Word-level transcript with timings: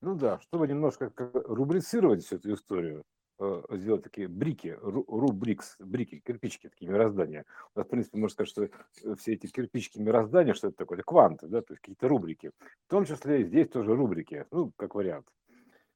Ну 0.00 0.14
да, 0.14 0.38
чтобы 0.40 0.66
немножко 0.66 1.10
как 1.10 1.30
рубрицировать 1.46 2.24
всю 2.24 2.36
эту 2.36 2.54
историю, 2.54 3.02
э, 3.38 3.62
сделать 3.72 4.02
такие 4.02 4.28
брики, 4.28 4.78
ру- 4.80 5.04
рубрикс, 5.06 5.76
брики, 5.78 6.22
кирпичики 6.24 6.68
такие 6.68 6.90
мироздания. 6.90 7.44
У 7.74 7.78
нас, 7.78 7.86
в 7.86 7.90
принципе, 7.90 8.18
можно 8.18 8.32
сказать, 8.32 8.48
что 8.48 8.64
э, 8.64 9.14
все 9.16 9.34
эти 9.34 9.46
кирпичики 9.46 9.98
мироздания, 9.98 10.54
что 10.54 10.68
это 10.68 10.78
такое? 10.78 10.98
Это 10.98 11.04
кванты, 11.04 11.48
да, 11.48 11.60
то 11.60 11.72
есть 11.72 11.80
какие-то 11.82 12.08
рубрики. 12.08 12.50
В 12.86 12.90
том 12.90 13.04
числе 13.04 13.42
и 13.42 13.44
здесь 13.44 13.68
тоже 13.68 13.94
рубрики, 13.94 14.46
ну, 14.50 14.72
как 14.76 14.94
вариант. 14.94 15.26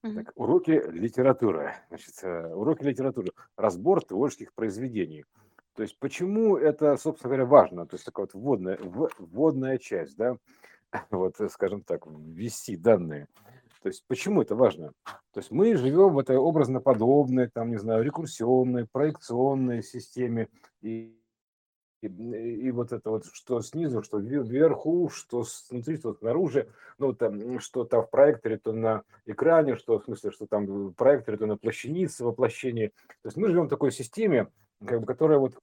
Так, 0.02 0.32
уроки 0.34 0.82
литературы. 0.91 1.73
Значит, 1.89 2.14
э, 2.23 2.55
уроки 2.55 2.82
литературы. 2.82 3.30
Разбор 3.57 4.05
творческих 4.05 4.52
произведений. 4.52 5.25
То 5.75 5.82
есть 5.82 5.98
почему 5.98 6.59
это, 6.59 6.96
собственно 6.98 7.30
говоря, 7.30 7.46
важно? 7.46 7.86
То 7.86 7.95
есть 7.95 8.05
такая 8.05 8.27
вот 8.27 8.34
вводная, 8.34 8.79
вводная 9.18 9.79
часть, 9.79 10.16
да, 10.16 10.36
вот, 11.11 11.36
скажем 11.50 11.82
так, 11.82 12.07
ввести 12.07 12.77
данные. 12.77 13.29
То 13.84 13.88
есть 13.88 14.02
почему 14.08 14.40
это 14.40 14.54
важно? 14.56 14.94
То 15.04 15.40
есть 15.40 15.50
мы 15.50 15.76
живем 15.76 16.14
в 16.14 16.18
этой 16.18 16.38
образно-подобной, 16.38 17.50
там, 17.50 17.70
не 17.70 17.76
знаю, 17.76 18.02
рекурсионной, 18.02 18.86
проекционной 18.90 19.82
системе, 19.82 20.48
и, 20.80 21.14
и, 22.00 22.06
и 22.06 22.70
вот 22.70 22.92
это 22.92 23.11
вот, 23.11 23.26
что 23.26 23.61
снизу, 23.61 24.02
что 24.02 24.20
ве- 24.20 24.42
вверху, 24.42 25.11
что 25.11 25.44
снутри, 25.44 25.98
что 25.98 26.14
снаружи, 26.14 26.72
ну, 26.96 27.12
там, 27.12 27.61
что 27.61 27.84
там 27.84 28.04
в 28.04 28.11
проекторе, 28.11 28.56
то 28.56 28.72
на 28.72 29.02
экране, 29.26 29.76
что 29.76 29.98
в 29.98 30.04
смысле, 30.04 30.30
что 30.30 30.46
там 30.46 30.64
в 30.64 30.92
проекторе, 30.94 31.36
то 31.36 31.44
на 31.44 31.58
плащанице, 31.58 32.25
воплощении. 32.25 32.89
То 33.20 33.27
есть 33.27 33.36
мы 33.36 33.48
живем 33.48 33.66
в 33.66 33.69
такой 33.69 33.92
системе, 33.92 34.48
как 34.83 35.00
бы, 35.00 35.06
которая 35.06 35.39
вот 35.39 35.58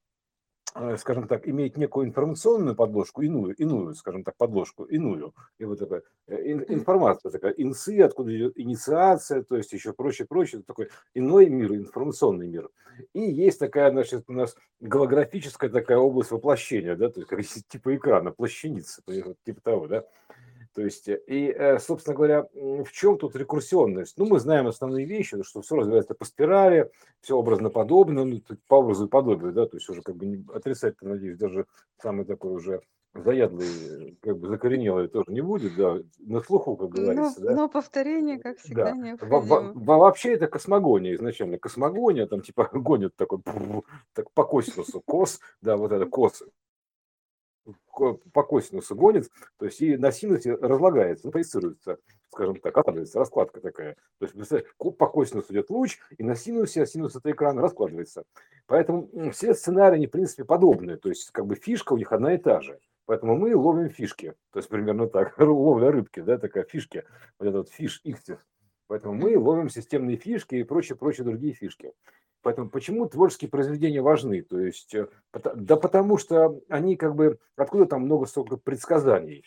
скажем 0.98 1.28
так, 1.28 1.48
имеет 1.48 1.78
некую 1.78 2.08
информационную 2.08 2.76
подложку, 2.76 3.22
иную, 3.22 3.56
иную, 3.56 3.94
скажем 3.96 4.24
так, 4.24 4.36
подложку, 4.38 4.86
иную, 4.86 5.34
и 5.58 5.66
вот 5.66 5.80
такая 5.80 6.04
э, 6.28 6.52
информация 6.70 7.32
такая, 7.32 7.52
инсы, 7.52 8.00
откуда 8.00 8.36
идет 8.36 8.54
инициация, 8.58 9.44
то 9.44 9.58
есть 9.58 9.74
еще 9.74 9.94
прочее, 9.94 10.28
это 10.60 10.64
такой 10.64 10.90
иной 11.14 11.50
мир, 11.50 11.74
информационный 11.74 12.48
мир. 12.48 12.70
И 13.14 13.22
есть 13.22 13.60
такая, 13.60 13.92
значит, 13.92 14.26
у 14.28 14.34
нас 14.34 14.56
голографическая 14.80 15.70
такая 15.70 15.98
область 15.98 16.32
воплощения, 16.32 16.96
да, 16.96 17.10
то 17.10 17.22
есть 17.22 17.68
типа 17.70 17.96
экрана, 17.96 18.32
плащаница, 18.32 19.02
типа 19.44 19.62
того, 19.62 19.88
да, 19.88 20.06
то 20.74 20.82
есть, 20.82 21.08
э, 21.10 21.20
и, 21.28 21.48
э, 21.52 21.80
собственно 21.80 22.16
говоря, 22.16 22.48
в 22.54 22.90
чем 22.92 23.18
тут 23.18 23.36
рекурсионность? 23.36 24.18
Ну, 24.18 24.26
мы 24.26 24.40
знаем 24.40 24.68
основные 24.68 25.06
вещи, 25.06 25.42
что 25.44 25.62
все 25.62 25.76
развивается 25.76 26.14
по 26.14 26.26
спирали, 26.26 26.90
все 27.22 27.36
образно 27.38 27.70
подобно, 27.70 28.24
ну, 28.24 28.42
по 28.68 28.76
образу 28.76 29.08
и 29.08 29.10
подобию, 29.10 29.52
да, 29.52 29.66
то 29.66 29.78
есть 29.78 29.90
уже 29.90 30.02
как 30.02 30.16
бы 30.16 30.26
не 30.26 30.46
отрицать, 30.54 30.96
надеюсь, 31.02 31.38
даже 31.38 31.66
самый 32.02 32.26
такой 32.26 32.54
уже 32.54 32.82
заядлый, 33.14 34.18
как 34.22 34.38
бы 34.38 34.48
закоренелый 34.48 35.10
тоже 35.10 35.32
не 35.32 35.42
будет, 35.42 35.76
да, 35.76 35.98
на 36.20 36.40
слуху, 36.42 36.78
как 36.78 36.92
Но, 36.92 37.02
говорится, 37.02 37.42
да. 37.42 37.56
но 37.56 37.68
повторение, 37.70 38.40
как 38.40 38.58
всегда, 38.60 38.86
Да, 38.86 38.96
необходимо. 38.96 39.40
во- 39.42 39.74
во- 39.74 39.98
вообще 40.00 40.34
это 40.34 40.48
космогония 40.48 41.14
изначально. 41.16 41.58
Космогония, 41.58 42.26
там 42.28 42.42
типа 42.42 42.70
гонят 42.74 43.16
такой, 43.18 43.40
так 44.14 44.32
по 44.32 44.46
косинусу, 44.46 45.02
кос, 45.02 45.42
да, 45.62 45.76
вот 45.76 45.92
это 45.92 46.06
кос, 46.06 46.42
ко- 46.42 46.46
по 47.92 48.44
косинусу 48.44 48.96
гонит, 48.96 49.30
то 49.58 49.66
есть 49.66 49.82
и 49.82 49.98
на 49.98 50.12
синусе 50.12 50.56
разлагается, 50.56 51.28
ну, 51.28 51.32
проецируется, 51.32 51.98
скажем 52.32 52.56
так, 52.56 52.78
откладывается, 52.78 53.20
раскладка 53.20 53.62
такая. 53.62 53.96
То 54.20 54.26
есть 54.26 54.34
представь, 54.34 54.64
ко- 54.78 54.92
по 54.92 55.08
косинусу 55.08 55.54
идет 55.54 55.70
луч, 55.70 56.00
и 56.18 56.24
на 56.24 56.36
синусе, 56.36 56.84
а 56.84 56.86
синус 56.86 57.16
это 57.16 57.32
экран 57.32 57.60
раскладывается. 57.60 58.24
Поэтому 58.68 59.10
все 59.32 59.54
сценарии, 59.54 59.96
они, 59.96 60.08
в 60.08 60.12
принципе, 60.12 60.46
подобные, 60.46 60.98
то 60.98 61.10
есть 61.10 61.30
как 61.32 61.46
бы 61.46 61.56
фишка 61.56 61.94
у 61.94 61.98
них 61.98 62.12
одна 62.12 62.34
и 62.34 62.38
та 62.38 62.62
же. 62.62 62.80
Поэтому 63.06 63.36
мы 63.36 63.56
ловим 63.56 63.90
фишки, 63.90 64.36
то 64.52 64.60
есть 64.60 64.70
примерно 64.70 65.08
так, 65.08 65.38
ловля 65.40 65.92
рыбки, 65.92 66.22
да, 66.22 66.38
такая 66.38 66.64
фишки, 66.64 67.04
вот 67.40 67.48
этот 67.48 67.70
фиш 67.70 68.00
ихтис. 68.04 68.38
Поэтому 68.92 69.14
мы 69.14 69.38
ловим 69.38 69.70
системные 69.70 70.18
фишки 70.18 70.56
и 70.56 70.64
прочие, 70.64 70.98
прочие 70.98 71.24
другие 71.24 71.54
фишки. 71.54 71.94
Поэтому 72.42 72.70
почему 72.70 73.08
творческие 73.08 73.50
произведения 73.50 74.02
важны? 74.02 74.42
То 74.42 74.60
есть, 74.60 74.94
э, 74.94 75.08
да 75.32 75.78
потому 75.78 76.18
что 76.18 76.60
они 76.68 76.98
как 76.98 77.16
бы, 77.16 77.40
откуда 77.56 77.86
там 77.86 78.02
много 78.02 78.26
столько 78.26 78.58
предсказаний? 78.58 79.46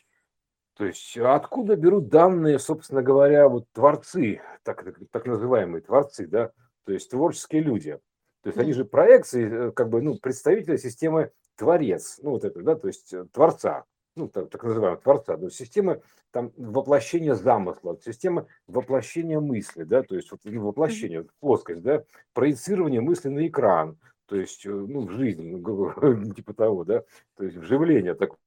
То 0.79 0.87
есть 0.87 1.19
а 1.19 1.35
откуда 1.35 1.77
берут 1.77 2.09
данные, 2.09 2.59
собственно 2.59 3.03
говоря, 3.03 3.47
вот 3.51 3.67
творцы, 3.75 4.41
так, 4.63 4.83
так 5.11 5.27
называемые 5.27 5.83
творцы, 5.83 6.27
да, 6.27 6.51
то 6.87 6.95
есть 6.95 7.11
творческие 7.11 7.61
люди. 7.61 7.99
То 8.45 8.49
есть 8.49 8.59
они 8.59 8.73
же 8.73 8.87
проекции, 8.87 9.69
э, 9.69 9.73
как 9.73 9.91
бы, 9.91 10.01
ну, 10.01 10.17
представители 10.17 10.79
системы 10.79 11.33
творец, 11.57 12.19
ну, 12.23 12.31
вот 12.31 12.45
это, 12.47 12.63
да, 12.63 12.77
то 12.77 12.87
есть 12.87 13.13
э, 13.13 13.27
творца, 13.31 13.85
ну, 14.17 14.29
так, 14.29 14.51
так 14.51 14.63
называемого 14.63 15.01
творца, 15.01 15.37
то 15.37 15.45
есть 15.45 15.57
системы 15.57 16.03
там 16.31 16.53
воплощения 16.57 17.35
замысла, 17.35 17.99
система 18.05 18.47
воплощения 18.67 19.41
мысли, 19.41 19.85
да, 19.85 20.03
то 20.03 20.15
есть 20.17 20.31
вот, 20.31 20.41
ну, 20.45 20.63
воплощение, 20.63 21.23
вот 21.23 21.31
плоскость, 21.41 21.83
да, 21.83 22.05
проецирование 22.33 23.01
мысли 23.01 23.29
на 23.29 23.47
экран, 23.47 23.99
то 24.27 24.37
есть, 24.37 24.65
э, 24.67 24.71
ну, 24.71 25.07
в 25.07 25.11
жизнь, 25.11 25.57
ну, 25.57 26.33
типа 26.35 26.55
того, 26.55 26.85
да, 26.85 27.05
то 27.37 27.45
есть 27.45 27.57
вживление 27.57 28.15
такое 28.15 28.39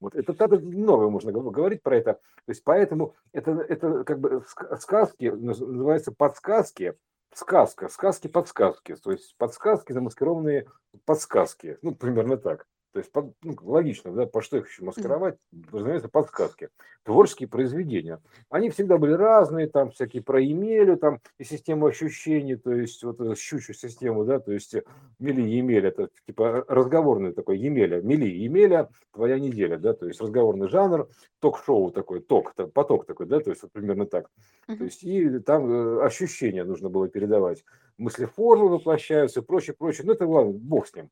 вот 0.00 0.14
это 0.14 0.34
надо 0.38 0.58
много 0.58 1.10
можно 1.10 1.30
гов- 1.30 1.52
говорить 1.52 1.82
про 1.82 1.98
это. 1.98 2.14
То 2.14 2.20
есть 2.48 2.64
поэтому 2.64 3.14
это, 3.32 3.52
это 3.52 4.04
как 4.04 4.20
бы 4.20 4.42
ска- 4.46 4.76
сказки, 4.78 5.24
наз- 5.26 5.64
называется 5.66 6.12
подсказки, 6.12 6.94
сказка, 7.34 7.88
сказки-подсказки, 7.88 8.96
то 8.96 9.12
есть 9.12 9.36
подсказки, 9.36 9.92
замаскированные 9.92 10.66
подсказки, 11.04 11.78
ну, 11.82 11.94
примерно 11.94 12.38
так. 12.38 12.66
То 12.96 13.00
есть 13.00 13.12
под- 13.12 13.34
ну, 13.42 13.54
логично, 13.60 14.10
да, 14.10 14.24
по 14.24 14.40
что 14.40 14.56
их 14.56 14.70
еще 14.70 14.82
маскировать, 14.82 15.36
разумеется, 15.70 16.08
подсказки. 16.08 16.70
Творческие 17.02 17.46
произведения. 17.46 18.22
Они 18.48 18.70
всегда 18.70 18.96
были 18.96 19.12
разные, 19.12 19.66
там 19.66 19.90
всякие 19.90 20.22
про 20.22 20.40
Емелю, 20.40 20.96
там 20.96 21.20
и 21.38 21.44
систему 21.44 21.84
ощущений, 21.84 22.56
то 22.56 22.72
есть 22.72 23.04
вот 23.04 23.18
щучью 23.36 23.74
систему, 23.74 24.24
да, 24.24 24.40
то 24.40 24.50
есть 24.50 24.74
э, 24.76 24.82
Мели 25.18 25.42
Емеля, 25.42 25.88
это 25.90 26.08
типа 26.26 26.64
разговорный 26.68 27.34
такой 27.34 27.58
Емеля, 27.58 28.00
Мели 28.00 28.24
Емеля, 28.24 28.88
твоя 29.12 29.38
неделя, 29.38 29.76
да, 29.76 29.92
то 29.92 30.06
есть 30.06 30.18
разговорный 30.22 30.68
жанр, 30.68 31.06
ток-шоу 31.40 31.90
такой, 31.90 32.20
ток, 32.20 32.54
та- 32.54 32.66
поток 32.66 33.04
такой, 33.04 33.26
да, 33.26 33.40
то 33.40 33.50
есть 33.50 33.60
вот 33.62 33.72
примерно 33.72 34.06
так. 34.06 34.30
То 34.66 34.84
есть 34.84 35.04
и 35.04 35.38
там 35.40 35.70
э, 35.70 36.02
ощущения 36.02 36.64
нужно 36.64 36.88
было 36.88 37.08
передавать, 37.08 37.62
мысли-формы 37.98 38.70
воплощаются 38.70 39.40
и 39.40 39.42
прочее, 39.44 39.76
прочее, 39.78 40.06
ну 40.06 40.14
это 40.14 40.26
ладно, 40.26 40.52
бог 40.52 40.86
с 40.86 40.94
ним. 40.94 41.10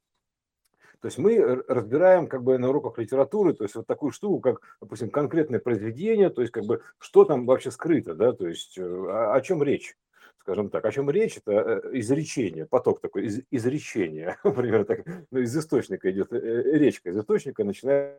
То 1.04 1.08
есть 1.08 1.18
мы 1.18 1.62
разбираем 1.68 2.26
как 2.26 2.42
бы 2.42 2.56
на 2.56 2.70
уроках 2.70 2.96
литературы, 2.96 3.52
то 3.52 3.64
есть 3.64 3.74
вот 3.74 3.86
такую 3.86 4.10
штуку, 4.10 4.40
как, 4.40 4.62
допустим, 4.80 5.10
конкретное 5.10 5.60
произведение, 5.60 6.30
то 6.30 6.40
есть 6.40 6.50
как 6.50 6.64
бы 6.64 6.80
что 6.98 7.26
там 7.26 7.44
вообще 7.44 7.70
скрыто, 7.70 8.14
да, 8.14 8.32
то 8.32 8.48
есть 8.48 8.78
э, 8.78 8.82
о, 8.82 9.38
чем 9.42 9.62
речь, 9.62 9.98
скажем 10.40 10.70
так, 10.70 10.82
о 10.82 10.90
чем 10.90 11.10
речь, 11.10 11.36
это 11.36 11.52
э, 11.52 11.98
изречение, 11.98 12.64
поток 12.64 13.02
такой 13.02 13.26
из, 13.26 13.42
изречения, 13.50 14.38
примерно 14.42 14.86
так, 14.86 15.00
ну, 15.30 15.40
из 15.40 15.54
источника 15.54 16.10
идет 16.10 16.32
э, 16.32 16.62
речка, 16.78 17.10
из 17.10 17.18
источника 17.18 17.64
начинается 17.64 18.16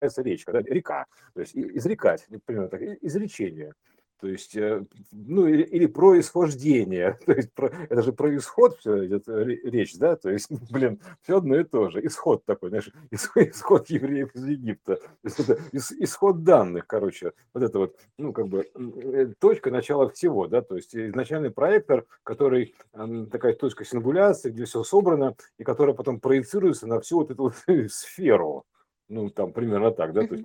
речка, 0.00 0.52
да, 0.52 0.62
река, 0.62 1.04
то 1.34 1.42
есть 1.42 1.54
изрекать, 1.54 2.26
примерно 2.46 2.70
так, 2.70 2.80
изречение. 3.02 3.74
То 4.22 4.28
есть, 4.28 4.54
э, 4.56 4.84
ну, 5.10 5.48
или, 5.48 5.64
или 5.64 5.86
происхождение, 5.86 7.18
то 7.26 7.32
есть 7.32 7.52
про, 7.52 7.72
это 7.90 8.02
же 8.02 8.12
про 8.12 8.36
исход 8.36 8.78
все 8.78 9.04
идет 9.04 9.28
э, 9.28 9.32
ре- 9.42 9.60
речь, 9.64 9.98
да, 9.98 10.14
то 10.14 10.30
есть, 10.30 10.46
блин, 10.70 11.00
все 11.22 11.38
одно 11.38 11.56
и 11.56 11.64
то 11.64 11.90
же, 11.90 12.06
исход 12.06 12.44
такой, 12.44 12.68
знаешь, 12.68 12.88
ис- 13.10 13.50
исход 13.50 13.90
евреев 13.90 14.32
из 14.36 14.46
Египта, 14.46 15.00
это 15.24 15.58
ис- 15.72 15.92
исход 15.98 16.44
данных, 16.44 16.86
короче, 16.86 17.32
вот 17.52 17.64
это 17.64 17.78
вот, 17.80 17.96
ну, 18.16 18.32
как 18.32 18.46
бы, 18.46 18.70
э, 18.76 19.32
точка 19.40 19.72
начала 19.72 20.08
всего, 20.08 20.46
да, 20.46 20.62
то 20.62 20.76
есть 20.76 20.94
изначальный 20.94 21.50
проектор, 21.50 22.04
который, 22.22 22.76
такая 22.92 23.54
точка 23.54 23.84
сингуляции, 23.84 24.52
где 24.52 24.66
все 24.66 24.84
собрано, 24.84 25.34
и 25.58 25.64
которая 25.64 25.96
потом 25.96 26.20
проецируется 26.20 26.86
на 26.86 27.00
всю 27.00 27.16
вот 27.16 27.32
эту 27.32 27.42
вот 27.42 27.54
сферу, 27.90 28.66
ну, 29.12 29.28
там 29.28 29.52
примерно 29.52 29.90
так, 29.90 30.12
да, 30.14 30.26
то 30.26 30.34
есть 30.34 30.44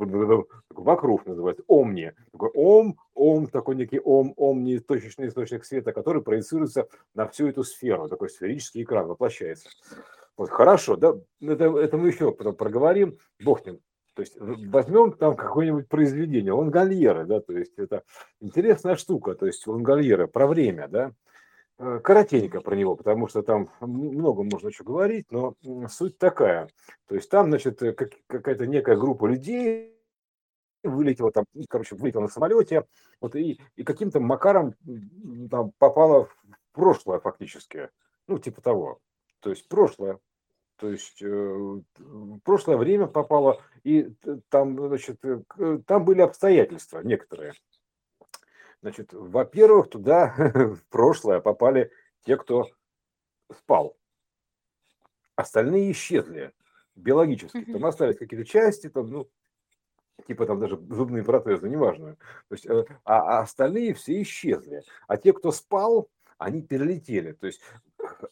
вокруг 0.69 1.25
называется, 1.25 1.63
омни, 1.67 2.13
такой 2.31 2.50
ом, 2.53 2.99
ом, 3.16 3.47
такой 3.47 3.75
некий 3.75 3.99
ом, 3.99 4.34
омни, 4.35 4.78
точечный 4.79 5.29
источник 5.29 5.64
света, 5.64 5.93
который 5.93 6.22
проецируется 6.22 6.87
на 7.16 7.28
всю 7.28 7.47
эту 7.47 7.64
сферу, 7.64 8.09
такой 8.09 8.29
сферический 8.29 8.84
экран 8.84 9.08
воплощается. 9.08 9.69
Вот, 10.35 10.49
хорошо, 10.49 10.97
да, 10.97 11.16
это, 11.41 11.66
это 11.78 11.97
мы 11.97 12.09
еще 12.09 12.31
потом 12.34 12.55
проговорим, 12.55 13.17
бог 13.43 13.66
ним. 13.66 13.79
То 14.16 14.22
есть 14.22 14.35
возьмем 14.37 15.14
там 15.14 15.35
какое-нибудь 15.35 15.87
произведение, 15.87 16.52
Лангольеры, 16.52 17.25
да, 17.25 17.40
то 17.40 17.53
есть 17.53 17.78
это 17.78 18.03
интересная 18.41 18.96
штука, 18.96 19.35
то 19.35 19.46
есть 19.46 19.66
Лангольеры 19.66 20.28
про 20.28 20.46
время, 20.46 20.87
да, 20.90 21.14
коротенько 21.78 22.62
про 22.62 22.76
него, 22.76 22.96
потому 22.96 23.28
что 23.28 23.44
там 23.44 23.70
много 23.82 24.44
можно 24.44 24.68
еще 24.68 24.84
говорить, 24.84 25.28
но 25.32 25.56
суть 25.90 26.18
такая. 26.18 26.70
То 27.08 27.16
есть 27.16 27.29
там, 27.29 27.50
значит, 27.50 27.82
э, 27.84 27.94
как- 27.94 28.18
какая-то 28.28 28.66
некая 28.66 28.97
группа 28.97 29.28
людей 29.28 29.94
вылетела 30.84 31.32
там, 31.32 31.46
короче, 31.70 31.96
вылетела 31.96 32.22
на 32.22 32.28
самолете, 32.28 32.85
вот 33.22 33.35
и, 33.35 33.59
и 33.76 33.84
каким-то 33.84 34.20
макаром 34.20 34.74
там 35.52 35.72
попала 35.78 36.26
в 36.26 36.38
прошлое 36.72 37.20
фактически, 37.20 37.90
ну, 38.28 38.40
типа 38.40 38.62
того. 38.62 39.00
То 39.40 39.50
есть 39.52 39.68
прошлое. 39.68 40.20
То 40.78 40.91
есть 40.91 41.22
э, 41.22 41.82
прошлое 42.44 42.78
время 42.78 43.08
попало, 43.08 43.62
и 43.84 44.14
там, 44.50 44.78
значит, 44.88 45.24
э, 45.24 45.41
там 45.85 46.06
были 46.06 46.22
обстоятельства 46.22 47.02
некоторые. 47.02 47.53
Значит, 48.82 49.14
во-первых, 49.14 49.90
туда 49.90 50.34
в 50.38 50.84
прошлое 50.90 51.40
попали 51.40 51.91
те, 52.24 52.38
кто 52.38 52.68
спал. 53.52 53.97
Остальные 55.35 55.91
исчезли 55.91 56.53
биологически. 56.96 57.66
Там 57.72 57.85
остались 57.85 58.18
какие-то 58.18 58.46
части, 58.46 58.90
там, 58.90 59.09
ну, 59.09 59.29
типа 60.28 60.46
там 60.46 60.59
даже 60.59 60.78
зубные 60.90 61.24
протезы, 61.24 61.70
неважно. 61.70 62.16
То 62.50 62.56
есть, 62.56 62.66
э, 62.66 62.85
а, 63.03 63.40
а 63.40 63.40
остальные 63.41 63.94
все 63.94 64.22
исчезли. 64.22 64.84
А 65.08 65.18
те, 65.18 65.34
кто 65.34 65.52
спал, 65.52 66.09
они 66.38 66.62
перелетели. 66.62 67.34
То 67.34 67.47
есть 67.47 67.62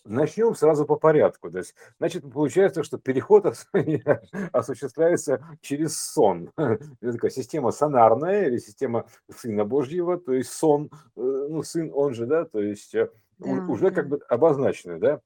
начнем 0.04 0.56
сразу 0.56 0.86
по 0.86 0.95
порядку. 0.95 1.51
То 1.51 1.60
есть, 1.60 1.75
значит, 1.98 2.24
получается, 2.31 2.83
что 2.83 2.98
переход 2.98 3.45
осуществляется 4.51 5.45
через 5.62 5.98
сон. 5.98 6.51
Это 6.57 7.13
такая 7.13 7.31
система 7.31 7.72
сонарная 7.72 8.48
или 8.48 8.57
система 8.57 9.06
Сына 9.33 9.66
Божьего, 9.66 10.18
то 10.18 10.33
есть 10.33 10.51
сон, 10.51 10.89
э, 11.16 11.48
ну, 11.50 11.63
сын 11.63 11.92
он 11.94 12.13
же, 12.13 12.25
да, 12.25 12.45
то 12.45 12.62
есть 12.62 12.95
э, 12.95 13.10
да, 13.39 13.50
уже 13.68 13.89
да. 13.89 13.92
как 13.92 14.10
бы 14.10 14.19
обозначенный, 14.30 15.00
да, 15.00 15.18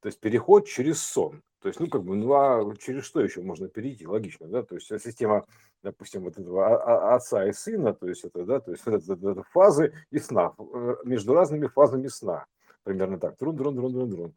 то 0.00 0.06
есть 0.06 0.20
переход 0.20 0.66
через 0.66 1.02
сон. 1.02 1.42
То 1.66 1.68
есть, 1.68 1.80
ну, 1.80 1.88
как 1.88 2.04
бы, 2.04 2.14
ну, 2.14 2.32
а 2.32 2.76
через 2.76 3.04
что 3.04 3.20
еще 3.20 3.40
можно 3.40 3.66
перейти? 3.66 4.06
Логично, 4.06 4.46
да? 4.46 4.62
То 4.62 4.76
есть, 4.76 4.86
система, 4.86 5.46
допустим, 5.82 6.22
вот 6.22 6.38
этого 6.38 7.12
отца 7.12 7.44
и 7.44 7.52
сына, 7.52 7.92
то 7.92 8.08
есть, 8.08 8.24
это, 8.24 8.44
да, 8.44 8.60
то 8.60 8.70
есть, 8.70 8.84
это, 8.86 9.12
это, 9.12 9.30
это 9.30 9.42
фазы 9.50 9.92
и 10.12 10.18
сна, 10.20 10.54
э, 10.58 10.96
между 11.04 11.34
разными 11.34 11.66
фазами 11.66 12.06
сна. 12.06 12.46
Примерно 12.86 13.18
так. 13.18 13.36
Трун, 13.36 13.56
трун, 13.56 13.74
трун, 13.74 13.92
трун, 13.92 14.10
трун. 14.12 14.34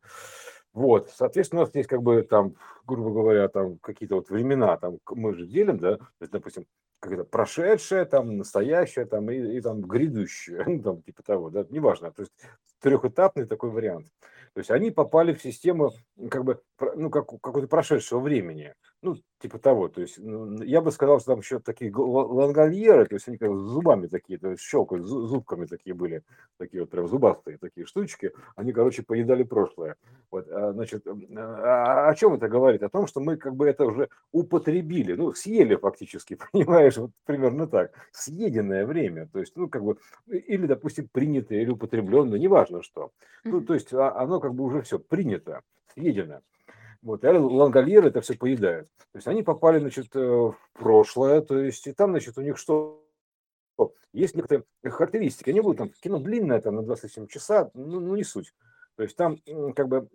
Вот, 0.74 1.12
соответственно, 1.16 1.62
у 1.62 1.66
нас 1.66 1.75
есть 1.75 1.88
как 1.88 2.01
бы 2.01 2.24
там, 2.24 2.56
грубо 2.84 3.12
говоря, 3.12 3.48
там 3.48 3.78
какие-то 3.78 4.16
вот 4.16 4.31
времена, 4.31 4.75
там 4.78 4.98
мы 5.12 5.36
же 5.36 5.46
делим, 5.46 5.78
да, 5.78 5.98
то 5.98 6.07
есть, 6.22 6.31
допустим, 6.31 6.66
как 7.00 7.12
это 7.12 7.24
прошедшее, 7.25 8.06
там 8.06 8.38
настоящее, 8.38 9.06
там 9.06 9.30
и, 9.30 9.57
и 9.57 9.62
там 9.62 9.81
грядущее, 9.81 10.63
ну, 10.68 10.81
там 10.81 11.01
типа 11.04 11.22
того, 11.22 11.51
да, 11.51 11.63
неважно, 11.69 12.12
то 12.12 12.24
есть 12.24 12.34
трехэтапный 12.81 13.46
такой 13.46 13.69
вариант. 13.69 14.07
То 14.54 14.60
есть 14.60 14.72
они 14.72 14.90
попали 14.90 15.34
в 15.34 15.44
систему 15.44 15.92
как 16.30 16.44
бы, 16.44 16.60
ну, 16.95 17.12
как, 17.12 17.28
какого-то 17.28 17.68
прошедшего 17.68 18.19
времени. 18.19 18.74
Ну, 19.01 19.16
типа 19.40 19.60
того. 19.60 19.88
То 19.88 20.01
есть 20.01 20.18
я 20.18 20.81
бы 20.81 20.92
сказал, 20.92 21.19
что 21.19 21.31
там 21.31 21.40
еще 21.40 21.60
такие 21.60 21.90
лангольеры, 21.96 23.06
то 23.06 23.16
есть 23.16 23.30
они 23.30 23.38
как 23.38 23.56
зубами 23.56 24.07
такие, 24.07 24.38
то 24.38 24.50
есть 24.51 24.62
щелкают, 24.62 25.06
зубками 25.06 25.66
такие 25.66 25.94
были, 25.94 26.24
такие 26.57 26.81
вот 26.81 26.90
прям 26.90 27.07
зубастые 27.07 27.57
такие 27.57 27.86
штучки. 27.86 28.34
Они, 28.57 28.74
короче, 28.74 29.04
поедали 29.04 29.44
прошлое. 29.44 29.96
Вот, 30.31 30.50
а, 30.50 30.74
значит, 30.74 31.07
а, 31.07 32.10
о 32.10 32.16
чем 32.16 32.34
это 32.34 32.50
говорит? 32.50 32.84
О 32.84 32.90
том, 32.90 33.07
что 33.07 33.22
мы 33.22 33.38
как 33.38 33.56
бы 33.56 33.68
это 33.68 33.86
уже 33.86 34.10
употребили, 34.34 35.13
ну, 35.13 35.34
съели 35.34 35.75
фактически, 35.75 36.38
понимаешь, 36.52 36.98
вот 36.98 37.12
примерно 37.25 37.68
так. 37.68 37.94
Съеденное 38.12 38.86
время, 38.86 39.30
то 39.31 39.40
есть, 39.40 39.56
ну, 39.56 39.69
как 39.69 39.84
бы, 39.84 39.98
или, 40.28 40.68
допустим, 40.68 41.07
принятое, 41.10 41.62
или 41.62 41.69
употребленное, 41.69 42.38
неважно 42.38 42.84
что. 42.84 43.12
Ну, 43.45 43.62
то 43.62 43.74
есть 43.74 43.94
а, 43.94 44.13
оно 44.18 44.42
как 44.42 44.54
бы 44.54 44.66
уже 44.66 44.81
все 44.81 45.00
принято, 45.00 45.62
съедено. 45.94 46.42
Вот, 47.01 47.24
и 47.24 47.28
лангольеры 47.28 48.10
это 48.10 48.22
все 48.22 48.36
поедают. 48.36 48.90
То 49.12 49.18
есть 49.18 49.28
они 49.28 49.42
попали, 49.42 49.80
значит, 49.80 50.16
э, 50.16 50.19
в 50.19 50.57
прошлое, 50.74 51.42
то 51.42 51.57
есть 51.57 51.88
и 51.88 51.94
там, 51.94 52.12
значит, 52.12 52.38
у 52.38 52.42
них 52.42 52.57
что? 52.57 53.06
Есть 54.12 54.36
некоторые 54.36 54.66
характеристики. 54.84 55.51
Они 55.51 55.62
будут 55.62 55.78
там, 55.78 55.90
кино 56.01 56.19
длинное, 56.19 56.60
там, 56.60 56.75
на 56.75 56.84
27 56.84 57.28
часа, 57.28 57.72
ну, 57.74 58.00
ну 58.00 58.16
не 58.16 58.24
суть. 58.24 58.54
То 58.96 59.04
есть 59.04 59.16
там 59.16 59.38
как 59.75 59.88
бы 59.88 60.10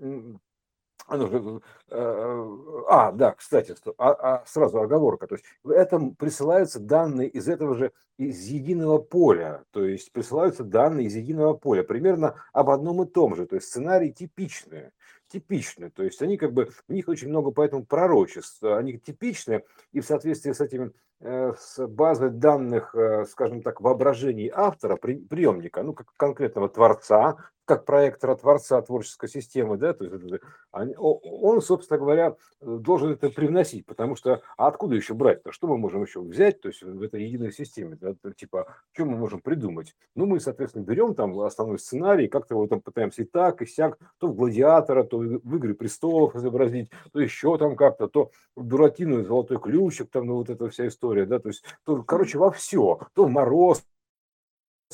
оно 1.06 1.26
же, 1.26 1.60
э, 1.90 2.56
а, 2.88 3.12
да, 3.12 3.32
кстати, 3.32 3.74
а, 3.98 4.12
а, 4.12 4.44
сразу 4.46 4.80
оговорка. 4.80 5.26
То 5.26 5.34
есть 5.34 5.44
в 5.62 5.70
этом 5.70 6.14
присылаются 6.14 6.80
данные 6.80 7.28
из 7.28 7.48
этого 7.48 7.74
же, 7.74 7.92
из 8.16 8.46
единого 8.46 8.98
поля. 8.98 9.64
То 9.70 9.84
есть 9.84 10.12
присылаются 10.12 10.64
данные 10.64 11.06
из 11.06 11.14
единого 11.14 11.54
поля. 11.54 11.82
Примерно 11.82 12.36
об 12.52 12.70
одном 12.70 13.02
и 13.02 13.06
том 13.06 13.36
же. 13.36 13.46
То 13.46 13.56
есть 13.56 13.68
сценарий 13.68 14.12
типичный 14.12 14.90
типичны. 15.34 15.90
То 15.90 16.04
есть 16.04 16.22
они 16.22 16.36
как 16.36 16.52
бы, 16.52 16.68
у 16.88 16.92
них 16.92 17.08
очень 17.08 17.28
много 17.28 17.50
поэтому 17.50 17.84
пророчеств. 17.84 18.62
Они 18.62 18.98
типичны, 18.98 19.64
и 19.92 20.00
в 20.00 20.06
соответствии 20.06 20.52
с 20.52 20.60
этим, 20.60 20.92
э, 21.20 21.52
с 21.58 21.86
базой 21.86 22.30
данных, 22.30 22.94
э, 22.94 23.24
скажем 23.24 23.62
так, 23.62 23.80
воображений 23.80 24.50
автора, 24.54 24.96
приемника, 24.96 25.82
ну, 25.82 25.92
как 25.92 26.06
конкретного 26.16 26.68
творца, 26.68 27.36
как 27.64 27.84
проектора 27.84 28.36
творца 28.36 28.80
творческой 28.82 29.28
системы, 29.28 29.76
да, 29.76 29.94
то 29.94 30.04
есть 30.04 30.42
он, 30.72 31.62
собственно 31.62 31.98
говоря, 31.98 32.36
должен 32.60 33.12
это 33.12 33.30
привносить, 33.30 33.86
потому 33.86 34.16
что 34.16 34.42
а 34.56 34.66
откуда 34.66 34.96
еще 34.96 35.14
брать-то, 35.14 35.52
что 35.52 35.66
мы 35.66 35.78
можем 35.78 36.02
еще 36.02 36.20
взять, 36.20 36.60
то 36.60 36.68
есть 36.68 36.82
в 36.82 37.02
этой 37.02 37.24
единой 37.24 37.52
системе, 37.52 37.96
да, 38.00 38.14
типа, 38.36 38.74
что 38.92 39.04
мы 39.04 39.16
можем 39.16 39.40
придумать? 39.40 39.94
Ну, 40.14 40.26
мы, 40.26 40.40
соответственно, 40.40 40.84
берем 40.84 41.14
там 41.14 41.38
основной 41.40 41.78
сценарий, 41.78 42.28
как-то 42.28 42.54
его 42.54 42.66
там 42.66 42.80
пытаемся 42.80 43.22
и 43.22 43.24
так, 43.24 43.62
и 43.62 43.66
сяк, 43.66 43.98
то 44.18 44.28
в 44.28 44.34
«Гладиатора», 44.34 45.04
то 45.04 45.18
в 45.18 45.56
«Игры 45.56 45.74
престолов» 45.74 46.36
изобразить, 46.36 46.90
то 47.12 47.20
еще 47.20 47.56
там 47.58 47.76
как-то, 47.76 48.08
то 48.08 48.30
Дуратину 48.56 49.20
и 49.20 49.24
«Золотой 49.24 49.58
ключик», 49.58 50.10
там, 50.10 50.26
ну, 50.26 50.34
вот 50.36 50.50
эта 50.50 50.68
вся 50.68 50.86
история, 50.88 51.26
да, 51.26 51.38
то 51.38 51.48
есть, 51.48 51.64
то, 51.84 52.02
короче, 52.02 52.38
во 52.38 52.50
все, 52.50 53.00
то 53.14 53.28
«Мороз», 53.28 53.84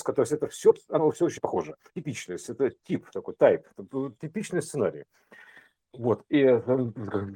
то 0.02 0.22
есть 0.22 0.32
это 0.32 0.48
все, 0.48 0.74
оно 0.88 1.10
все 1.10 1.26
очень 1.26 1.40
похоже. 1.40 1.76
Типичность, 1.94 2.48
это 2.48 2.70
тип 2.84 3.08
такой, 3.10 3.34
тайп, 3.34 3.66
типичный 4.20 4.62
сценарий. 4.62 5.04
Вот, 5.92 6.24
и 6.28 6.38
э, 6.38 6.60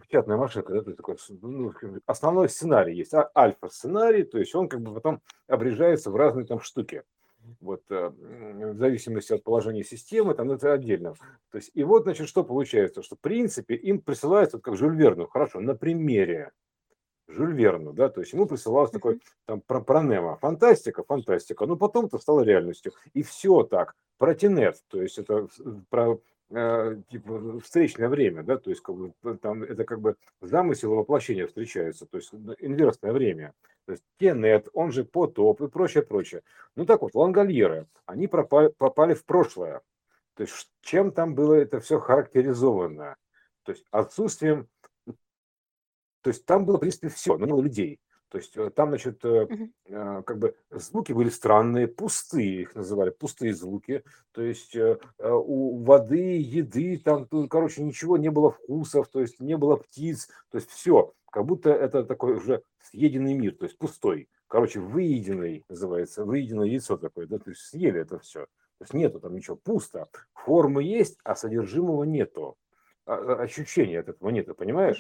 печатная 0.03 0.37
машинка, 0.37 0.81
да, 0.81 0.93
такой, 0.93 1.17
ну, 1.43 1.73
основной 2.07 2.49
сценарий 2.49 2.97
есть, 2.97 3.13
а, 3.13 3.29
альфа-сценарий, 3.37 4.23
то 4.23 4.39
есть 4.39 4.55
он 4.55 4.69
как 4.69 4.81
бы 4.81 4.95
потом 4.95 5.21
обрежается 5.49 6.13
в 6.13 6.17
разные 6.17 6.47
там 6.47 6.61
штуки. 6.61 7.03
Вот, 7.61 7.83
э, 7.91 8.11
в 8.11 8.79
зависимости 8.79 9.33
от 9.33 9.43
положения 9.43 9.83
системы, 9.83 10.35
там 10.35 10.53
это 10.53 10.73
отдельно. 10.73 11.15
То 11.51 11.59
есть, 11.59 11.73
и 11.75 11.83
вот, 11.83 12.05
значит, 12.05 12.29
что 12.29 12.45
получается, 12.45 13.03
что 13.03 13.17
в 13.17 13.21
принципе 13.21 13.75
им 13.75 14.01
присылается, 14.01 14.57
вот 14.57 14.65
как 14.65 14.77
Жюль 14.77 14.97
Верну, 14.97 15.27
хорошо, 15.27 15.61
на 15.61 15.75
примере, 15.75 16.53
Жюль 17.27 17.55
Верну, 17.55 17.93
да, 17.93 18.09
то 18.09 18.21
есть 18.21 18.33
ему 18.33 18.47
присылалось 18.47 18.91
такой 18.91 19.21
там 19.47 19.61
про, 19.63 19.81
про 19.81 20.03
Немо, 20.03 20.37
фантастика, 20.37 21.03
фантастика, 21.03 21.65
но 21.67 21.77
потом 21.77 22.07
это 22.07 22.19
стало 22.19 22.43
реальностью. 22.43 22.93
И 23.15 23.23
все 23.23 23.63
так, 23.63 23.95
про 24.19 24.35
Тинет, 24.35 24.83
то 24.89 25.01
есть 25.01 25.19
это 25.19 25.49
про 25.89 26.21
э, 26.51 26.97
типа 27.11 27.61
встречное 27.61 28.09
время, 28.09 28.43
да, 28.43 28.59
то 28.59 28.71
есть 28.71 28.83
как 28.83 28.97
бы, 28.97 29.13
там 29.39 29.63
это 29.63 29.85
как 29.85 30.01
бы 30.01 30.17
замысел 30.41 30.93
и 30.93 30.97
воплощение 30.97 31.47
встречаются, 31.47 32.07
то 32.07 32.19
есть 32.19 32.33
инверсное 32.59 33.13
время. 33.13 33.55
То 33.87 33.93
есть 33.93 34.05
Тенет, 34.19 34.69
он 34.73 34.93
же 34.93 35.05
потоп 35.05 35.61
и 35.63 35.69
прочее, 35.69 36.03
прочее. 36.03 36.43
Ну 36.77 36.87
так 36.87 37.03
вот, 37.03 37.15
лангольеры, 37.15 37.87
они 38.07 38.29
пропали, 38.29 38.69
попали 38.69 39.15
в 39.15 39.25
прошлое. 39.25 39.81
То 40.35 40.43
есть 40.43 40.71
чем 40.83 41.11
там 41.13 41.35
было 41.35 41.55
это 41.55 41.81
все 41.81 41.99
характеризовано? 41.99 43.17
То 43.65 43.73
есть 43.73 43.85
отсутствием 43.91 44.69
то 46.25 46.31
есть 46.31 46.47
там 46.47 46.65
было, 46.65 46.79
в 46.79 46.81
принципе, 46.81 47.09
все, 47.09 47.37
но 47.37 47.45
не 47.45 47.53
было 47.53 47.61
людей. 47.61 48.01
То 48.31 48.39
есть 48.39 48.57
э, 48.57 48.71
там, 48.71 48.89
значит, 48.89 49.23
uh 49.25 50.23
как 50.25 50.39
бы 50.39 50.57
звуки 50.71 51.13
были 51.13 51.29
странные, 51.29 51.87
пустые 51.87 52.63
их 52.63 52.75
называли, 52.75 53.11
пустые 53.11 53.55
звуки. 53.55 54.03
То 54.33 54.41
есть 54.41 54.75
у 55.21 55.85
воды, 55.85 56.41
еды, 56.41 56.99
там, 56.99 57.29
ну, 57.31 57.47
короче, 57.47 57.83
ничего 57.83 58.17
не 58.17 58.31
было 58.31 58.51
вкусов, 58.51 59.09
то 59.09 59.21
есть 59.21 59.39
не 59.41 59.59
было 59.59 59.77
птиц, 59.77 60.29
то 60.51 60.57
есть 60.57 60.71
все, 60.71 61.13
как 61.31 61.45
будто 61.45 61.71
это 61.71 62.03
такой 62.03 62.37
уже 62.37 62.63
съеденный 62.81 63.35
мир, 63.35 63.55
то 63.57 63.67
есть 63.67 63.77
пустой. 63.77 64.29
Короче, 64.49 64.81
выеденный 64.81 65.65
называется, 65.69 66.25
выеденное 66.25 66.67
яйцо 66.67 66.97
такое, 66.97 67.27
да, 67.27 67.39
то 67.39 67.51
есть 67.51 67.63
съели 67.63 68.01
это 68.01 68.19
все. 68.21 68.47
То 68.79 68.85
есть 68.85 68.95
нету 68.95 69.21
там 69.21 69.35
ничего, 69.35 69.57
пусто. 69.57 70.09
Формы 70.33 70.83
есть, 70.83 71.19
а 71.25 71.37
содержимого 71.37 72.05
нету. 72.05 72.57
А, 73.07 73.15
а, 73.15 73.43
ощущения 73.43 74.01
от 74.01 74.09
этого 74.09 74.31
нету, 74.31 74.55
понимаешь? 74.55 74.99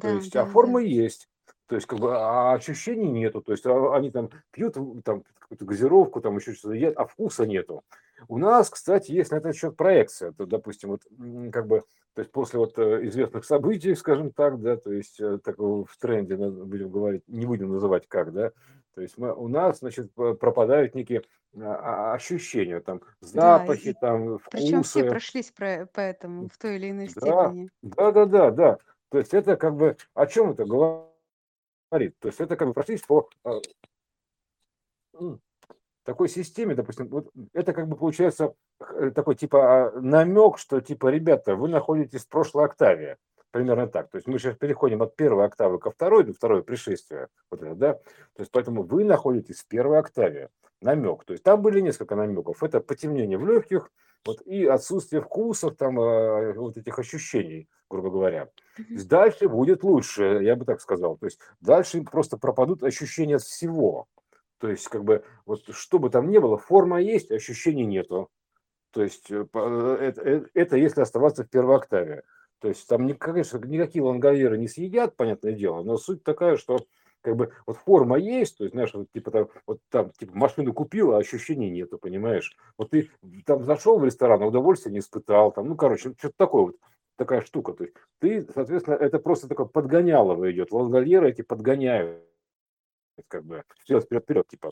То 0.00 0.08
да, 0.08 0.10
есть, 0.10 0.34
а 0.36 0.40
да, 0.40 0.42
а 0.42 0.46
форма 0.46 0.80
да. 0.80 0.86
есть. 0.86 1.28
То 1.66 1.76
есть, 1.76 1.86
как 1.86 1.98
бы, 2.00 2.16
а 2.16 2.52
ощущений 2.54 3.10
нету. 3.10 3.40
То 3.40 3.52
есть, 3.52 3.66
а, 3.66 3.94
они 3.94 4.10
там 4.10 4.30
пьют 4.50 4.74
там 5.04 5.24
какую-то 5.38 5.64
газировку, 5.64 6.20
там 6.20 6.36
еще 6.36 6.54
что-то 6.54 6.74
едят, 6.74 6.94
а 6.96 7.06
вкуса 7.06 7.46
нету. 7.46 7.84
У 8.28 8.38
нас, 8.38 8.70
кстати, 8.70 9.12
есть 9.12 9.30
на 9.32 9.36
этот 9.36 9.56
счет 9.56 9.76
проекция. 9.76 10.32
То, 10.32 10.46
допустим, 10.46 10.90
вот 10.90 11.02
как 11.52 11.66
бы, 11.66 11.82
то 12.14 12.20
есть 12.20 12.30
после 12.30 12.58
вот 12.58 12.78
э, 12.78 13.06
известных 13.06 13.44
событий, 13.44 13.94
скажем 13.94 14.32
так, 14.32 14.60
да, 14.60 14.76
то 14.76 14.92
есть 14.92 15.20
э, 15.20 15.38
такого 15.38 15.84
в 15.84 15.96
тренде, 15.96 16.36
будем 16.36 16.90
говорить, 16.90 17.24
не 17.26 17.46
будем 17.46 17.72
называть 17.72 18.06
как, 18.06 18.32
да, 18.32 18.52
то 18.94 19.00
есть 19.00 19.16
мы, 19.16 19.34
у 19.34 19.48
нас, 19.48 19.78
значит, 19.78 20.12
пропадают 20.14 20.94
некие 20.94 21.22
а, 21.58 22.12
ощущения, 22.14 22.80
там, 22.80 23.00
запахи, 23.20 23.92
да, 23.92 24.00
там, 24.00 24.38
вкусы. 24.38 24.50
Причем 24.50 24.82
все 24.82 25.04
прошлись 25.04 25.50
про, 25.50 25.86
по 25.86 26.00
этому 26.00 26.48
в 26.48 26.58
той 26.58 26.76
или 26.76 26.90
иной 26.90 27.06
да, 27.06 27.10
степени. 27.10 27.70
Да, 27.82 28.12
да, 28.12 28.26
да, 28.26 28.50
да. 28.50 28.78
То 29.12 29.18
есть 29.18 29.34
это 29.34 29.56
как 29.58 29.76
бы 29.76 29.98
о 30.14 30.26
чем 30.26 30.52
это 30.52 30.64
говорит? 30.64 32.18
То 32.18 32.28
есть 32.28 32.40
это 32.40 32.56
как 32.56 32.66
бы 32.66 32.72
прошлись 32.72 33.02
по 33.02 33.28
а, 33.44 33.60
такой 36.02 36.30
системе, 36.30 36.74
допустим, 36.74 37.08
вот 37.08 37.30
это 37.52 37.74
как 37.74 37.88
бы 37.88 37.96
получается 37.96 38.54
э, 38.80 39.10
такой 39.10 39.34
типа 39.34 39.58
а, 39.88 40.00
намек, 40.00 40.56
что 40.56 40.80
типа, 40.80 41.08
ребята, 41.08 41.56
вы 41.56 41.68
находитесь 41.68 42.24
в 42.24 42.28
прошлой 42.28 42.64
октаве. 42.64 43.18
примерно 43.50 43.86
так. 43.86 44.08
То 44.08 44.16
есть 44.16 44.26
мы 44.26 44.38
сейчас 44.38 44.56
переходим 44.56 45.02
от 45.02 45.14
первой 45.14 45.44
октавы 45.44 45.78
ко 45.78 45.90
второй, 45.90 46.24
до 46.24 46.32
второе 46.32 46.62
пришествие. 46.62 47.28
Вот 47.50 47.62
это, 47.62 47.74
да? 47.74 47.92
То 47.92 48.40
есть 48.40 48.50
поэтому 48.50 48.82
вы 48.82 49.04
находитесь 49.04 49.60
в 49.60 49.68
первой 49.68 49.98
октаве. 49.98 50.48
Намек. 50.80 51.24
То 51.24 51.34
есть 51.34 51.44
там 51.44 51.60
были 51.60 51.80
несколько 51.80 52.16
намеков. 52.16 52.62
Это 52.62 52.80
потемнение 52.80 53.36
в 53.36 53.46
легких, 53.46 53.90
вот, 54.24 54.40
и 54.42 54.64
отсутствие 54.64 55.22
вкусов, 55.22 55.76
там, 55.76 55.98
э, 56.00 56.54
вот 56.54 56.76
этих 56.76 56.98
ощущений, 56.98 57.68
грубо 57.90 58.10
говоря. 58.10 58.46
То 58.76 58.82
есть 58.88 59.08
дальше 59.08 59.48
будет 59.48 59.82
лучше, 59.82 60.40
я 60.42 60.56
бы 60.56 60.64
так 60.64 60.80
сказал. 60.80 61.16
То 61.16 61.26
есть 61.26 61.40
дальше 61.60 62.02
просто 62.02 62.36
пропадут 62.36 62.82
ощущения 62.82 63.36
от 63.36 63.42
всего. 63.42 64.06
То 64.58 64.68
есть, 64.68 64.86
как 64.88 65.02
бы, 65.04 65.24
вот 65.44 65.62
что 65.70 65.98
бы 65.98 66.08
там 66.08 66.30
ни 66.30 66.38
было, 66.38 66.56
форма 66.56 67.00
есть, 67.00 67.32
ощущений 67.32 67.84
нету. 67.84 68.30
То 68.92 69.02
есть 69.02 69.30
э, 69.30 69.44
э, 69.52 69.96
это, 70.00 70.48
это 70.54 70.76
если 70.76 71.00
оставаться 71.00 71.44
в 71.44 71.50
первой 71.50 71.76
октаве. 71.76 72.22
То 72.60 72.68
есть 72.68 72.86
там, 72.86 73.12
конечно, 73.16 73.58
никакие 73.58 74.04
лонговеры 74.04 74.56
не 74.56 74.68
съедят, 74.68 75.16
понятное 75.16 75.52
дело, 75.52 75.82
но 75.82 75.96
суть 75.96 76.22
такая, 76.22 76.56
что 76.56 76.78
как 77.22 77.36
бы 77.36 77.52
вот 77.66 77.76
форма 77.78 78.18
есть, 78.18 78.58
то 78.58 78.64
есть, 78.64 78.74
знаешь, 78.74 78.92
вот, 78.92 79.06
типа 79.12 79.30
там, 79.30 79.48
вот 79.66 79.78
там, 79.90 80.10
типа, 80.10 80.36
машину 80.36 80.72
купил, 80.72 81.12
а 81.12 81.18
ощущений 81.18 81.70
нету, 81.70 81.98
понимаешь? 81.98 82.56
Вот 82.76 82.90
ты 82.90 83.10
там 83.46 83.64
зашел 83.64 83.98
в 83.98 84.04
ресторан, 84.04 84.42
а 84.42 84.46
удовольствия 84.46 84.92
не 84.92 84.98
испытал, 84.98 85.52
там, 85.52 85.68
ну, 85.68 85.76
короче, 85.76 86.14
что-то 86.18 86.34
такое 86.36 86.62
вот, 86.62 86.76
такая 87.16 87.40
штука. 87.42 87.72
То 87.72 87.84
есть 87.84 87.94
ты, 88.18 88.42
соответственно, 88.52 88.94
это 88.94 89.18
просто 89.18 89.48
такое 89.48 89.66
подгонялово 89.66 90.50
идет. 90.50 90.72
Лонгольеры 90.72 91.30
эти 91.30 91.42
подгоняют 91.42 92.22
как 93.28 93.44
бы 93.44 93.64
вперед, 93.82 94.04
вперед, 94.04 94.22
вперед, 94.24 94.48
типа. 94.48 94.70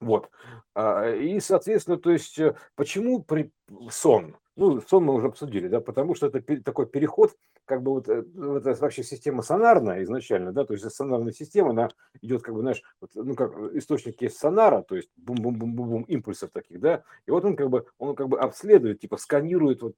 Вот. 0.00 0.30
А, 0.74 1.10
и, 1.10 1.40
соответственно, 1.40 1.96
то 1.96 2.10
есть, 2.10 2.38
э, 2.38 2.54
почему 2.76 3.22
при... 3.22 3.50
сон? 3.90 4.36
Ну, 4.56 4.80
сон 4.82 5.04
мы 5.04 5.14
уже 5.14 5.28
обсудили, 5.28 5.68
да, 5.68 5.80
потому 5.80 6.14
что 6.14 6.26
это 6.26 6.62
такой 6.62 6.86
переход, 6.86 7.34
как 7.64 7.82
бы 7.82 7.92
вот, 7.92 8.08
э, 8.08 8.24
это 8.56 8.74
вообще 8.74 9.02
система 9.02 9.42
сонарная 9.42 10.02
изначально, 10.04 10.52
да, 10.52 10.64
то 10.64 10.74
есть 10.74 10.88
сонарная 10.90 11.32
система, 11.32 11.70
она 11.70 11.88
идет, 12.20 12.42
как 12.42 12.54
бы, 12.54 12.60
знаешь, 12.60 12.82
вот, 13.00 13.10
ну, 13.14 13.34
как 13.34 13.56
источник 13.74 14.20
есть 14.22 14.38
сонара, 14.38 14.82
то 14.82 14.96
есть 14.96 15.08
бум-бум-бум-бум 15.16 16.02
импульсов 16.02 16.50
таких, 16.52 16.80
да, 16.80 17.02
и 17.26 17.30
вот 17.30 17.44
он 17.44 17.56
как 17.56 17.70
бы, 17.70 17.86
он 17.98 18.14
как 18.14 18.28
бы 18.28 18.38
обследует, 18.38 19.00
типа, 19.00 19.16
сканирует 19.16 19.82
вот 19.82 19.96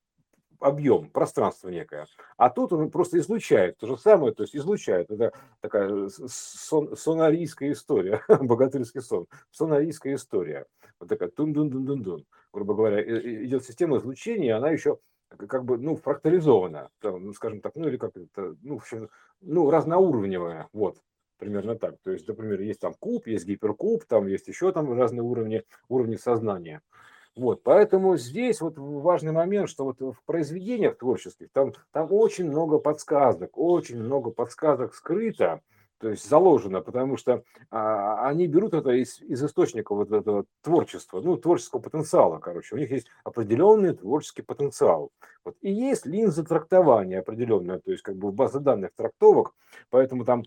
объем, 0.60 1.10
пространство 1.10 1.68
некое. 1.68 2.06
А 2.36 2.50
тут 2.50 2.72
он 2.72 2.90
просто 2.90 3.18
излучает 3.18 3.78
то 3.78 3.86
же 3.86 3.98
самое, 3.98 4.34
то 4.34 4.42
есть 4.42 4.54
излучает. 4.56 5.10
Это 5.10 5.32
такая 5.60 6.08
сон, 6.08 6.96
сонарийская 6.96 7.72
история, 7.72 8.22
богатырский 8.28 9.00
сон, 9.00 9.26
сонарийская 9.50 10.14
история. 10.14 10.66
Вот 10.98 11.08
такая 11.08 11.28
тун-дун-дун-дун-дун. 11.28 12.24
Грубо 12.52 12.74
говоря, 12.74 13.02
идет 13.44 13.64
система 13.64 13.98
излучения, 13.98 14.56
она 14.56 14.70
еще 14.70 14.98
как 15.28 15.64
бы, 15.64 15.76
ну, 15.78 15.96
фрактализована, 15.96 16.90
там, 17.00 17.32
скажем 17.34 17.60
так, 17.60 17.74
ну, 17.74 17.88
или 17.88 17.96
как 17.96 18.16
это, 18.16 18.56
ну, 18.62 18.78
в 18.78 18.82
общем, 18.82 19.08
ну, 19.40 19.70
разноуровневая, 19.70 20.68
вот, 20.72 20.98
примерно 21.38 21.76
так. 21.76 21.96
То 22.02 22.12
есть, 22.12 22.26
например, 22.28 22.60
есть 22.60 22.80
там 22.80 22.94
куб, 22.94 23.26
есть 23.26 23.46
гиперкуб, 23.46 24.04
там 24.04 24.26
есть 24.26 24.48
еще 24.48 24.72
там 24.72 24.92
разные 24.92 25.22
уровни, 25.22 25.64
уровни 25.88 26.16
сознания. 26.16 26.80
Вот, 27.36 27.62
поэтому 27.62 28.16
здесь 28.16 28.62
вот 28.62 28.78
важный 28.78 29.32
момент, 29.32 29.68
что 29.68 29.84
вот 29.84 30.00
в 30.00 30.24
произведениях 30.24 30.96
творческих 30.96 31.48
там, 31.52 31.74
там 31.92 32.10
очень 32.10 32.48
много 32.48 32.78
подсказок, 32.78 33.58
очень 33.58 34.02
много 34.02 34.30
подсказок 34.30 34.94
скрыто, 34.94 35.60
то 35.98 36.08
есть 36.08 36.28
заложено, 36.28 36.80
потому 36.80 37.18
что 37.18 37.42
а, 37.70 38.26
они 38.26 38.46
берут 38.46 38.72
это 38.72 38.90
из, 38.90 39.20
из 39.20 39.44
источника 39.44 39.94
вот 39.94 40.12
этого 40.12 40.46
творчества, 40.62 41.20
ну, 41.20 41.36
творческого 41.36 41.80
потенциала, 41.80 42.38
короче. 42.38 42.74
У 42.74 42.78
них 42.78 42.90
есть 42.90 43.08
определенный 43.22 43.94
творческий 43.94 44.42
потенциал. 44.42 45.10
Вот. 45.44 45.56
И 45.60 45.70
есть 45.70 46.06
линза 46.06 46.42
трактования 46.42 47.20
определенная, 47.20 47.80
то 47.80 47.90
есть 47.90 48.02
как 48.02 48.16
бы 48.16 48.30
в 48.30 48.34
базе 48.34 48.60
данных 48.60 48.90
трактовок, 48.96 49.54
поэтому 49.90 50.24
там 50.24 50.42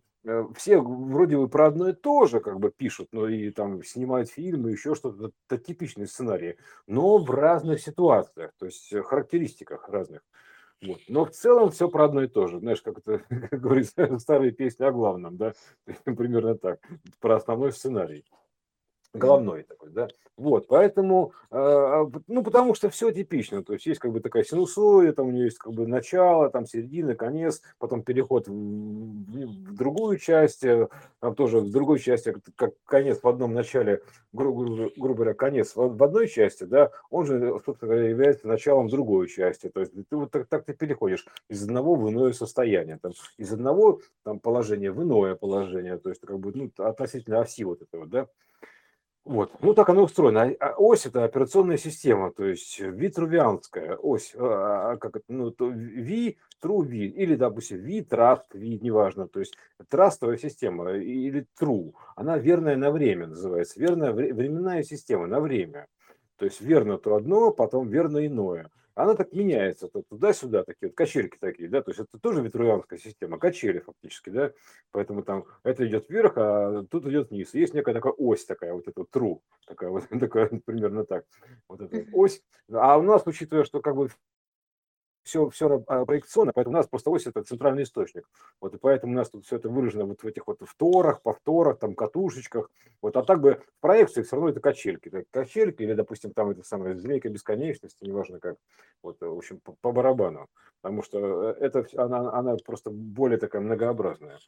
все 0.56 0.80
вроде 0.80 1.38
бы 1.38 1.48
про 1.48 1.68
одно 1.68 1.90
и 1.90 1.94
то 1.94 2.26
же 2.26 2.40
как 2.40 2.60
бы 2.60 2.72
пишут, 2.72 3.10
но 3.12 3.28
и 3.28 3.52
там 3.52 3.84
снимают 3.84 4.30
фильмы, 4.30 4.72
еще 4.72 4.96
что-то, 4.96 5.32
это 5.50 5.64
типичные 5.64 6.08
сценарии, 6.08 6.58
но 6.88 7.18
в 7.18 7.30
разных 7.32 7.82
ситуациях, 7.82 8.52
то 8.58 8.66
есть 8.66 8.94
характеристиках 9.06 9.88
разных. 9.88 10.22
Вот. 10.82 11.00
Но 11.10 11.26
в 11.26 11.32
целом 11.32 11.72
все 11.72 11.90
про 11.90 12.06
одно 12.06 12.24
и 12.24 12.28
то 12.28 12.48
же. 12.48 12.60
Знаешь, 12.60 12.82
как 12.82 13.00
это 13.00 13.20
как 13.20 13.60
говорится, 13.62 14.18
старые 14.20 14.52
песни 14.52 14.84
о 14.84 14.92
главном, 14.92 15.38
да? 15.38 15.54
Примерно 16.06 16.58
так. 16.58 16.80
Про 17.20 17.36
основной 17.36 17.72
сценарий 17.72 18.26
головной 19.14 19.64
такой, 19.64 19.90
да. 19.92 20.08
Вот, 20.40 20.68
поэтому, 20.68 21.34
э, 21.52 22.06
ну, 22.28 22.44
потому 22.44 22.74
что 22.74 22.90
все 22.90 23.12
типично, 23.12 23.62
то 23.62 23.74
есть 23.74 23.86
есть 23.86 24.00
как 24.00 24.14
бы 24.14 24.22
такая 24.22 24.46
синусоида, 24.46 25.12
там 25.12 25.28
у 25.28 25.32
нее 25.32 25.46
есть 25.46 25.58
как 25.58 25.74
бы 25.74 25.86
начало, 25.86 26.50
там 26.50 26.66
середина, 26.66 27.14
конец, 27.14 27.62
потом 27.78 28.04
переход 28.04 28.48
в, 28.48 28.52
в 28.52 29.76
другую 29.76 30.18
часть, 30.18 30.64
э, 30.64 30.88
там 31.20 31.36
тоже 31.36 31.60
в 31.60 31.70
другой 31.72 32.00
части, 32.00 32.34
как 32.56 32.72
конец 32.86 33.20
в 33.22 33.28
одном 33.28 33.54
начале, 33.54 34.02
гру, 34.32 34.54
гру, 34.54 34.92
грубо 34.96 35.16
говоря, 35.16 35.34
конец 35.34 35.74
в 35.76 36.02
одной 36.02 36.30
части, 36.30 36.64
да, 36.64 36.92
он 37.10 37.26
же, 37.26 37.60
собственно 37.66 37.92
говоря, 37.92 38.10
является 38.10 38.48
началом 38.48 38.88
другой 38.88 39.28
части, 39.28 39.68
то 39.68 39.82
есть 39.82 39.92
ты 39.92 40.16
вот 40.16 40.32
так, 40.32 40.48
так 40.48 40.64
ты 40.64 40.74
переходишь 40.74 41.26
из 41.50 41.62
одного 41.64 41.96
в 41.96 42.10
иное 42.10 42.32
состояние, 42.32 42.98
там, 43.02 43.12
из 43.36 43.52
одного 43.52 44.00
там 44.24 44.40
положения 44.40 44.94
в 44.94 45.04
иное 45.04 45.36
положение, 45.36 45.98
то 45.98 46.08
есть 46.08 46.22
как 46.22 46.40
бы, 46.40 46.54
ну, 46.56 46.72
относительно 46.78 47.42
оси 47.42 47.66
вот 47.66 47.82
этого, 47.82 48.06
да, 48.06 48.28
вот. 49.26 49.52
Ну, 49.62 49.74
так 49.74 49.90
оно 49.90 50.04
устроено. 50.04 50.44
А, 50.60 50.70
а 50.70 50.76
ось– 50.78 51.06
это 51.08 51.24
операционная 51.24 51.78
система, 51.78 52.32
то 52.32 52.46
есть 52.46 52.80
витрувианская 52.80 53.96
ось. 53.96 54.34
А, 54.36 54.98
как 54.98 55.18
это, 55.18 55.26
ну, 55.28 55.52
то 55.52 55.68
V, 55.68 56.36
true 56.64 56.84
V, 56.84 56.96
или, 56.96 57.36
допустим, 57.36 57.82
V, 57.82 58.00
trust 58.02 58.54
V, 58.54 58.80
неважно. 58.82 59.28
То 59.28 59.40
есть 59.40 59.56
трастовая 59.90 60.38
система 60.38 60.92
или 60.94 61.46
true, 61.62 61.94
она 62.16 62.38
верная 62.38 62.76
на 62.76 62.92
время 62.92 63.28
называется. 63.28 63.80
Верная 63.80 64.14
временная 64.14 64.84
система 64.84 65.28
на 65.28 65.40
время. 65.40 65.88
То 66.38 66.46
есть 66.46 66.62
верно 66.62 66.98
то 66.98 67.16
одно, 67.16 67.52
потом 67.52 67.90
верно 67.90 68.26
иное 68.26 68.70
она 69.00 69.16
так 69.16 69.32
меняется, 69.32 69.88
то 69.88 70.02
туда-сюда, 70.02 70.66
такие 70.66 70.90
вот 70.90 70.96
качельки 70.96 71.38
такие, 71.40 71.70
да, 71.70 71.82
то 71.82 71.92
есть 71.92 72.02
это 72.02 72.20
тоже 72.20 72.42
ветрувианская 72.42 73.00
система, 73.00 73.40
качели 73.40 73.80
фактически, 73.80 74.30
да, 74.30 74.52
поэтому 74.92 75.24
там 75.24 75.46
это 75.64 75.88
идет 75.88 76.10
вверх, 76.10 76.34
а 76.36 76.84
тут 76.92 77.06
идет 77.08 77.30
вниз. 77.30 77.54
Есть 77.54 77.74
некая 77.74 77.94
такая 77.94 78.12
ось 78.12 78.44
такая, 78.44 78.74
вот 78.74 78.90
эта 78.90 79.02
true, 79.02 79.40
такая 79.66 79.90
вот, 79.90 80.04
такая, 80.20 80.50
примерно 80.66 81.06
так, 81.06 81.24
вот 81.70 81.80
эта 81.80 82.06
ось. 82.12 82.42
А 82.74 82.98
у 82.98 83.04
нас, 83.04 83.24
учитывая, 83.26 83.64
что 83.64 83.80
как 83.80 83.96
бы 83.96 84.10
все, 85.24 85.50
все 85.50 85.84
а, 85.88 86.06
проекционно, 86.06 86.54
поэтому 86.54 86.76
у 86.76 86.78
нас 86.78 86.88
просто 86.88 87.10
ось 87.10 87.28
это 87.28 87.44
центральный 87.44 87.84
источник. 87.84 88.28
Вот, 88.62 88.74
и 88.74 88.78
поэтому 88.78 89.14
у 89.14 89.16
нас 89.16 89.30
тут 89.30 89.46
все 89.46 89.58
это 89.58 89.70
выражено 89.70 90.06
вот 90.06 90.22
в 90.22 90.28
этих 90.28 90.48
вот 90.48 90.60
вторах, 90.66 91.22
повторах, 91.22 91.80
там, 91.80 91.96
катушечках. 91.96 92.70
Вот, 93.02 93.16
а 93.18 93.24
так 93.24 93.42
бы 93.42 93.62
в 93.78 93.82
проекции 93.82 94.24
все 94.24 94.36
равно 94.36 94.50
это 94.50 94.60
качельки. 94.60 95.08
Это 95.10 95.24
качельки 95.32 95.84
или, 95.84 95.94
допустим, 95.94 96.32
там 96.32 96.50
это 96.50 96.64
самое 96.64 96.98
змейка 96.98 97.30
бесконечности, 97.30 98.06
неважно 98.06 98.40
как. 98.40 98.58
Вот, 99.04 99.18
в 99.22 99.38
общем, 99.38 99.60
по, 99.60 99.74
по 99.82 99.92
барабану. 99.92 100.48
Потому 100.82 101.04
что 101.04 101.52
э, 101.52 101.56
это, 101.60 101.86
она, 101.96 102.32
она 102.32 102.56
просто 102.66 102.90
более 102.90 103.38
такая 103.38 103.62
многообразная. 103.62 104.40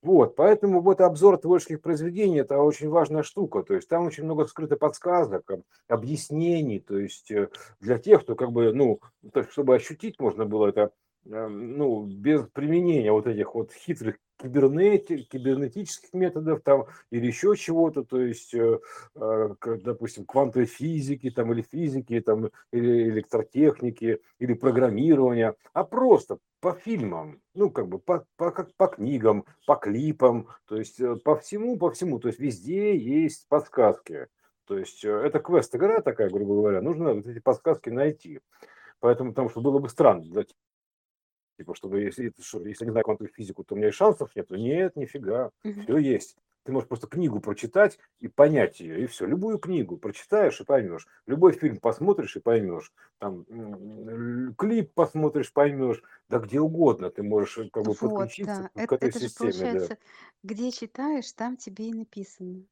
Вот, 0.00 0.36
поэтому 0.36 0.80
вот 0.80 1.00
обзор 1.00 1.38
творческих 1.38 1.80
произведений– 1.80 2.38
это 2.40 2.58
очень 2.58 2.88
важная 2.88 3.24
штука, 3.24 3.64
то 3.64 3.74
есть 3.74 3.88
там 3.88 4.06
очень 4.06 4.22
много 4.22 4.46
скрыто 4.46 4.76
подсказок, 4.76 5.50
объяснений, 5.88 6.78
то 6.78 6.96
есть 6.96 7.32
э, 7.32 7.48
для 7.80 7.98
тех, 7.98 8.22
кто 8.22 8.36
как 8.36 8.52
бы, 8.52 8.72
ну, 8.72 9.00
чтобы 9.50 9.74
ощутить 9.74 10.16
можно 10.18 10.46
было 10.46 10.68
это, 10.68 10.92
эм, 11.26 11.76
ну, 11.76 12.04
без 12.06 12.46
применения 12.52 13.12
вот 13.12 13.26
этих 13.26 13.54
вот 13.54 13.72
хитрых 13.72 14.16
кибернети, 14.38 15.24
кибернетических 15.24 16.12
методов 16.12 16.62
там 16.62 16.86
или 17.10 17.26
еще 17.26 17.56
чего-то, 17.56 18.04
то 18.04 18.20
есть, 18.20 18.54
э, 18.54 18.78
э, 19.16 19.48
допустим, 19.82 20.24
квантовой 20.24 20.66
физики 20.66 21.30
там 21.30 21.52
или 21.52 21.62
физики 21.62 22.20
там 22.20 22.50
или 22.72 23.08
электротехники 23.10 24.20
или 24.38 24.54
программирования, 24.54 25.54
а 25.72 25.84
просто 25.84 26.38
по 26.60 26.72
фильмам, 26.72 27.40
ну 27.54 27.70
как 27.70 27.88
бы 27.88 27.98
по, 27.98 28.24
по, 28.36 28.50
как 28.50 28.74
по 28.76 28.86
книгам, 28.86 29.44
по 29.66 29.76
клипам, 29.76 30.48
то 30.66 30.76
есть 30.76 31.00
э, 31.00 31.16
по 31.16 31.36
всему, 31.36 31.76
по 31.76 31.90
всему, 31.90 32.18
то 32.18 32.28
есть 32.28 32.40
везде 32.40 32.96
есть 32.96 33.46
подсказки. 33.48 34.28
То 34.66 34.76
есть 34.78 35.02
это 35.02 35.38
квест-игра 35.38 36.02
такая, 36.02 36.28
грубо 36.28 36.54
говоря, 36.54 36.82
нужно 36.82 37.14
вот 37.14 37.26
эти 37.26 37.38
подсказки 37.38 37.88
найти. 37.88 38.40
Поэтому, 39.00 39.30
потому 39.30 39.48
что 39.48 39.60
было 39.60 39.78
бы 39.78 39.88
странно 39.88 40.24
для 40.24 40.44
Типа, 41.58 41.74
чтобы 41.74 42.00
если, 42.02 42.32
что, 42.40 42.64
если 42.64 42.84
не 42.84 42.92
знаю 42.92 43.04
квантовую 43.04 43.32
физику, 43.32 43.64
то 43.64 43.74
у 43.74 43.78
меня 43.78 43.88
и 43.88 43.92
шансов 43.92 44.30
нет. 44.36 44.48
Нет, 44.50 44.94
нифига. 44.94 45.50
Угу. 45.64 45.82
Все 45.82 45.96
есть. 45.98 46.36
Ты 46.62 46.72
можешь 46.72 46.88
просто 46.88 47.08
книгу 47.08 47.40
прочитать 47.40 47.98
и 48.20 48.28
понять 48.28 48.78
ее, 48.78 49.02
и 49.02 49.06
все. 49.06 49.26
Любую 49.26 49.58
книгу 49.58 49.96
прочитаешь 49.96 50.60
и 50.60 50.64
поймешь. 50.64 51.08
Любой 51.26 51.52
фильм 51.52 51.78
посмотришь 51.78 52.36
и 52.36 52.40
поймешь. 52.40 52.92
Там 53.18 53.44
клип 54.54 54.92
посмотришь, 54.92 55.52
поймешь. 55.52 56.02
Да 56.28 56.38
где 56.38 56.60
угодно 56.60 57.10
ты 57.10 57.22
можешь 57.22 57.58
э, 57.58 57.70
как 57.72 57.84
бы 57.84 57.92
вот, 57.92 57.98
подключиться 57.98 58.70
да. 58.74 58.86
к 58.86 58.92
этой 58.92 59.08
это, 59.08 59.18
системе. 59.18 59.52
Же 59.52 59.58
получается, 59.58 59.88
да. 59.88 59.98
где 60.44 60.70
читаешь, 60.70 61.32
там 61.32 61.56
тебе 61.56 61.88
и 61.88 61.94
написано. 61.94 62.62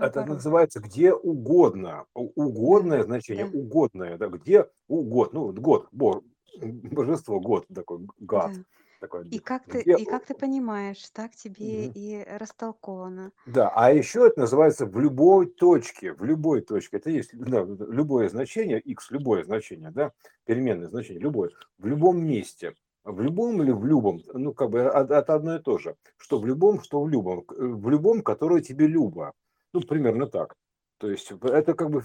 А 0.00 0.06
это 0.06 0.24
называется 0.24 0.80
где 0.80 1.12
угодно. 1.12 2.04
Угодное 2.14 3.02
значение, 3.02 3.46
да. 3.46 3.58
угодное, 3.58 4.18
да, 4.18 4.28
где 4.28 4.66
угодно. 4.88 5.40
Ну, 5.40 5.52
год, 5.52 5.88
бор, 5.92 6.22
божество 6.60 7.40
год 7.40 7.66
такой, 7.74 8.06
гад. 8.18 8.52
Да. 8.54 8.62
Такой, 8.98 9.28
И 9.28 9.38
как 9.40 9.64
ты, 9.66 9.82
где 9.82 9.94
и 9.96 10.04
как 10.06 10.24
ты 10.24 10.34
понимаешь, 10.34 11.10
так 11.12 11.32
тебе 11.36 11.82
Мгм. 11.88 11.92
и 11.94 12.24
растолковано. 12.38 13.30
Да, 13.44 13.70
а 13.74 13.92
еще 13.92 14.26
это 14.26 14.40
называется 14.40 14.86
в 14.86 14.98
любой 14.98 15.46
точке, 15.46 16.14
в 16.14 16.24
любой 16.24 16.62
точке. 16.62 16.96
Это 16.96 17.10
есть 17.10 17.36
да, 17.38 17.62
вот 17.64 17.78
это 17.82 17.92
любое 17.92 18.30
значение, 18.30 18.80
x, 18.80 19.10
любое 19.10 19.44
значение, 19.44 19.90
да, 19.90 20.12
переменное 20.46 20.88
значение, 20.88 21.20
любое, 21.20 21.50
в 21.78 21.86
любом 21.86 22.24
месте. 22.24 22.72
В 23.04 23.20
любом 23.20 23.62
или 23.62 23.70
в 23.70 23.84
любом, 23.84 24.20
ну, 24.32 24.52
как 24.52 24.70
бы 24.70 24.88
от- 24.88 25.10
это 25.12 25.34
одно 25.34 25.56
и 25.56 25.62
то 25.62 25.78
же. 25.78 25.94
Что 26.16 26.40
в 26.40 26.46
любом, 26.46 26.80
что 26.82 27.00
в 27.02 27.08
любом. 27.08 27.42
К- 27.42 27.54
В 27.54 27.88
любом, 27.90 28.22
которое 28.22 28.62
тебе 28.62 28.86
любо. 28.88 29.32
Ну, 29.76 29.82
примерно 29.82 30.26
так. 30.26 30.54
То 30.98 31.10
есть 31.10 31.30
это 31.42 31.74
как 31.74 31.90
бы, 31.90 32.02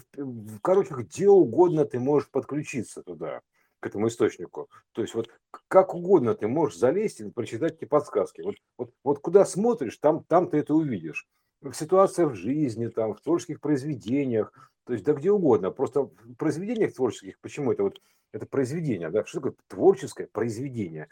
короче, 0.60 0.94
где 0.94 1.28
угодно 1.28 1.86
ты 1.86 1.98
можешь 1.98 2.30
подключиться 2.30 3.02
туда, 3.02 3.40
к 3.80 3.86
этому 3.86 4.08
источнику. 4.08 4.68
То 4.92 5.00
есть 5.00 5.14
вот 5.14 5.30
как 5.68 5.94
угодно 5.94 6.34
ты 6.34 6.48
можешь 6.48 6.78
залезть 6.78 7.20
и 7.20 7.30
прочитать 7.30 7.76
эти 7.76 7.86
подсказки. 7.86 8.42
Вот, 8.42 8.56
вот, 8.76 8.90
вот 9.02 9.18
куда 9.20 9.46
смотришь, 9.46 9.96
там, 9.96 10.22
там 10.24 10.50
ты 10.50 10.58
это 10.58 10.74
увидишь. 10.74 11.26
В 11.62 11.72
ситуациях 11.72 12.32
в 12.32 12.34
жизни, 12.34 12.88
там, 12.88 13.14
в 13.14 13.22
творческих 13.22 13.60
произведениях, 13.60 14.52
то 14.84 14.92
есть 14.92 15.06
да 15.06 15.14
где 15.14 15.30
угодно. 15.30 15.70
Просто 15.70 16.02
в 16.02 16.34
произведениях 16.34 16.92
творческих, 16.92 17.40
почему 17.40 17.72
это 17.72 17.84
вот 17.84 18.02
это 18.32 18.44
произведение, 18.44 19.08
да? 19.08 19.24
Что 19.24 19.40
такое 19.40 19.54
творческое 19.68 20.26
произведение? 20.26 21.08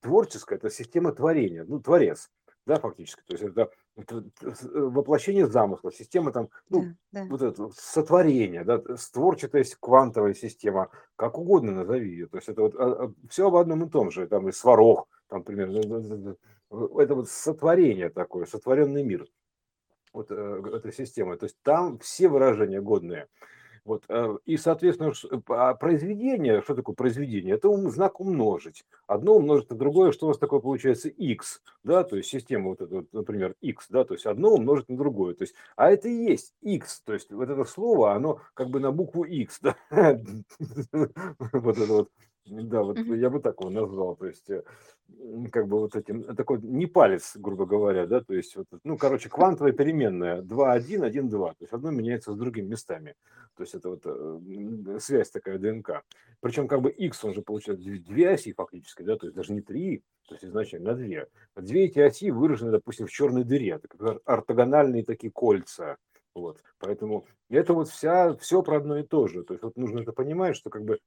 Творческое– 0.00 0.56
это 0.56 0.70
система 0.70 1.12
творения, 1.12 1.64
ну, 1.64 1.80
творец, 1.80 2.30
да, 2.66 2.76
фактически. 2.76 3.22
То 3.26 3.34
есть 3.34 3.44
это, 3.44 3.70
это 3.96 4.24
воплощение 4.72 5.46
замысла, 5.46 5.92
система 5.92 6.32
там, 6.32 6.48
ну, 6.70 6.82
Да, 7.12 7.22
да. 7.22 7.24
вот 7.28 7.42
это 7.42 7.70
сотворение, 7.74 8.64
да, 8.64 8.80
створчатая 8.96 9.64
квантовая 9.80 10.34
система, 10.34 10.88
как 11.16 11.38
угодно 11.38 11.72
назови 11.72 12.10
ее. 12.10 12.26
То 12.26 12.38
есть 12.38 12.48
это 12.48 12.62
вот 12.62 13.14
все 13.28 13.48
об 13.48 13.56
одном 13.56 13.84
и 13.84 13.90
том 13.90 14.10
же, 14.10 14.26
там 14.26 14.48
и 14.48 14.52
сварог, 14.52 15.08
там 15.28 15.44
примерно, 15.44 16.36
э, 16.70 17.02
это 17.02 17.14
вот 17.14 17.28
сотворение 17.28 18.08
такое, 18.08 18.46
сотворенный 18.46 19.02
мир, 19.02 19.26
вот 20.12 20.30
э, 20.30 20.62
эта 20.74 20.92
система. 20.92 21.36
То 21.36 21.44
есть 21.44 21.56
там 21.62 21.98
все 21.98 22.28
выражения 22.28 22.80
годные. 22.80 23.28
Вот, 23.84 24.04
э, 24.08 24.36
и, 24.44 24.56
соответственно, 24.56 25.12
ш- 25.12 25.28
а 25.48 25.74
произведение, 25.74 26.62
что 26.62 26.76
такое 26.76 26.94
произведение? 26.94 27.54
Это 27.56 27.68
знак 27.90 28.20
умножить. 28.20 28.84
Одно 29.08 29.34
умножить 29.36 29.70
на 29.70 29.76
другое, 29.76 30.12
что 30.12 30.26
у 30.26 30.28
нас 30.28 30.38
такое 30.38 30.60
получается 30.60 31.08
x, 31.08 31.60
да, 31.82 32.04
то 32.04 32.16
есть 32.16 32.28
система 32.28 32.68
вот 32.70 32.80
эта, 32.80 33.04
например, 33.10 33.56
x, 33.60 33.86
да, 33.90 34.04
то 34.04 34.14
есть 34.14 34.24
одно 34.26 34.54
умножить 34.54 34.88
на 34.88 34.96
другое. 34.96 35.34
То 35.34 35.42
есть, 35.42 35.54
а 35.74 35.90
это 35.90 36.08
и 36.08 36.12
есть 36.14 36.54
x, 36.62 37.00
то 37.04 37.12
есть 37.12 37.32
вот 37.32 37.50
это 37.50 37.64
слово, 37.64 38.12
оно 38.14 38.40
как 38.54 38.70
бы 38.70 38.78
на 38.78 38.92
букву 38.92 39.24
x, 39.24 39.58
да, 39.60 39.76
вот 40.92 41.78
это 41.78 41.92
вот, 41.92 42.08
да, 42.44 42.82
вот 42.82 42.98
Мгм. 42.98 43.14
я 43.14 43.30
бы 43.30 43.40
так 43.40 43.60
его 43.60 43.70
назвал, 43.70 44.16
то 44.16 44.26
есть 44.26 44.50
э, 44.50 44.64
м, 45.08 45.46
как 45.46 45.68
бы 45.68 45.78
вот 45.78 45.94
этим, 45.94 46.22
э, 46.22 46.34
такой 46.34 46.60
не 46.60 46.86
палец, 46.86 47.36
грубо 47.36 47.66
говоря, 47.66 48.06
да, 48.06 48.20
то 48.20 48.34
есть, 48.34 48.56
вот, 48.56 48.66
ну, 48.82 48.98
короче, 48.98 49.28
квантовая 49.28 49.72
переменная 49.72 50.42
2, 50.42 50.72
1, 50.72 51.04
1, 51.04 51.28
2, 51.28 51.50
то 51.50 51.58
есть 51.60 51.72
одно 51.72 51.90
меняется 51.92 52.32
с 52.32 52.36
другими 52.36 52.66
местами. 52.66 53.14
То 53.56 53.62
есть 53.62 53.74
это 53.74 53.90
вот 53.90 54.02
э, 54.06 54.10
м, 54.10 54.98
связь 54.98 55.30
такая 55.30 55.58
ДНК. 55.58 56.02
Причем 56.40 56.66
как 56.66 56.82
бы 56.82 56.90
X, 56.90 57.24
он 57.24 57.34
же 57.34 57.42
получает 57.42 57.78
две, 57.80 57.98
две 58.00 58.30
оси 58.30 58.52
фактически, 58.52 59.02
да, 59.02 59.16
то 59.16 59.26
есть 59.26 59.36
даже 59.36 59.52
не 59.52 59.60
три, 59.60 60.02
то 60.26 60.34
есть 60.34 60.44
изначально 60.44 60.90
на 60.92 60.96
две. 60.96 61.28
Две 61.56 61.84
эти 61.86 62.00
оси 62.00 62.30
выражены, 62.32 62.72
допустим, 62.72 63.06
в 63.06 63.10
черной 63.12 63.44
дыре, 63.44 63.70
это 63.70 63.86
как 63.86 64.00
ор- 64.02 64.20
ортогональные 64.24 65.04
такие 65.04 65.30
кольца. 65.32 65.96
Вот, 66.34 66.62
поэтому 66.78 67.26
это 67.50 67.74
вот 67.74 67.88
вся, 67.88 68.34
все 68.36 68.62
про 68.62 68.78
одно 68.78 68.96
и 68.98 69.02
то 69.02 69.26
же. 69.28 69.44
То 69.44 69.52
есть 69.52 69.62
вот 69.62 69.76
нужно 69.76 70.00
это 70.00 70.12
понимать, 70.12 70.56
что 70.56 70.70
как 70.70 70.82
бы 70.84 70.94
э, 70.94 70.98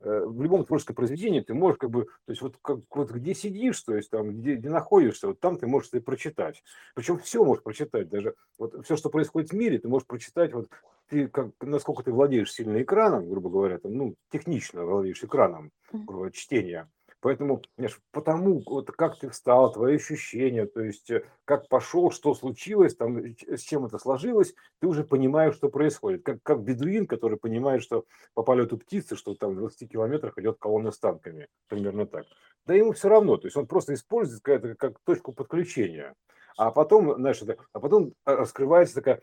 в 0.00 0.42
любом 0.42 0.64
творческом 0.64 0.94
произведении 0.96 1.40
ты 1.40 1.54
можешь 1.54 1.78
как 1.78 1.90
бы, 1.90 2.04
то 2.04 2.30
есть 2.32 2.40
вот, 2.42 2.56
как, 2.62 2.80
вот 2.94 3.10
где 3.10 3.34
сидишь, 3.34 3.80
то 3.82 3.94
есть 3.96 4.10
там, 4.10 4.38
где, 4.38 4.54
где 4.54 4.70
находишься, 4.70 5.28
вот 5.28 5.40
там 5.40 5.58
ты 5.58 5.66
можешь 5.66 5.90
это 5.92 6.00
прочитать. 6.04 6.62
Причем 6.94 7.18
все 7.18 7.44
можешь 7.44 7.62
прочитать, 7.64 8.08
даже 8.08 8.34
вот 8.58 8.84
все, 8.84 8.96
что 8.96 9.10
происходит 9.10 9.50
в 9.50 9.54
мире, 9.54 9.78
ты 9.78 9.88
можешь 9.88 10.06
прочитать, 10.06 10.52
вот 10.52 10.68
ты 11.08 11.28
как, 11.28 11.50
насколько 11.60 12.02
ты 12.02 12.12
владеешь 12.12 12.52
сильно 12.52 12.80
экраном, 12.82 13.28
грубо 13.28 13.50
говоря, 13.50 13.78
там, 13.78 13.94
ну, 13.94 14.14
технично 14.30 14.84
владеешь 14.84 15.22
экраном, 15.24 15.72
Мгм. 15.92 16.08
грубо 16.08 16.20
говоря, 16.20 16.32
чтения. 16.32 16.90
Поэтому, 17.20 17.62
понимаешь, 17.74 18.00
потому, 18.12 18.62
вот 18.64 18.92
как 18.92 19.18
ты 19.18 19.28
встал, 19.28 19.72
твои 19.72 19.96
ощущения, 19.96 20.66
то 20.66 20.80
есть 20.80 21.10
э, 21.10 21.24
как 21.44 21.68
пошел, 21.68 22.12
что 22.12 22.32
случилось, 22.34 22.94
там, 22.94 23.18
э, 23.18 23.34
с 23.56 23.62
чем 23.62 23.86
это 23.86 23.98
сложилось, 23.98 24.54
ты 24.80 24.86
уже 24.86 25.02
понимаешь, 25.02 25.56
что 25.56 25.68
происходит. 25.68 26.22
Как, 26.22 26.42
как 26.44 26.62
бедуин, 26.62 27.06
который 27.06 27.36
понимает, 27.36 27.82
что 27.82 28.04
по 28.34 28.44
полету 28.44 28.78
птицы, 28.78 29.16
что 29.16 29.34
там 29.34 29.54
в 29.54 29.58
20 29.58 29.90
километрах 29.90 30.38
идет 30.38 30.58
колонна 30.58 30.92
с 30.92 30.98
танками. 30.98 31.48
Примерно 31.66 32.06
так. 32.06 32.24
Да 32.66 32.74
ему 32.74 32.92
все 32.92 33.08
равно. 33.08 33.36
То 33.36 33.46
есть 33.48 33.56
он 33.56 33.66
просто 33.66 33.94
использует 33.94 34.46
это 34.46 34.76
как 34.76 35.00
точку 35.00 35.32
подключения. 35.32 36.14
А 36.56 36.70
потом, 36.70 37.14
знаешь, 37.14 37.40
это, 37.40 37.56
а 37.72 37.80
потом 37.80 38.14
а, 38.24 38.34
раскрывается 38.34 38.96
такая 38.96 39.22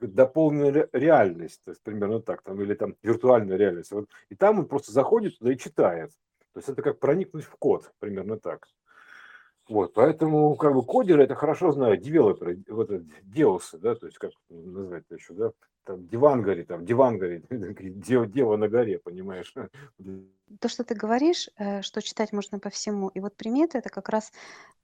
дополненная 0.00 0.72
ре- 0.72 0.88
реальность, 0.92 1.60
то 1.64 1.70
есть 1.70 1.82
примерно 1.82 2.20
так, 2.20 2.42
там, 2.42 2.60
или 2.60 2.74
там 2.74 2.96
виртуальная 3.02 3.56
реальность. 3.56 3.92
Вот, 3.92 4.08
и 4.30 4.34
там 4.34 4.58
он 4.58 4.66
просто 4.66 4.90
заходит 4.90 5.38
туда 5.38 5.52
и 5.52 5.58
читает. 5.58 6.10
То 6.52 6.58
есть 6.58 6.68
это 6.68 6.82
как 6.82 6.98
проникнуть 6.98 7.44
в 7.44 7.56
код, 7.56 7.92
примерно 7.98 8.38
так. 8.38 8.68
Вот, 9.68 9.94
поэтому 9.94 10.56
как 10.56 10.74
бы 10.74 10.84
кодеры 10.84 11.22
это 11.22 11.34
хорошо 11.34 11.70
знают, 11.72 12.02
девелоперы, 12.02 12.62
вот 12.68 12.90
это, 12.90 13.04
деусы, 13.22 13.78
да, 13.78 13.94
то 13.94 14.06
есть 14.06 14.18
как 14.18 14.32
назвать 14.50 15.04
это 15.06 15.14
еще, 15.14 15.34
да, 15.34 15.52
там 15.84 16.06
дивангари, 16.08 16.64
там 16.64 16.84
дивангари, 16.84 17.44
дева, 17.50 18.26
дева 18.26 18.56
на 18.56 18.68
горе, 18.68 18.98
понимаешь. 18.98 19.54
То, 20.60 20.68
что 20.68 20.84
ты 20.84 20.94
говоришь, 20.94 21.48
э, 21.56 21.82
что 21.82 22.02
читать 22.02 22.32
можно 22.32 22.58
по 22.58 22.70
всему. 22.70 23.08
И 23.08 23.20
вот 23.20 23.36
приметы 23.36 23.78
это 23.78 23.88
как 23.88 24.08
раз 24.08 24.32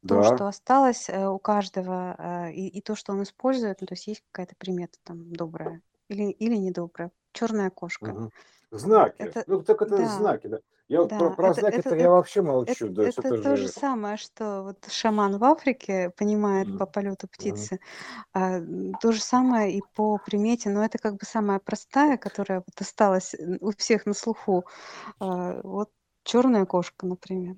то, 0.07 0.23
Да, 0.23 0.23
что 0.23 0.47
осталось 0.47 1.09
э, 1.09 1.29
у 1.29 1.39
каждого, 1.39 2.17
э, 2.19 2.53
и, 2.53 2.69
и 2.69 2.81
то, 2.81 2.95
что 2.95 3.13
он 3.13 3.23
использует. 3.23 3.81
Ну, 3.81 3.87
то 3.87 3.95
есть 3.95 4.07
есть 4.07 4.25
какая-то 4.31 4.55
примета 4.57 4.99
там 5.05 5.33
добрая 5.33 5.83
или, 6.09 6.31
или 6.31 6.57
недобрая. 6.57 7.13
Черная 7.33 7.71
кошка. 7.71 8.13
Вот. 8.13 8.33
знаки, 8.71 9.17
Это, 9.19 9.45
ну 9.47 9.63
так 9.63 9.83
это 9.83 9.99
да, 9.99 10.09
знаки, 10.09 10.47
да. 10.47 10.61
Я 10.89 11.03
вот 11.03 11.15
про, 11.17 11.31
да, 11.31 11.37
про 11.37 11.53
это, 11.53 11.61
знаки 11.61 11.81
это, 11.81 11.83
то 11.83 11.95
я 11.95 12.09
это, 12.09 12.11
вообще 12.11 12.43
это, 12.67 12.87
молчу, 12.87 12.93
то 12.93 13.03
есть 13.03 13.19
это 13.19 13.23
это 13.23 13.33
то 13.33 13.57
же 13.57 13.69
же... 13.69 13.69
самое, 13.69 14.17
что 14.17 14.63
вот 14.65 14.87
шаман 14.91 15.39
в 15.39 15.45
Африке 15.45 16.11
понимает 16.17 16.73
по 16.75 16.87
Мгм, 16.87 16.87
полету 16.87 17.29
мгм. 17.39 17.69
птицы, 17.69 17.81
а, 18.33 18.59
м, 18.59 18.95
то 18.97 19.13
же 19.13 19.21
самое 19.23 19.77
и 19.79 19.83
по 19.83 20.19
примете, 20.19 20.71
но 20.71 20.85
это 20.85 20.99
как 20.99 21.15
бы 21.15 21.27
самая 21.27 21.61
простая, 21.61 22.19
которая 22.19 22.61
вот 22.67 22.81
осталась 22.81 23.35
у 23.61 23.73
всех 23.77 24.07
на 24.07 24.15
слуху. 24.15 24.67
А, 25.21 25.61
Вот 25.65 25.93
черная 26.25 26.67
кошка, 26.67 27.07
например. 27.07 27.57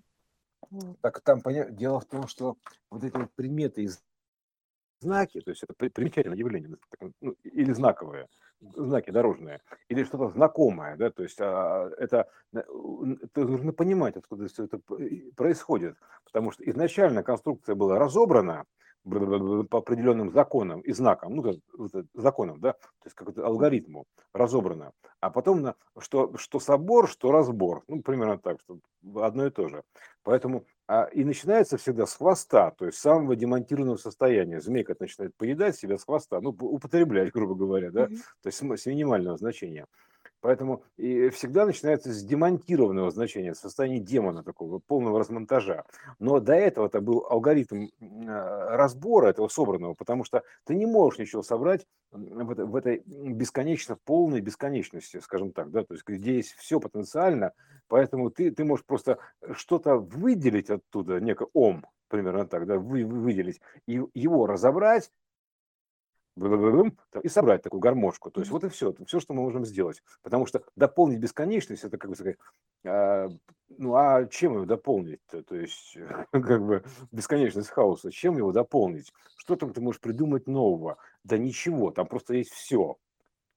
Вот. 0.70 0.98
Так 1.02 1.20
там 1.20 1.42
поня- 1.42 1.70
дело 1.70 2.00
в 2.00 2.06
том, 2.06 2.26
что 2.26 2.56
вот 2.90 3.04
эти 3.04 3.14
вот 3.14 3.30
приметы 3.34 3.82
и 3.84 3.90
знаки, 5.00 5.40
то 5.40 5.50
есть 5.50 5.62
это 5.62 5.74
при- 5.74 5.88
примечательное 5.88 6.36
явление, 6.38 6.76
так, 6.98 7.10
ну, 7.20 7.32
или 7.42 7.72
знаковые, 7.72 8.28
знаки 8.84 9.10
дорожные, 9.10 9.60
или 9.88 10.04
что-то 10.04 10.28
знакомое, 10.30 10.96
да, 10.96 11.10
то 11.10 11.22
есть 11.22 11.38
а, 11.40 11.90
это, 11.98 12.28
э, 12.52 12.60
это 13.22 13.44
нужно 13.44 13.72
понимать, 13.72 14.16
откуда 14.16 14.48
все 14.48 14.64
это 14.64 14.80
происходит, 15.36 15.96
потому 16.24 16.52
что 16.52 16.68
изначально 16.68 17.22
конструкция 17.22 17.74
была 17.74 17.98
разобрана 17.98 18.64
по 19.04 19.78
определенным 19.78 20.30
законам 20.30 20.80
и 20.80 20.92
знакам, 20.92 21.34
ну, 21.34 21.44
законам, 22.14 22.60
да, 22.60 22.72
то 22.72 23.06
есть 23.06 23.16
как 23.16 23.34
то 23.34 23.46
алгоритму 23.46 24.04
разобрана, 24.34 24.92
а 25.20 25.30
потом 25.30 25.62
на, 25.62 25.74
что, 25.98 26.36
что 26.36 26.60
собор, 26.60 27.08
что 27.08 27.32
разбор, 27.32 27.82
ну, 27.88 28.02
примерно 28.02 28.38
так, 28.38 28.60
что 28.60 28.78
одно 29.22 29.46
и 29.46 29.50
то 29.50 29.68
же. 29.68 29.82
Поэтому 30.22 30.66
а, 30.86 31.04
и 31.04 31.24
начинается 31.24 31.78
всегда 31.78 32.04
с 32.04 32.16
хвоста, 32.16 32.72
то 32.72 32.86
есть 32.86 32.98
самого 32.98 33.36
демонтированного 33.36 33.96
состояния. 33.96 34.60
Змейка 34.60 34.96
начинает 34.98 35.34
поедать 35.36 35.76
себя 35.76 35.96
с 35.96 36.04
хвоста, 36.04 36.40
ну, 36.40 36.50
употреблять, 36.50 37.30
грубо 37.32 37.54
говоря, 37.54 37.90
да, 37.90 38.06
то 38.06 38.46
есть 38.46 38.58
с 38.58 38.86
минимального 38.86 39.36
значения. 39.36 39.86
Поэтому 40.40 40.82
и 40.96 41.28
всегда 41.30 41.66
начинается 41.66 42.12
с 42.12 42.24
демонтированного 42.24 43.10
значения, 43.10 43.54
состояния 43.54 44.00
демона 44.00 44.42
такого, 44.42 44.78
полного 44.78 45.18
размонтажа. 45.18 45.84
Но 46.18 46.40
до 46.40 46.54
этого 46.54 46.86
это 46.86 47.00
был 47.00 47.26
алгоритм 47.28 47.88
а, 48.00 48.76
разбора 48.76 49.28
этого 49.28 49.48
собранного, 49.48 49.94
потому 49.94 50.24
что 50.24 50.42
ты 50.64 50.74
не 50.74 50.86
можешь 50.86 51.18
ничего 51.18 51.42
собрать 51.42 51.86
в, 52.10 52.76
этой- 52.76 53.02
бесконечно 53.06 53.96
полной 54.04 54.40
бесконечности, 54.40 55.18
скажем 55.18 55.52
так, 55.52 55.70
да, 55.70 55.84
то 55.84 55.94
есть 55.94 56.06
где 56.06 56.36
есть 56.36 56.54
все 56.56 56.80
потенциально, 56.80 57.52
поэтому 57.88 58.30
ты, 58.30 58.50
ты 58.50 58.64
можешь 58.64 58.84
просто 58.84 59.18
что-то 59.52 59.96
выделить 59.96 60.70
оттуда, 60.70 61.20
некое 61.20 61.48
ом, 61.52 61.86
примерно 62.08 62.46
так, 62.46 62.66
да, 62.66 62.78
вы, 62.78 63.04
вы- 63.04 63.20
выделить, 63.20 63.60
и 63.86 64.02
его 64.14 64.46
разобрать, 64.46 65.10
и 67.22 67.28
собрать 67.28 67.62
такую 67.62 67.80
гармошку. 67.80 68.30
То 68.30 68.40
есть 68.40 68.50
вот 68.50 68.64
и 68.64 68.68
все, 68.68 68.94
все, 69.06 69.20
что 69.20 69.34
мы 69.34 69.42
можем 69.42 69.64
сделать. 69.64 70.02
Потому 70.22 70.46
что 70.46 70.62
дополнить 70.76 71.18
бесконечность, 71.18 71.84
это 71.84 71.98
как 71.98 72.10
бы 72.10 72.16
сказать, 72.16 72.36
а, 72.84 73.28
ну 73.68 73.94
а 73.94 74.26
чем 74.26 74.54
его 74.54 74.64
дополнить-то? 74.64 75.42
То 75.42 75.56
есть 75.56 75.96
как 76.32 76.64
бы 76.64 76.84
бесконечность 77.12 77.70
хаоса, 77.70 78.10
чем 78.10 78.36
его 78.36 78.52
дополнить? 78.52 79.12
Что 79.36 79.56
там 79.56 79.72
ты 79.72 79.80
можешь 79.80 80.00
придумать 80.00 80.46
нового? 80.46 80.98
Да 81.24 81.38
ничего, 81.38 81.90
там 81.90 82.06
просто 82.06 82.34
есть 82.34 82.52
все. 82.52 82.96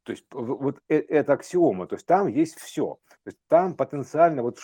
То 0.04 0.12
есть 0.12 0.26
вот 0.32 0.82
э, 0.90 0.98
это 0.98 1.34
аксиома, 1.34 1.88
то 1.88 1.96
есть 1.96 2.06
там 2.06 2.28
есть 2.28 2.60
все. 2.60 2.98
То 3.24 3.30
есть 3.30 3.38
там 3.48 3.76
потенциально 3.76 4.42
вот 4.42 4.60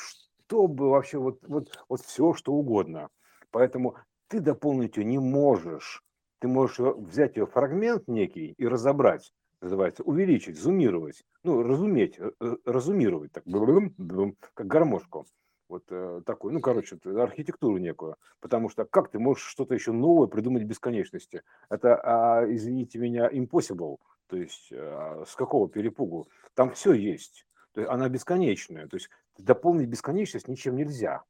чтобы 0.50 0.90
вообще 0.90 1.20
вот, 1.20 1.40
вот, 1.48 1.86
вот 1.88 2.02
все, 2.02 2.34
что 2.34 2.54
угодно. 2.54 3.10
Поэтому 3.52 3.96
ты 4.28 4.40
дополнить 4.40 4.98
ее 4.98 5.06
не 5.06 5.20
можешь. 5.20 6.04
Ты 6.40 6.48
можешь 6.48 6.80
взять 6.80 7.36
ее 7.36 7.46
фрагмент 7.46 8.08
некий 8.08 8.54
и 8.58 8.68
разобрать, 8.68 9.34
называется, 9.62 10.04
увеличить, 10.04 10.58
зумировать, 10.58 11.24
ну, 11.44 11.62
разуметь, 11.64 12.18
э, 12.18 12.32
э, 12.40 12.56
разумировать, 12.66 13.32
так, 13.34 13.44
как 13.44 14.68
гармошку. 14.68 15.26
Вот 15.68 15.84
э, 15.92 16.22
такой, 16.26 16.52
ну, 16.52 16.62
короче, 16.62 16.98
архитектуру 17.06 17.78
некую. 17.78 18.16
Потому 18.40 18.70
что 18.70 18.86
как 18.86 19.12
ты 19.12 19.20
можешь 19.20 19.44
что-то 19.44 19.76
еще 19.76 19.92
новое 19.92 20.28
придумать 20.28 20.64
в 20.64 20.66
бесконечности? 20.66 21.44
Это, 21.70 21.96
а, 22.02 22.46
извините 22.52 22.98
меня, 22.98 23.30
impossible. 23.30 23.98
То 24.28 24.38
есть 24.38 24.72
а, 24.72 25.24
с 25.28 25.36
какого 25.36 25.70
перепугу? 25.70 26.28
Там 26.56 26.72
все 26.72 26.94
есть. 26.94 27.46
То 27.74 27.82
есть 27.82 27.92
она 27.92 28.10
бесконечная. 28.10 28.88
То 28.88 28.96
есть 28.96 29.10
дополнить 29.38 29.90
бесконечность 29.90 30.48
ничем 30.48 30.76
нельзя. 30.76 31.24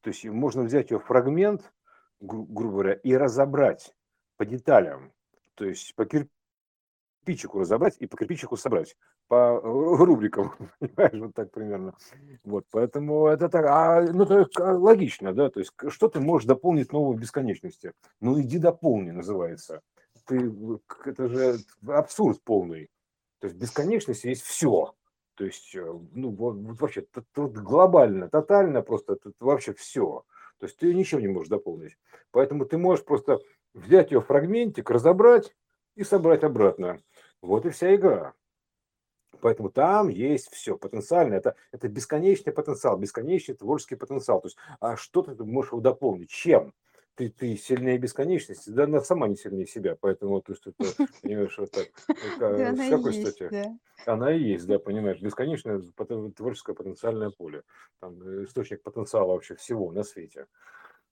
То 0.00 0.08
есть 0.08 0.24
можно 0.24 0.62
взять 0.62 0.90
ее 0.90 0.98
фрагмент, 0.98 1.70
гру- 2.20 2.46
грубо 2.48 2.72
говоря, 2.72 2.94
и 2.94 3.14
разобрать 3.14 3.94
по 4.36 4.44
деталям. 4.44 5.12
То 5.54 5.64
есть 5.64 5.94
по 5.94 6.04
кирпичику 6.04 7.60
разобрать 7.60 7.96
и 7.98 8.06
по 8.06 8.16
кирпичику 8.16 8.56
собрать 8.56 8.96
по 9.28 9.58
рубрикам, 9.60 10.54
понимаешь, 10.78 11.20
вот 11.20 11.34
так 11.34 11.50
примерно. 11.50 11.94
Вот, 12.44 12.66
поэтому 12.70 13.26
это 13.26 13.48
так, 13.48 13.64
а, 13.66 14.02
ну, 14.02 14.24
это 14.24 14.76
логично, 14.76 15.32
да, 15.32 15.50
то 15.50 15.60
есть 15.60 15.72
что 15.88 16.08
ты 16.08 16.20
можешь 16.20 16.46
дополнить 16.46 16.92
новой 16.92 17.16
бесконечности? 17.16 17.92
Ну, 18.20 18.40
иди 18.40 18.58
дополни, 18.58 19.10
называется. 19.10 19.80
Ты, 20.26 20.52
это 21.04 21.28
же 21.28 21.56
абсурд 21.86 22.40
полный. 22.42 22.88
То 23.40 23.48
есть 23.48 23.58
бесконечность 23.58 24.24
есть 24.24 24.42
все. 24.42 24.94
То 25.34 25.44
есть, 25.44 25.74
э, 25.74 26.00
ну, 26.12 26.30
вот, 26.30 26.56
вот 26.56 26.80
вообще, 26.80 27.02
тут, 27.02 27.24
тут 27.32 27.52
глобально, 27.52 28.30
тотально 28.30 28.82
просто, 28.82 29.16
тут 29.16 29.34
вообще 29.40 29.74
все. 29.74 30.24
То 30.58 30.66
есть 30.66 30.78
ты 30.78 30.94
ничего 30.94 31.20
не 31.20 31.28
можешь 31.28 31.50
дополнить. 31.50 31.98
Поэтому 32.30 32.64
ты 32.64 32.78
можешь 32.78 33.04
просто 33.04 33.40
взять 33.74 34.12
ее 34.12 34.20
фрагментик, 34.20 34.88
разобрать 34.90 35.54
и 35.96 36.04
собрать 36.04 36.44
обратно. 36.44 37.00
Вот 37.42 37.66
и 37.66 37.70
вся 37.70 37.94
игра. 37.94 38.34
Поэтому 39.40 39.68
там 39.68 40.08
есть 40.08 40.50
все 40.52 40.78
потенциально. 40.78 41.34
Это, 41.34 41.56
это 41.72 41.88
бесконечный 41.88 42.52
потенциал, 42.52 42.96
бесконечный 42.96 43.54
творческий 43.54 43.96
потенциал. 43.96 44.40
То 44.40 44.46
есть, 44.46 44.56
а 44.80 44.96
что 44.96 45.22
ты 45.22 45.44
можешь 45.44 45.72
его 45.72 45.82
дополнить? 45.82 46.30
Чем? 46.30 46.72
Ты, 47.14 47.28
ты 47.28 47.56
сильнее 47.56 47.96
бесконечности, 47.96 48.70
да 48.70 48.84
она 48.84 49.00
сама 49.00 49.28
не 49.28 49.36
сильнее 49.36 49.68
себя, 49.68 49.96
поэтому 50.00 50.42
то 50.42 50.52
есть 50.52 50.66
это, 50.66 50.84
понимаешь, 51.22 51.56
вот 51.58 51.70
так, 51.70 51.86
с 52.08 52.90
какой 52.90 53.12
стати? 53.12 53.78
Она 54.04 54.34
и 54.34 54.42
есть, 54.42 54.66
да, 54.66 54.80
понимаешь, 54.80 55.20
бесконечное 55.20 55.80
творческое 56.34 56.74
потенциальное 56.74 57.30
поле, 57.30 57.62
там, 58.00 58.20
э, 58.20 58.44
источник 58.44 58.82
потенциала 58.82 59.28
вообще 59.28 59.54
всего 59.54 59.92
на 59.92 60.02
свете, 60.02 60.46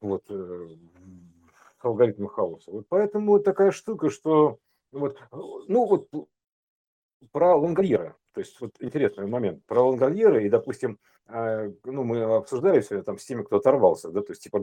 вот, 0.00 0.24
алгоритмы 1.84 2.28
хаоса. 2.28 2.70
Вот 2.70 2.86
поэтому 2.88 3.38
такая 3.40 3.70
штука, 3.70 4.10
что 4.10 4.58
вот, 4.92 5.18
ну 5.30 5.86
вот 5.86 6.08
про 7.30 7.56
Лангольера. 7.56 8.16
То 8.32 8.40
есть 8.40 8.60
вот 8.60 8.72
интересный 8.80 9.26
момент 9.26 9.64
про 9.66 9.82
Лангольера 9.82 10.42
и, 10.42 10.48
допустим, 10.48 10.98
а, 11.26 11.70
ну, 11.84 12.04
мы 12.04 12.22
обсуждали 12.22 12.80
сегодня 12.80 13.04
там 13.04 13.18
с 13.18 13.24
теми, 13.24 13.42
кто 13.42 13.56
оторвался, 13.56 14.10
да, 14.10 14.22
то 14.22 14.32
есть 14.32 14.42
типа 14.42 14.56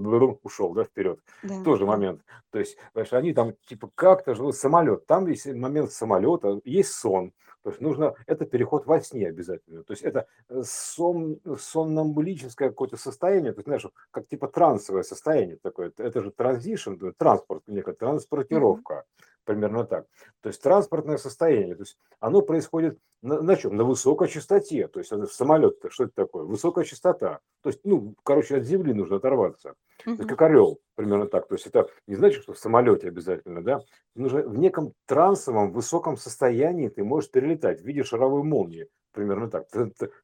ушел, 0.43 0.73
да, 0.73 0.83
вперед. 0.83 1.19
Да, 1.43 1.63
Тоже 1.63 1.85
момент. 1.85 2.21
То 2.51 2.59
есть, 2.59 2.77
понимаешь, 2.93 3.13
они 3.13 3.33
там 3.33 3.53
типа 3.67 3.89
как-то 3.95 4.35
живут 4.35 4.55
самолет. 4.55 5.05
Там 5.05 5.25
есть 5.27 5.47
момент 5.47 5.91
самолета, 5.91 6.59
есть 6.65 6.91
сон. 6.91 7.33
То 7.63 7.71
есть 7.71 7.81
нужно, 7.81 8.15
это 8.25 8.45
переход 8.45 8.85
во 8.85 9.01
сне 9.01 9.27
обязательно. 9.27 9.83
То 9.83 9.93
есть 9.93 10.03
это 10.03 10.27
э, 10.47 10.61
сон, 10.63 11.39
соннамбулическое 11.59 12.69
какое-то 12.69 12.97
состояние, 12.97 13.51
то 13.51 13.59
есть, 13.59 13.67
знаешь, 13.67 13.85
как 14.11 14.27
типа 14.27 14.47
трансовое 14.47 15.03
состояние 15.03 15.57
такое. 15.61 15.91
Это 15.97 16.21
же 16.21 16.31
транзишн, 16.31 16.93
транспорт, 17.17 17.63
некая 17.67 17.95
транспортировка 17.95 19.03
примерно 19.49 19.83
так. 19.83 20.05
То 20.41 20.49
есть 20.49 20.61
транспортное 20.61 21.17
состояние, 21.17 21.73
то 21.73 21.81
есть 21.81 21.97
оно 22.19 22.43
происходит 22.43 22.99
на, 23.23 23.41
на 23.41 23.55
чем? 23.55 23.75
На 23.75 23.83
высокой 23.83 24.27
частоте. 24.27 24.87
То 24.87 24.99
есть 24.99 25.11
самолет, 25.33 25.77
что 25.89 26.03
это 26.03 26.13
такое? 26.13 26.43
Высокая 26.43 26.85
частота. 26.85 27.39
То 27.63 27.69
есть, 27.69 27.79
ну, 27.83 28.13
короче, 28.23 28.57
от 28.57 28.63
земли 28.63 28.93
нужно 28.93 29.15
оторваться. 29.15 29.73
Мгм. 30.05 30.27
как 30.27 30.41
орел, 30.43 30.79
примерно 30.95 31.25
так. 31.25 31.47
То 31.47 31.55
есть 31.55 31.65
это 31.65 31.89
не 32.05 32.15
значит, 32.15 32.43
что 32.43 32.53
в 32.53 32.59
самолете 32.59 33.07
обязательно, 33.07 33.63
да? 33.63 33.81
Нужно 34.15 34.43
в 34.43 34.57
неком 34.59 34.93
трансовом 35.07 35.71
высоком 35.71 36.15
состоянии 36.15 36.87
ты 36.87 37.03
можешь 37.03 37.31
перелетать 37.31 37.81
в 37.81 37.85
виде 37.85 38.03
шаровой 38.03 38.43
молнии. 38.43 38.87
Примерно 39.13 39.49
так. 39.49 39.65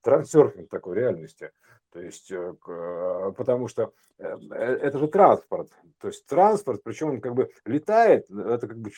Трансерфинг 0.03 0.69
такой 0.69 0.95
реальности. 0.97 1.49
То 1.95 2.01
есть, 2.01 2.29
э, 2.29 2.53
э, 2.67 3.31
потому 3.37 3.69
что 3.69 3.93
э, 4.17 4.25
это 4.25 4.99
же 4.99 5.07
транспорт. 5.07 5.71
То 6.01 6.09
есть 6.09 6.25
транспорт, 6.25 6.83
причем 6.83 7.11
он 7.11 7.21
как 7.21 7.35
бы 7.35 7.49
летает, 7.63 8.29
это 8.29 8.67
как 8.67 8.77
бы, 8.79 8.91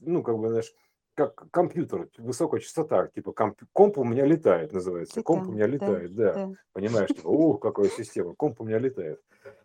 ну, 0.00 0.24
как 0.24 0.36
бы, 0.36 0.48
знаешь, 0.48 0.72
как 1.26 1.50
компьютер, 1.50 2.08
высокая 2.18 2.60
частота, 2.60 3.08
типа 3.08 3.32
комп, 3.32 3.60
комп 3.72 3.98
у 3.98 4.04
меня 4.04 4.24
летает, 4.24 4.72
называется. 4.72 5.22
Комп 5.22 5.48
у 5.48 5.52
меня 5.52 5.66
да, 5.66 5.72
летает, 5.72 6.14
да. 6.14 6.32
да. 6.32 6.50
Понимаешь, 6.72 7.08
типа, 7.08 7.26
ух, 7.28 7.60
какая 7.60 7.88
система, 7.88 8.34
комп 8.34 8.60
у 8.60 8.64
меня 8.64 8.78
летает. 8.78 9.20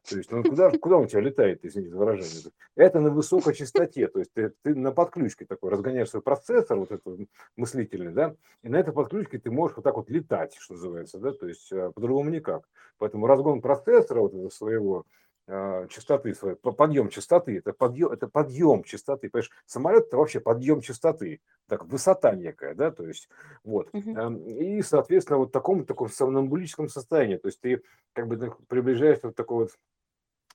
То 0.10 0.18
есть, 0.18 0.32
ну 0.32 0.44
куда, 0.44 0.72
куда 0.72 0.98
он 0.98 1.06
у 1.06 1.08
тебя 1.08 1.22
летает, 1.22 1.66
извините 1.66 1.92
за 1.92 1.98
выражение. 1.98 2.52
Это 2.76 3.00
на 3.00 3.10
высокой 3.10 3.56
частоте, 3.56 4.08
то 4.08 4.20
есть 4.20 4.32
ты, 4.34 4.54
ты 4.62 4.76
на 4.76 4.92
подключке 4.92 5.46
такой 5.46 5.72
разгоняешь 5.72 6.10
свой 6.10 6.22
процессор, 6.22 6.78
вот 6.78 6.92
этот 6.92 7.28
мыслительный, 7.56 8.12
да, 8.12 8.36
и 8.62 8.70
на 8.70 8.78
этой 8.78 8.94
подключке 8.94 9.40
ты 9.40 9.50
можешь 9.50 9.76
вот 9.78 9.84
так 9.84 9.96
вот 9.96 10.10
летать, 10.10 10.56
что 10.60 10.74
называется, 10.74 11.18
да, 11.18 11.32
то 11.32 11.48
есть 11.48 11.72
а, 11.74 11.92
по-другому 11.92 12.30
никак. 12.30 12.70
Поэтому 13.00 13.26
разгон 13.26 13.62
процессора 13.62 14.22
вот 14.22 14.34
этого 14.34 14.50
своего, 14.50 15.06
частоты 15.48 16.34
своей, 16.34 16.56
подъем 16.56 17.10
частоты, 17.10 17.58
это 17.58 17.72
подъем, 17.72 18.12
это 18.12 18.28
подъем 18.28 18.84
частоты, 18.84 19.30
понимаешь, 19.30 19.52
самолет 19.66 20.08
это 20.08 20.18
вообще 20.18 20.40
подъем 20.40 20.82
частоты, 20.82 21.40
так 21.68 21.86
высота 21.86 22.34
некая, 22.34 22.74
да, 22.74 22.92
то 22.92 23.06
есть 23.08 23.30
вот. 23.64 23.90
Эм, 23.94 24.38
и, 24.48 24.82
соответственно, 24.82 25.38
вот 25.38 25.50
в 25.50 25.52
таком 25.52 25.86
таком 25.86 26.10
сомнамбулическом 26.10 26.90
состоянии, 26.90 27.38
то 27.38 27.48
есть 27.48 27.62
ты 27.62 27.84
как 28.14 28.28
бы 28.28 28.56
приближаешься 28.68 29.28
вот 29.28 29.36
такой 29.36 29.66
вот 29.66 29.72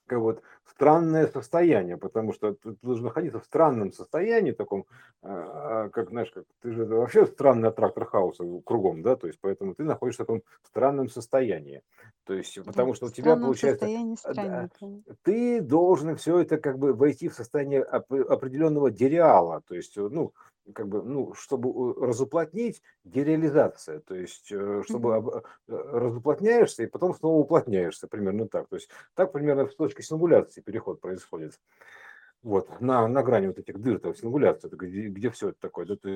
как 0.07 0.19
вот 0.19 0.43
странное 0.67 1.27
состояние, 1.27 1.97
потому 1.97 2.33
что 2.33 2.55
ты 2.55 2.77
должен 2.83 3.05
находиться 3.07 3.41
в 3.41 3.45
странном 3.45 3.93
состоянии, 3.93 4.53
таком, 4.53 4.87
а, 5.23 5.89
как, 5.91 6.11
знаешь, 6.11 6.31
как 6.31 6.45
ты 6.63 6.73
же 6.73 6.85
вообще 6.85 7.27
странный 7.27 7.69
аттрактор 7.69 8.05
хаоса 8.07 8.45
кругом, 8.65 9.03
да, 9.03 9.17
то 9.17 9.27
есть 9.27 9.39
поэтому 9.41 9.75
ты 9.75 9.85
находишься 9.85 10.25
в 10.25 10.27
таком 10.27 10.43
странном 10.63 11.09
состоянии. 11.09 11.83
То 12.25 12.35
есть, 12.35 12.57
Да, 12.57 12.65
потому 12.65 12.95
что 12.95 13.07
в 13.07 13.11
у 13.11 13.13
тебя 13.13 13.37
получается, 13.37 13.91
а, 14.23 14.35
да, 14.35 14.69
ты 15.23 15.61
должен 15.61 16.17
все 16.17 16.39
это 16.41 16.59
как 16.59 16.79
бы 16.79 16.93
войти 16.93 17.29
в 17.29 17.35
состояние 17.35 17.83
оп- 17.83 18.13
определенного 18.13 18.91
дереала, 18.91 19.63
то 19.67 19.75
есть, 19.75 19.97
э, 19.97 20.09
ну, 20.09 20.33
как 20.75 20.89
бы, 20.89 21.03
ну, 21.03 21.35
чтобы 21.35 21.95
разуплотнить, 22.07 22.83
дереализация, 23.05 24.01
то 24.01 24.15
есть, 24.15 24.53
э, 24.53 24.83
чтобы 24.87 25.17
об- 25.17 25.29
э, 25.37 25.41
разуплотняешься 25.69 26.83
и 26.85 26.87
потом 26.87 27.15
снова 27.15 27.39
уплотняешься, 27.41 28.07
примерно 28.09 28.47
так. 28.49 28.69
То 28.69 28.77
есть, 28.77 28.89
так 29.15 29.33
примерно 29.33 29.67
с 29.67 29.75
точки 29.75 30.03
сингуляции 30.03 30.50
переход 30.59 31.01
происходит. 31.01 31.61
Вот, 32.43 32.81
на, 32.81 33.07
на 33.07 33.23
грани 33.23 33.49
вот 33.49 33.59
этих 33.59 33.79
дыр, 33.81 34.01
то 34.01 34.13
сингуляция, 34.15 34.69
это 34.69 34.77
где, 34.77 35.09
где 35.09 35.31
все 35.31 35.51
это 35.51 35.61
такое, 35.61 35.87
да, 35.87 35.97
то 35.97 36.09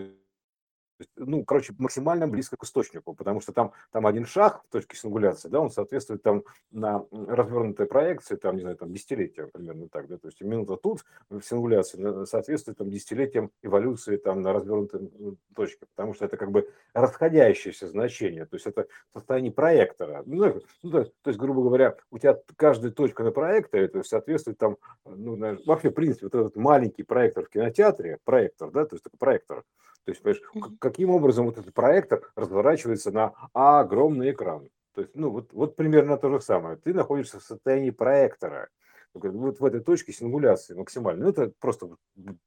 есть, 1.00 1.10
ну, 1.16 1.44
короче, 1.44 1.74
максимально 1.78 2.28
близко 2.28 2.56
к 2.56 2.64
источнику, 2.64 3.14
потому 3.14 3.40
что 3.40 3.52
там, 3.52 3.72
там 3.90 4.06
один 4.06 4.26
шаг 4.26 4.62
в 4.68 4.72
точке 4.72 4.96
сингуляции, 4.96 5.48
да, 5.48 5.60
он 5.60 5.70
соответствует 5.70 6.22
там 6.22 6.44
на 6.70 7.04
развернутой 7.10 7.86
проекции, 7.86 8.36
там, 8.36 8.56
не 8.56 8.62
знаю, 8.62 8.76
там 8.76 8.92
десятилетия 8.92 9.46
примерно 9.46 9.88
так, 9.88 10.06
да, 10.08 10.18
то 10.18 10.28
есть 10.28 10.40
минута 10.40 10.76
тут 10.76 11.04
в 11.30 11.42
сингуляции 11.42 12.22
э, 12.22 12.26
соответствует 12.26 12.78
там 12.78 12.90
десятилетиям 12.90 13.50
эволюции 13.62 14.16
там 14.16 14.42
на 14.42 14.52
развернутой 14.52 15.10
точке, 15.54 15.86
потому 15.94 16.14
что 16.14 16.24
это 16.24 16.36
как 16.36 16.50
бы 16.50 16.70
расходящееся 16.92 17.88
значение, 17.88 18.46
то 18.46 18.56
есть 18.56 18.66
это 18.66 18.86
состояние 19.12 19.52
проектора. 19.52 20.22
Ну, 20.26 20.60
ну, 20.82 20.90
то, 20.90 21.04
то 21.04 21.30
есть, 21.30 21.38
грубо 21.38 21.62
говоря, 21.62 21.96
у 22.10 22.18
тебя 22.18 22.38
каждая 22.56 22.92
точка 22.92 23.24
на 23.24 23.32
проекторе, 23.32 23.88
то 23.88 23.98
есть 23.98 24.10
соответствует 24.10 24.58
там, 24.58 24.76
ну, 25.04 25.36
вообще, 25.66 25.90
в 25.90 25.94
принципе, 25.94 26.26
вот 26.26 26.34
этот 26.34 26.56
маленький 26.56 27.02
проектор 27.02 27.44
в 27.44 27.48
кинотеатре, 27.48 28.18
проектор, 28.24 28.70
да, 28.70 28.84
то 28.84 28.94
есть 28.94 29.04
такой 29.04 29.18
проектор, 29.18 29.64
то 30.04 30.10
есть, 30.10 30.22
понимаешь, 30.22 30.42
каким 30.80 31.10
образом 31.10 31.46
вот 31.46 31.58
этот 31.58 31.72
проектор 31.72 32.30
разворачивается 32.36 33.10
на 33.10 33.32
огромный 33.52 34.32
экран. 34.32 34.68
То 34.94 35.00
есть, 35.00 35.16
ну, 35.16 35.30
вот, 35.30 35.52
вот 35.52 35.76
примерно 35.76 36.16
то 36.18 36.30
же 36.30 36.40
самое. 36.40 36.76
Ты 36.76 36.94
находишься 36.94 37.40
в 37.40 37.42
состоянии 37.42 37.90
проектора. 37.90 38.68
Вот 39.14 39.60
в 39.60 39.64
этой 39.64 39.80
точке 39.80 40.12
сингуляции 40.12 40.74
максимально. 40.74 41.24
Ну, 41.24 41.30
это 41.30 41.52
просто 41.60 41.96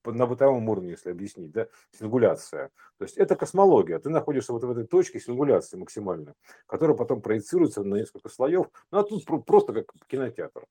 на 0.03 0.25
бытовом 0.27 0.67
уровне, 0.67 0.91
если 0.91 1.11
объяснить, 1.11 1.51
да, 1.51 1.67
сингуляция. 1.97 2.71
То 2.97 3.05
есть 3.05 3.17
это 3.17 3.35
космология. 3.35 3.99
Ты 3.99 4.09
находишься 4.09 4.51
вот 4.51 4.63
в 4.63 4.71
этой 4.71 4.85
точке 4.85 5.19
сингуляции 5.19 5.77
максимально, 5.77 6.33
которая 6.65 6.97
потом 6.97 7.21
проецируется 7.21 7.83
на 7.83 7.95
несколько 7.95 8.27
слоев. 8.29 8.67
Ну, 8.91 8.99
а 8.99 9.03
тут 9.03 9.25
просто 9.45 9.73
как 9.73 9.85
кинотеатр. 10.07 10.65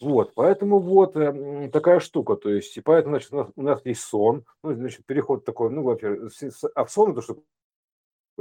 Вот, 0.00 0.32
поэтому 0.34 0.78
вот 0.78 1.14
э, 1.16 1.68
такая 1.70 2.00
штука, 2.00 2.34
то 2.36 2.48
есть, 2.48 2.74
и 2.78 2.80
поэтому, 2.80 3.16
значит, 3.16 3.32
у 3.34 3.36
нас, 3.36 3.48
у 3.54 3.62
нас 3.62 3.80
есть 3.84 4.00
сон, 4.00 4.46
ну, 4.62 4.72
значит, 4.72 5.04
переход 5.04 5.44
такой, 5.44 5.70
ну, 5.70 5.82
во-первых, 5.82 6.32
а 6.74 6.86
сон 6.86 7.12
это 7.12 7.20
что 7.20 7.42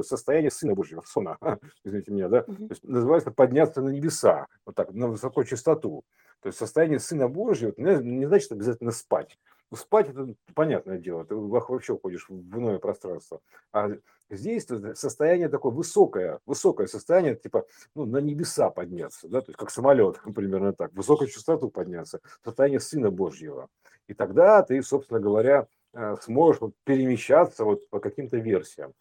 состояние 0.02 0.52
Сына 0.52 0.74
Божьего, 0.74 1.04
Сона, 1.06 1.38
извините 1.84 2.12
меня, 2.12 2.30
да, 2.30 2.44
то 2.44 2.56
есть 2.70 2.84
называется 2.84 3.32
подняться 3.32 3.82
на 3.82 3.90
небеса, 3.90 4.48
вот 4.66 4.76
так, 4.76 4.94
на 4.94 5.08
высокую 5.10 5.46
частоту. 5.46 6.04
То 6.42 6.48
есть 6.48 6.60
состояние 6.60 7.00
Сына 7.00 7.28
Божьего 7.28 7.74
не, 7.78 7.96
не 8.04 8.26
значит 8.26 8.52
обязательно 8.52 8.92
спать. 8.92 9.38
Ну, 9.72 9.78
спать 9.78 10.10
это 10.10 10.34
понятное 10.56 10.98
дело, 10.98 11.26
ты 11.26 11.36
вообще 11.36 11.94
уходишь 11.94 12.28
в 12.28 12.58
иное 12.58 12.80
пространство. 12.80 13.40
А 13.72 13.90
здесь 14.30 14.66
состояние 14.96 15.48
такое 15.48 15.72
высокое, 15.72 16.40
высокое 16.48 16.88
состояние, 16.88 17.36
типа 17.36 17.66
ну, 17.94 18.06
на 18.06 18.18
небеса 18.18 18.72
подняться, 18.72 19.28
да, 19.28 19.42
то 19.42 19.50
есть 19.50 19.60
как 19.60 19.70
самолет, 19.70 20.20
примерно 20.36 20.74
так, 20.74 20.92
высокую 20.94 21.28
частоту 21.28 21.70
подняться, 21.70 22.20
состояние 22.44 22.80
Сына 22.80 23.12
Божьего. 23.12 23.68
И 24.08 24.16
тогда 24.16 24.64
ты, 24.64 24.82
собственно 24.82 25.20
говоря, 25.20 25.68
э, 25.94 26.16
сможешь 26.22 26.62
вот 26.62 26.74
перемещаться 26.84 27.64
вот 27.64 27.88
по 27.90 28.00
каким-то 28.00 28.38
версиям. 28.38 28.94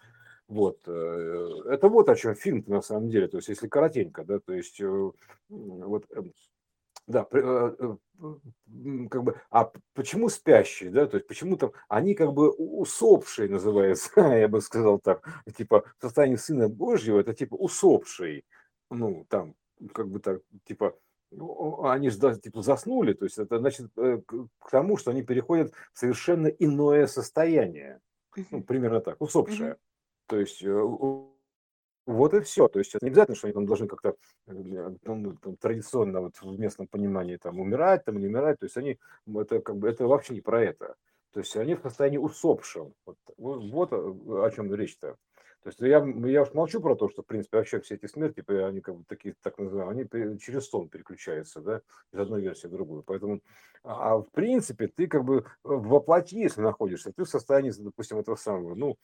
Вот. 0.49 0.81
Э, 0.87 1.49
это 1.71 1.89
вот 1.89 2.11
о 2.11 2.15
чем 2.15 2.35
фильм 2.35 2.63
на 2.67 2.83
самом 2.83 3.09
деле. 3.09 3.27
То 3.29 3.39
есть, 3.39 3.49
если 3.49 3.69
коротенько, 3.69 4.25
да, 4.25 4.39
то 4.39 4.53
есть, 4.53 4.79
э, 4.81 5.11
вот, 5.49 6.05
эм, 6.11 6.35
да, 7.09 7.25
как 9.11 9.25
бы, 9.25 9.41
а 9.51 9.73
почему 9.95 10.29
спящие, 10.29 10.91
да, 10.91 11.07
то 11.07 11.17
есть 11.17 11.27
почему 11.27 11.57
там 11.57 11.73
они 11.89 12.15
как 12.15 12.33
бы 12.35 12.51
усопшие 12.51 13.49
называются, 13.49 14.11
я 14.37 14.47
бы 14.47 14.61
сказал 14.61 15.01
так, 15.01 15.27
типа 15.57 15.85
в 15.99 16.03
состоянии 16.03 16.37
Сына 16.37 16.69
Божьего, 16.69 17.19
это 17.19 17.33
типа 17.35 17.55
усопший, 17.55 18.45
ну, 18.91 19.27
там, 19.29 19.55
как 19.93 20.09
бы 20.09 20.21
так, 20.21 20.43
типа, 20.65 20.95
они 21.83 22.11
же 22.11 22.39
типа 22.39 22.63
заснули, 22.63 23.15
то 23.15 23.25
есть 23.25 23.39
это 23.39 23.59
значит 23.59 23.91
к 23.95 24.71
тому, 24.71 24.97
что 24.99 25.11
они 25.11 25.23
переходят 25.23 25.73
в 25.93 25.99
совершенно 25.99 26.49
иное 26.49 27.07
состояние, 27.07 28.01
ну, 28.51 28.63
примерно 28.63 29.01
так, 29.01 29.21
усопшее. 29.21 29.77
То 30.27 30.39
есть 30.39 30.63
э, 30.63 30.71
вот 32.09 32.33
и 32.35 32.41
все. 32.41 32.69
То 32.69 32.79
есть 32.79 32.95
это 32.95 33.05
не 33.05 33.11
обязательно, 33.11 33.37
что 33.37 33.47
они 33.47 33.55
там 33.55 33.67
должны 33.67 33.87
как-то 33.87 34.15
э, 34.47 34.53
ну, 35.05 35.37
там, 35.37 35.57
традиционно 35.57 36.23
вот 36.23 36.37
в 36.41 36.59
местном 36.59 36.87
понимании 36.87 37.37
там 37.37 37.61
умирать, 37.61 38.05
там 38.05 38.19
не 38.19 38.27
умирать. 38.27 38.59
То 38.59 38.67
есть 38.67 38.77
они 38.79 38.99
это 39.27 39.61
как 39.61 39.77
бы 39.77 39.89
это 39.89 40.07
вообще 40.07 40.35
не 40.35 40.41
про 40.41 40.65
это. 40.65 40.95
То 41.33 41.41
есть 41.41 41.55
они 41.57 41.75
в 41.75 41.83
состоянии 41.83 42.17
усопшего. 42.17 42.93
Вот, 43.05 43.17
вот 43.37 43.93
о 43.93 44.51
чем 44.51 44.75
речь-то. 44.75 45.17
То 45.63 45.69
есть 45.69 45.81
я, 45.81 46.03
я 46.31 46.43
уж 46.43 46.55
молчу 46.55 46.81
про 46.81 46.95
то, 46.95 47.09
что, 47.11 47.23
в 47.23 47.27
принципе, 47.27 47.59
вообще 47.59 47.81
все 47.81 47.97
эти 47.97 48.07
смерти, 48.07 48.43
они 48.49 48.81
как 48.81 48.97
бы 48.97 49.05
такие, 49.07 49.35
так 49.43 49.59
называемые, 49.59 50.09
они 50.11 50.39
через 50.39 50.69
сон 50.69 50.89
переключаются, 50.89 51.61
да, 51.61 51.83
из 52.13 52.19
одной 52.19 52.41
версии 52.41 52.69
в 52.69 52.71
другую. 52.71 53.03
Поэтому, 53.03 53.41
а, 53.83 54.13
а 54.13 54.19
в 54.19 54.31
принципе, 54.31 54.87
ты 54.87 55.09
как 55.09 55.25
бы 55.25 55.45
в 55.65 56.01
плоти, 56.01 56.37
если 56.37 56.63
находишься, 56.63 57.13
ты 57.13 57.25
в 57.25 57.29
состоянии, 57.29 57.73
допустим, 57.77 58.19
этого 58.19 58.37
самого, 58.37 58.75
ну, 58.77 58.97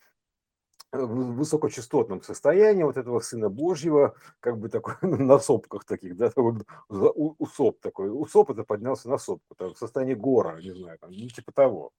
в 0.97 1.35
высокочастотном 1.35 2.21
состоянии 2.21 2.83
вот 2.83 2.97
этого 2.97 3.19
Сына 3.19 3.49
Божьего, 3.49 4.15
как 4.39 4.57
бы 4.57 4.69
такой 4.69 4.95
на 5.01 5.39
сопках 5.39 5.85
таких, 5.85 6.15
да, 6.15 6.31
усоп 6.89 7.79
такой. 7.81 8.09
Усоп 8.09 8.51
это 8.51 8.63
поднялся 8.63 9.09
на 9.09 9.17
сопку, 9.17 9.55
там, 9.55 9.73
в 9.73 9.77
состоянии 9.77 10.13
гора, 10.13 10.61
не 10.61 10.71
знаю, 10.71 10.97
там, 10.99 11.11
ну, 11.11 11.27
типа 11.27 11.51
того. 11.51 11.91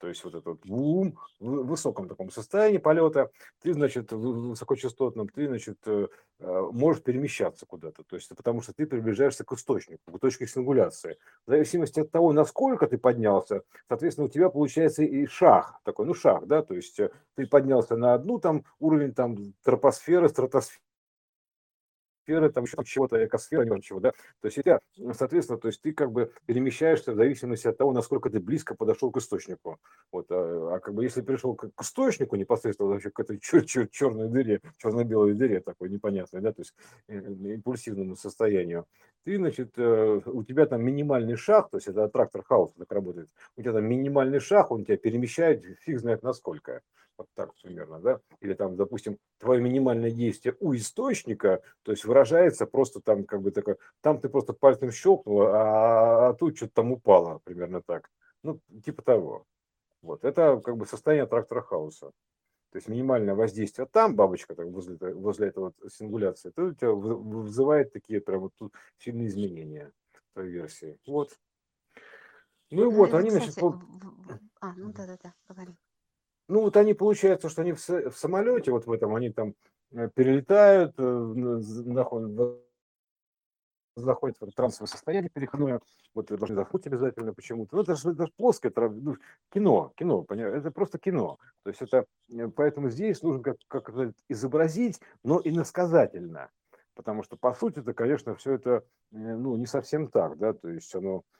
То 0.00 0.08
есть 0.08 0.24
вот 0.24 0.34
этот 0.34 0.60
бум 0.64 1.18
в 1.38 1.66
высоком 1.66 2.08
таком 2.08 2.30
состоянии 2.30 2.78
полета, 2.78 3.30
ты, 3.62 3.74
значит, 3.74 4.12
в 4.12 4.48
высокочастотном, 4.50 5.28
ты, 5.28 5.46
значит, 5.46 5.78
э, 5.84 6.08
э, 6.38 6.68
можешь 6.72 7.02
перемещаться 7.02 7.66
куда-то. 7.66 8.02
То 8.04 8.16
есть 8.16 8.30
потому 8.34 8.62
что 8.62 8.72
ты 8.72 8.86
приближаешься 8.86 9.44
к 9.44 9.52
источнику, 9.52 10.00
к 10.10 10.18
точке 10.18 10.46
сингуляции. 10.46 11.18
В 11.46 11.50
зависимости 11.50 12.00
от 12.00 12.10
того, 12.10 12.32
насколько 12.32 12.86
ты 12.86 12.96
поднялся, 12.96 13.62
соответственно, 13.88 14.26
у 14.26 14.30
тебя 14.30 14.48
получается 14.48 15.02
и 15.02 15.26
шаг 15.26 15.80
такой, 15.84 16.06
ну 16.06 16.14
шаг, 16.14 16.46
да, 16.46 16.62
то 16.62 16.74
есть 16.74 16.98
э, 16.98 17.10
ты 17.34 17.46
поднялся 17.46 17.94
на 17.96 18.14
одну 18.14 18.38
там 18.38 18.64
уровень 18.78 19.12
там 19.12 19.36
тропосферы, 19.62 20.30
стратосферы, 20.30 20.82
сферы, 22.30 22.50
там 22.50 22.64
еще 22.64 22.76
чего-то, 22.84 23.24
экосфера, 23.24 23.62
не 23.64 23.82
чего, 23.82 24.00
да. 24.00 24.12
То 24.40 24.46
есть 24.46 24.58
это, 24.58 24.80
соответственно, 25.14 25.58
то 25.58 25.68
есть 25.68 25.82
ты 25.82 25.92
как 25.92 26.12
бы 26.12 26.32
перемещаешься 26.46 27.12
в 27.12 27.16
зависимости 27.16 27.66
от 27.66 27.76
того, 27.76 27.92
насколько 27.92 28.30
ты 28.30 28.38
близко 28.38 28.74
подошел 28.74 29.10
к 29.10 29.16
источнику. 29.16 29.78
Вот, 30.12 30.26
а, 30.30 30.76
а 30.76 30.80
как 30.80 30.94
бы 30.94 31.02
если 31.02 31.22
пришел 31.22 31.54
к, 31.54 31.70
к 31.74 31.82
источнику 31.82 32.36
непосредственно 32.36 32.90
вообще 32.90 33.10
к 33.10 33.18
этой 33.18 33.38
чер- 33.38 33.64
чер- 33.64 33.88
черной 33.90 34.28
дыре, 34.28 34.60
черно-белой 34.78 35.34
дыре 35.34 35.60
такой 35.60 35.90
непонятной, 35.90 36.40
да, 36.40 36.52
то 36.52 36.60
есть 36.60 36.74
э, 37.08 37.18
импульсивному 37.18 38.14
состоянию, 38.16 38.86
ты, 39.24 39.36
значит, 39.36 39.72
э, 39.76 40.20
у 40.24 40.44
тебя 40.44 40.66
там 40.66 40.82
минимальный 40.82 41.36
шаг, 41.36 41.70
то 41.70 41.78
есть 41.78 41.88
это 41.88 42.08
трактор 42.08 42.44
хаоса 42.44 42.74
так 42.78 42.92
работает, 42.92 43.28
у 43.56 43.62
тебя 43.62 43.72
там 43.72 43.84
минимальный 43.84 44.40
шаг, 44.40 44.70
он 44.70 44.84
тебя 44.84 44.96
перемещает 44.96 45.64
фиг 45.80 45.98
знает 45.98 46.22
насколько 46.22 46.82
вот 47.20 47.28
так 47.34 47.50
примерно, 47.62 48.00
да, 48.00 48.20
или 48.40 48.54
там, 48.54 48.76
допустим, 48.76 49.18
твое 49.38 49.60
минимальное 49.60 50.10
действие 50.10 50.56
у 50.58 50.74
источника, 50.74 51.60
то 51.82 51.92
есть 51.92 52.04
выражается 52.20 52.66
просто 52.66 53.00
там 53.00 53.24
как 53.24 53.42
бы 53.42 53.50
такое, 53.50 53.78
там 54.00 54.20
ты 54.20 54.28
просто 54.28 54.52
пальцем 54.52 54.90
щелкнул, 54.90 55.42
а, 55.42 56.28
а 56.28 56.34
тут 56.34 56.56
что-то 56.56 56.74
там 56.74 56.92
упало, 56.92 57.40
примерно 57.44 57.82
так. 57.82 58.10
Ну, 58.42 58.60
типа 58.84 59.02
того. 59.02 59.46
Вот, 60.02 60.24
это 60.24 60.60
как 60.64 60.76
бы 60.76 60.86
состояние 60.86 61.26
трактора 61.26 61.60
хаоса. 61.60 62.12
То 62.70 62.76
есть 62.76 62.88
минимальное 62.88 63.34
воздействие 63.34 63.86
там, 63.90 64.14
бабочка 64.14 64.54
так, 64.54 64.66
возле, 64.66 64.96
возле 65.14 65.48
этого 65.48 65.74
сингуляции, 65.90 66.50
то 66.50 66.66
у 66.66 66.74
тебя 66.74 66.92
вызывает 66.92 67.92
такие 67.92 68.20
прям 68.20 68.40
вот 68.42 68.52
тут 68.58 68.72
сильные 68.98 69.26
изменения 69.26 69.92
в 70.34 70.42
версии. 70.42 70.98
Вот. 71.06 71.36
Ну 72.70 72.82
и 72.82 72.84
ну, 72.84 72.90
вот, 72.92 73.14
они, 73.14 73.30
значит... 73.30 73.58
А, 74.60 74.74
ну 74.76 74.92
да-да-да, 74.92 75.34
говори. 75.48 75.74
Ну, 76.48 76.62
вот 76.62 76.76
они, 76.76 76.94
получается, 76.94 77.48
что 77.48 77.62
они 77.62 77.72
в, 77.72 77.88
в 77.88 78.12
самолете, 78.12 78.70
вот 78.70 78.86
в 78.86 78.92
этом, 78.92 79.14
они 79.14 79.30
там 79.30 79.54
перелетают, 80.14 80.94
э, 80.98 81.58
заходят, 81.60 82.60
заходят 83.96 84.36
в 84.40 84.52
трансовое 84.52 84.88
состояние 84.88 85.30
переходное, 85.30 85.80
вот 86.14 86.26
должны 86.26 86.56
заснуть 86.56 86.86
обязательно 86.86 87.34
почему-то. 87.34 87.76
Ну, 87.76 87.82
это 87.82 87.96
же, 87.96 88.10
это 88.10 88.26
же 88.26 88.32
плоское 88.36 88.72
ну, 88.76 89.16
кино, 89.52 89.92
кино, 89.96 90.22
понятно, 90.22 90.56
это 90.56 90.70
просто 90.70 90.98
кино. 90.98 91.38
То 91.62 91.70
есть 91.70 91.82
это, 91.82 92.06
э, 92.30 92.48
поэтому 92.48 92.90
здесь 92.90 93.22
нужно 93.22 93.42
как, 93.42 93.56
как 93.68 93.90
изобразить, 94.28 95.00
но 95.24 95.40
и 95.40 95.50
насказательно. 95.50 96.50
Потому 96.94 97.22
что, 97.22 97.36
по 97.36 97.54
сути, 97.54 97.78
это, 97.78 97.94
конечно, 97.94 98.34
все 98.34 98.54
это, 98.54 98.84
ну, 99.10 99.56
не 99.56 99.66
совсем 99.66 100.08
так, 100.08 100.36
да, 100.38 100.52
то 100.52 100.68
есть 100.68 100.94
оно, 100.94 101.24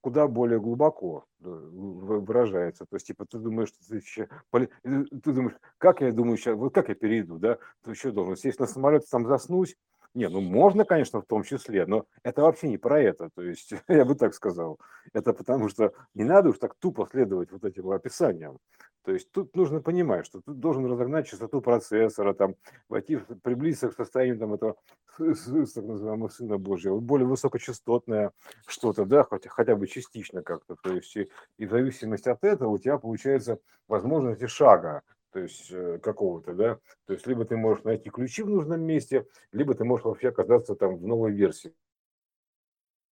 куда 0.00 0.28
более 0.28 0.60
глубоко 0.60 1.24
выражается. 1.40 2.84
То 2.84 2.96
есть, 2.96 3.06
типа, 3.06 3.24
ты 3.24 3.38
думаешь, 3.38 3.68
что 3.68 3.78
ты 3.88 3.96
еще... 3.96 4.28
Э, 4.52 4.66
ты 4.84 5.32
думаешь, 5.32 5.56
как 5.78 6.00
я 6.02 6.12
думаю 6.12 6.36
сейчас, 6.36 6.56
вот 6.56 6.74
как 6.74 6.88
я 6.88 6.94
перейду, 6.94 7.38
да? 7.38 7.58
Ты 7.82 7.92
еще 7.92 8.10
должен 8.10 8.36
сесть 8.36 8.60
на 8.60 8.66
самолет, 8.66 9.08
там 9.10 9.26
заснуть, 9.26 9.76
не, 10.16 10.28
ну 10.28 10.40
можно, 10.40 10.84
конечно, 10.84 11.20
в 11.20 11.26
том 11.26 11.42
числе, 11.42 11.86
но 11.86 12.06
это 12.22 12.42
вообще 12.42 12.68
не 12.68 12.78
про 12.78 13.00
это. 13.00 13.28
То 13.34 13.42
есть, 13.42 13.72
я 13.88 14.04
бы 14.04 14.14
так 14.14 14.34
сказал. 14.34 14.80
Это 15.12 15.32
потому 15.32 15.68
что 15.68 15.92
не 16.14 16.24
надо 16.24 16.48
уж 16.48 16.58
так 16.58 16.74
тупо 16.74 17.06
следовать 17.10 17.52
вот 17.52 17.64
этим 17.64 17.90
описаниям. 17.90 18.58
То 19.04 19.12
есть 19.12 19.30
тут 19.30 19.54
нужно 19.54 19.80
понимать, 19.80 20.26
что 20.26 20.40
ты 20.40 20.50
должен 20.52 20.84
разогнать 20.86 21.28
частоту 21.28 21.60
процессора, 21.60 22.34
там, 22.34 22.56
войти, 22.88 23.18
приблизиться 23.42 23.88
к 23.88 23.94
состоянию 23.94 24.36
там, 24.36 24.54
этого 24.54 24.74
так 25.16 25.84
называемого 25.84 26.28
Сына 26.28 26.58
Божьего, 26.58 26.98
более 26.98 27.28
высокочастотное 27.28 28.32
что-то, 28.66 29.04
да, 29.04 29.22
хотя, 29.22 29.48
хотя 29.48 29.76
бы 29.76 29.86
частично 29.86 30.42
как-то. 30.42 30.76
То 30.82 30.94
есть 30.94 31.14
и, 31.16 31.30
и 31.56 31.66
в 31.66 31.70
зависимости 31.70 32.28
от 32.28 32.42
этого 32.42 32.70
у 32.70 32.78
тебя 32.78 32.98
получается 32.98 33.60
возможности 33.86 34.46
шага 34.46 35.02
то 35.32 35.40
есть 35.40 35.70
э, 35.70 35.98
какого-то, 35.98 36.54
да, 36.54 36.78
то 37.06 37.12
есть 37.12 37.26
либо 37.26 37.44
ты 37.44 37.56
можешь 37.56 37.84
найти 37.84 38.10
ключи 38.10 38.42
в 38.42 38.48
нужном 38.48 38.80
месте, 38.82 39.26
либо 39.52 39.74
ты 39.74 39.84
можешь 39.84 40.04
вообще 40.04 40.28
оказаться 40.28 40.74
там 40.74 40.96
в 40.96 41.06
новой 41.06 41.32
версии. 41.32 41.74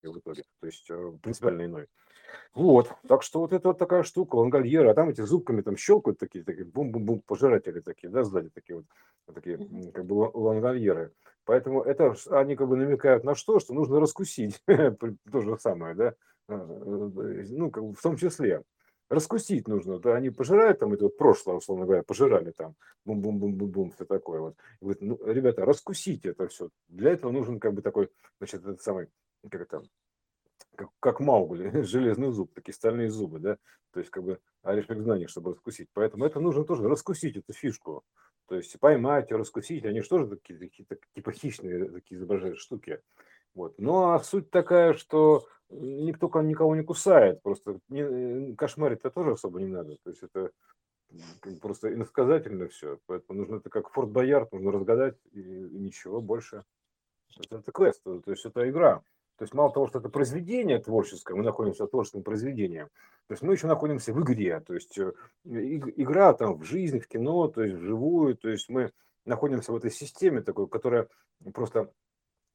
В 0.02 0.18
итоге, 0.18 0.42
то 0.60 0.66
есть 0.66 0.90
э, 0.90 1.12
принципиально 1.22 1.64
иной. 1.64 1.86
Вот, 2.54 2.92
так 3.08 3.22
что 3.22 3.40
вот 3.40 3.52
это 3.52 3.68
вот 3.68 3.78
такая 3.78 4.02
штука, 4.02 4.36
лангольеры, 4.36 4.90
а 4.90 4.94
там 4.94 5.08
эти 5.08 5.22
зубками 5.22 5.62
там 5.62 5.76
щелкают 5.76 6.18
такие, 6.18 6.44
такие 6.44 6.64
бум-бум-бум, 6.64 7.20
пожиратели 7.20 7.80
такие, 7.80 8.10
да, 8.10 8.24
сзади 8.24 8.50
такие 8.50 8.76
вот, 8.76 8.86
вот 9.26 9.36
такие, 9.36 9.58
как 9.92 10.04
бы 10.04 10.30
лангольеры. 10.34 11.12
Поэтому 11.44 11.82
это 11.82 12.14
они 12.30 12.56
как 12.56 12.68
бы 12.68 12.76
намекают 12.76 13.24
на 13.24 13.34
что, 13.34 13.58
что 13.60 13.74
нужно 13.74 14.00
раскусить, 14.00 14.62
то 14.66 15.40
же 15.40 15.58
самое, 15.58 15.94
да, 15.94 16.14
э, 16.48 17.44
ну, 17.50 17.70
как 17.70 17.84
бы 17.84 17.94
в 17.94 18.02
том 18.02 18.16
числе 18.16 18.62
раскусить 19.08 19.68
нужно. 19.68 19.98
Да, 19.98 20.16
они 20.16 20.30
пожирают 20.30 20.78
там 20.78 20.92
это 20.92 21.04
вот 21.04 21.16
прошлое, 21.16 21.56
условно 21.56 21.84
говоря, 21.84 22.02
пожирали 22.02 22.50
там, 22.52 22.74
бум-бум-бум-бум-бум, 23.04 23.92
все 23.92 24.04
такое 24.04 24.40
вот. 24.40 24.56
Говорит, 24.80 25.02
ну, 25.02 25.18
ребята, 25.24 25.64
раскусите 25.64 26.30
это 26.30 26.48
все. 26.48 26.70
Для 26.88 27.12
этого 27.12 27.30
нужен 27.32 27.60
как 27.60 27.74
бы 27.74 27.82
такой, 27.82 28.10
значит, 28.38 28.62
этот 28.62 28.82
самый, 28.82 29.08
как 29.50 29.60
это, 29.60 29.82
как, 30.74 30.88
как 31.00 31.20
Маугли, 31.20 31.82
железный 31.82 32.32
зуб, 32.32 32.52
такие 32.54 32.74
стальные 32.74 33.10
зубы, 33.10 33.38
да, 33.38 33.58
то 33.92 34.00
есть 34.00 34.10
как 34.10 34.24
бы 34.24 34.40
орешек 34.62 35.00
знаний, 35.00 35.26
чтобы 35.26 35.52
раскусить. 35.52 35.88
Поэтому 35.92 36.24
это 36.24 36.40
нужно 36.40 36.64
тоже 36.64 36.88
раскусить 36.88 37.36
эту 37.36 37.52
фишку. 37.52 38.02
То 38.46 38.56
есть 38.56 38.78
поймать, 38.78 39.32
раскусить, 39.32 39.84
они 39.86 40.02
же 40.02 40.08
тоже 40.08 40.26
такие, 40.26 40.58
такие 40.58 40.86
типа 41.14 41.32
хищные 41.32 41.90
такие 41.90 42.18
изображают 42.18 42.58
штуки. 42.58 43.00
Вот. 43.54 43.78
Но 43.78 44.18
суть 44.18 44.50
такая, 44.50 44.94
что 44.94 45.46
никто 45.80 46.30
никого 46.42 46.74
не 46.76 46.82
кусает, 46.82 47.42
просто 47.42 47.78
не, 47.88 48.00
э, 48.00 48.54
кошмарить-то 48.54 49.10
тоже 49.10 49.32
особо 49.32 49.60
не 49.60 49.66
надо. 49.66 49.96
То 50.02 50.10
есть 50.10 50.22
это 50.22 50.50
просто 51.60 51.92
иносказательно 51.92 52.68
все. 52.68 52.98
Поэтому 53.06 53.40
нужно 53.40 53.56
это 53.56 53.70
как 53.70 53.90
Форт 53.90 54.10
Боярд, 54.10 54.52
нужно 54.52 54.72
разгадать 54.72 55.16
и, 55.32 55.40
и 55.40 55.78
ничего 55.78 56.20
больше. 56.20 56.64
Это, 57.38 57.58
это 57.58 57.72
квест, 57.72 58.02
то 58.02 58.22
есть 58.26 58.44
это 58.44 58.68
игра. 58.68 59.02
То 59.36 59.42
есть 59.42 59.54
мало 59.54 59.72
того, 59.72 59.88
что 59.88 59.98
это 59.98 60.08
произведение 60.08 60.78
творческое, 60.78 61.34
мы 61.34 61.42
находимся 61.42 61.86
в 61.86 61.90
творческом 61.90 62.22
произведении, 62.22 62.86
то 63.26 63.32
есть 63.32 63.42
мы 63.42 63.54
еще 63.54 63.66
находимся 63.66 64.12
в 64.12 64.22
игре. 64.22 64.60
То 64.60 64.74
есть 64.74 64.98
э, 64.98 65.12
игра 65.44 66.34
там 66.34 66.58
в 66.58 66.64
жизнь, 66.64 67.00
в 67.00 67.08
кино, 67.08 67.48
то 67.48 67.62
есть 67.62 67.76
вживую. 67.76 68.36
То 68.36 68.50
есть 68.50 68.68
мы 68.68 68.92
находимся 69.24 69.72
в 69.72 69.76
этой 69.76 69.90
системе 69.90 70.42
такой, 70.42 70.68
которая 70.68 71.08
просто 71.54 71.90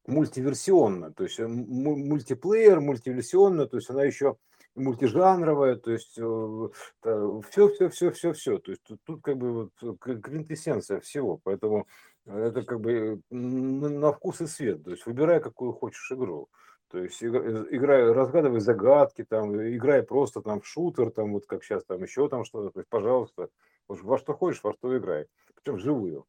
мультиверсионна. 0.06 1.12
То 1.12 1.24
есть 1.24 1.40
э, 1.40 1.46
мультиплеер, 1.46 2.80
мультиверсионна, 2.80 3.66
то 3.66 3.76
есть 3.76 3.90
она 3.90 4.04
еще 4.04 4.36
мультижанровая, 4.74 5.76
то 5.76 5.90
есть 5.90 6.12
все, 6.12 7.68
все, 7.68 7.88
все, 7.88 8.10
все, 8.10 8.32
все. 8.32 8.58
То 8.58 8.70
есть 8.70 8.82
тут, 8.82 9.00
тут 9.04 9.22
как 9.22 9.36
бы 9.36 9.70
вот 9.80 9.98
квинтэссенция 10.00 11.00
всего. 11.00 11.40
Поэтому 11.42 11.86
это 12.26 12.62
как 12.62 12.80
бы 12.80 13.20
на 13.30 14.12
вкус 14.12 14.40
и 14.40 14.46
свет. 14.46 14.84
То 14.84 14.90
есть 14.90 15.06
выбирай, 15.06 15.40
какую 15.40 15.72
хочешь 15.72 16.12
игру. 16.12 16.48
То 16.88 16.98
есть 16.98 17.22
играй, 17.22 18.10
разгадывай 18.10 18.60
загадки, 18.60 19.24
там, 19.24 19.54
играй 19.54 20.02
просто 20.02 20.42
там 20.42 20.60
в 20.60 20.66
шутер, 20.66 21.12
там, 21.12 21.32
вот 21.32 21.46
как 21.46 21.62
сейчас, 21.62 21.84
там 21.84 22.02
еще 22.02 22.28
там 22.28 22.44
что-то, 22.44 22.70
то 22.70 22.80
есть, 22.80 22.88
пожалуйста, 22.88 23.48
во 23.86 24.18
что 24.18 24.34
хочешь, 24.34 24.62
во 24.64 24.72
что 24.72 24.96
играй. 24.98 25.26
Причем 25.54 25.76
вживую. 25.76 26.26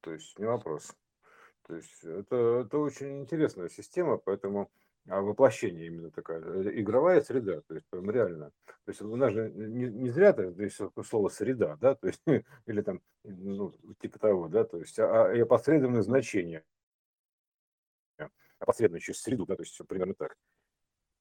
То 0.00 0.12
есть 0.12 0.38
не 0.38 0.46
вопрос. 0.46 0.94
То 1.66 1.76
есть 1.76 2.04
это, 2.04 2.64
это 2.66 2.78
очень 2.78 3.20
интересная 3.20 3.68
система, 3.68 4.18
поэтому 4.18 4.70
а 5.08 5.20
воплощение 5.20 5.86
именно 5.86 6.10
такая, 6.10 6.40
э, 6.40 6.80
игровая 6.80 7.20
среда, 7.20 7.60
то 7.62 7.74
есть 7.74 7.86
прям 7.90 8.10
реально. 8.10 8.52
То 8.66 8.90
есть 8.90 9.02
у 9.02 9.16
нас 9.16 9.32
же 9.32 9.50
не, 9.50 9.86
не 9.86 10.10
зря 10.10 10.32
то 10.32 10.42
есть 10.42 10.80
слово 11.06 11.28
среда, 11.28 11.76
да, 11.76 11.94
то 11.94 12.06
есть 12.06 12.22
или 12.66 12.80
там 12.80 13.02
ну, 13.22 13.74
типа 14.00 14.18
того, 14.18 14.48
да, 14.48 14.64
то 14.64 14.78
есть 14.78 14.98
а, 14.98 15.26
а 15.26 15.42
опосредованное 15.42 16.02
значение, 16.02 16.64
опосредованно 18.58 19.00
через 19.00 19.20
среду, 19.20 19.44
да, 19.44 19.56
то 19.56 19.62
есть 19.62 19.78
примерно 19.86 20.14
так. 20.14 20.36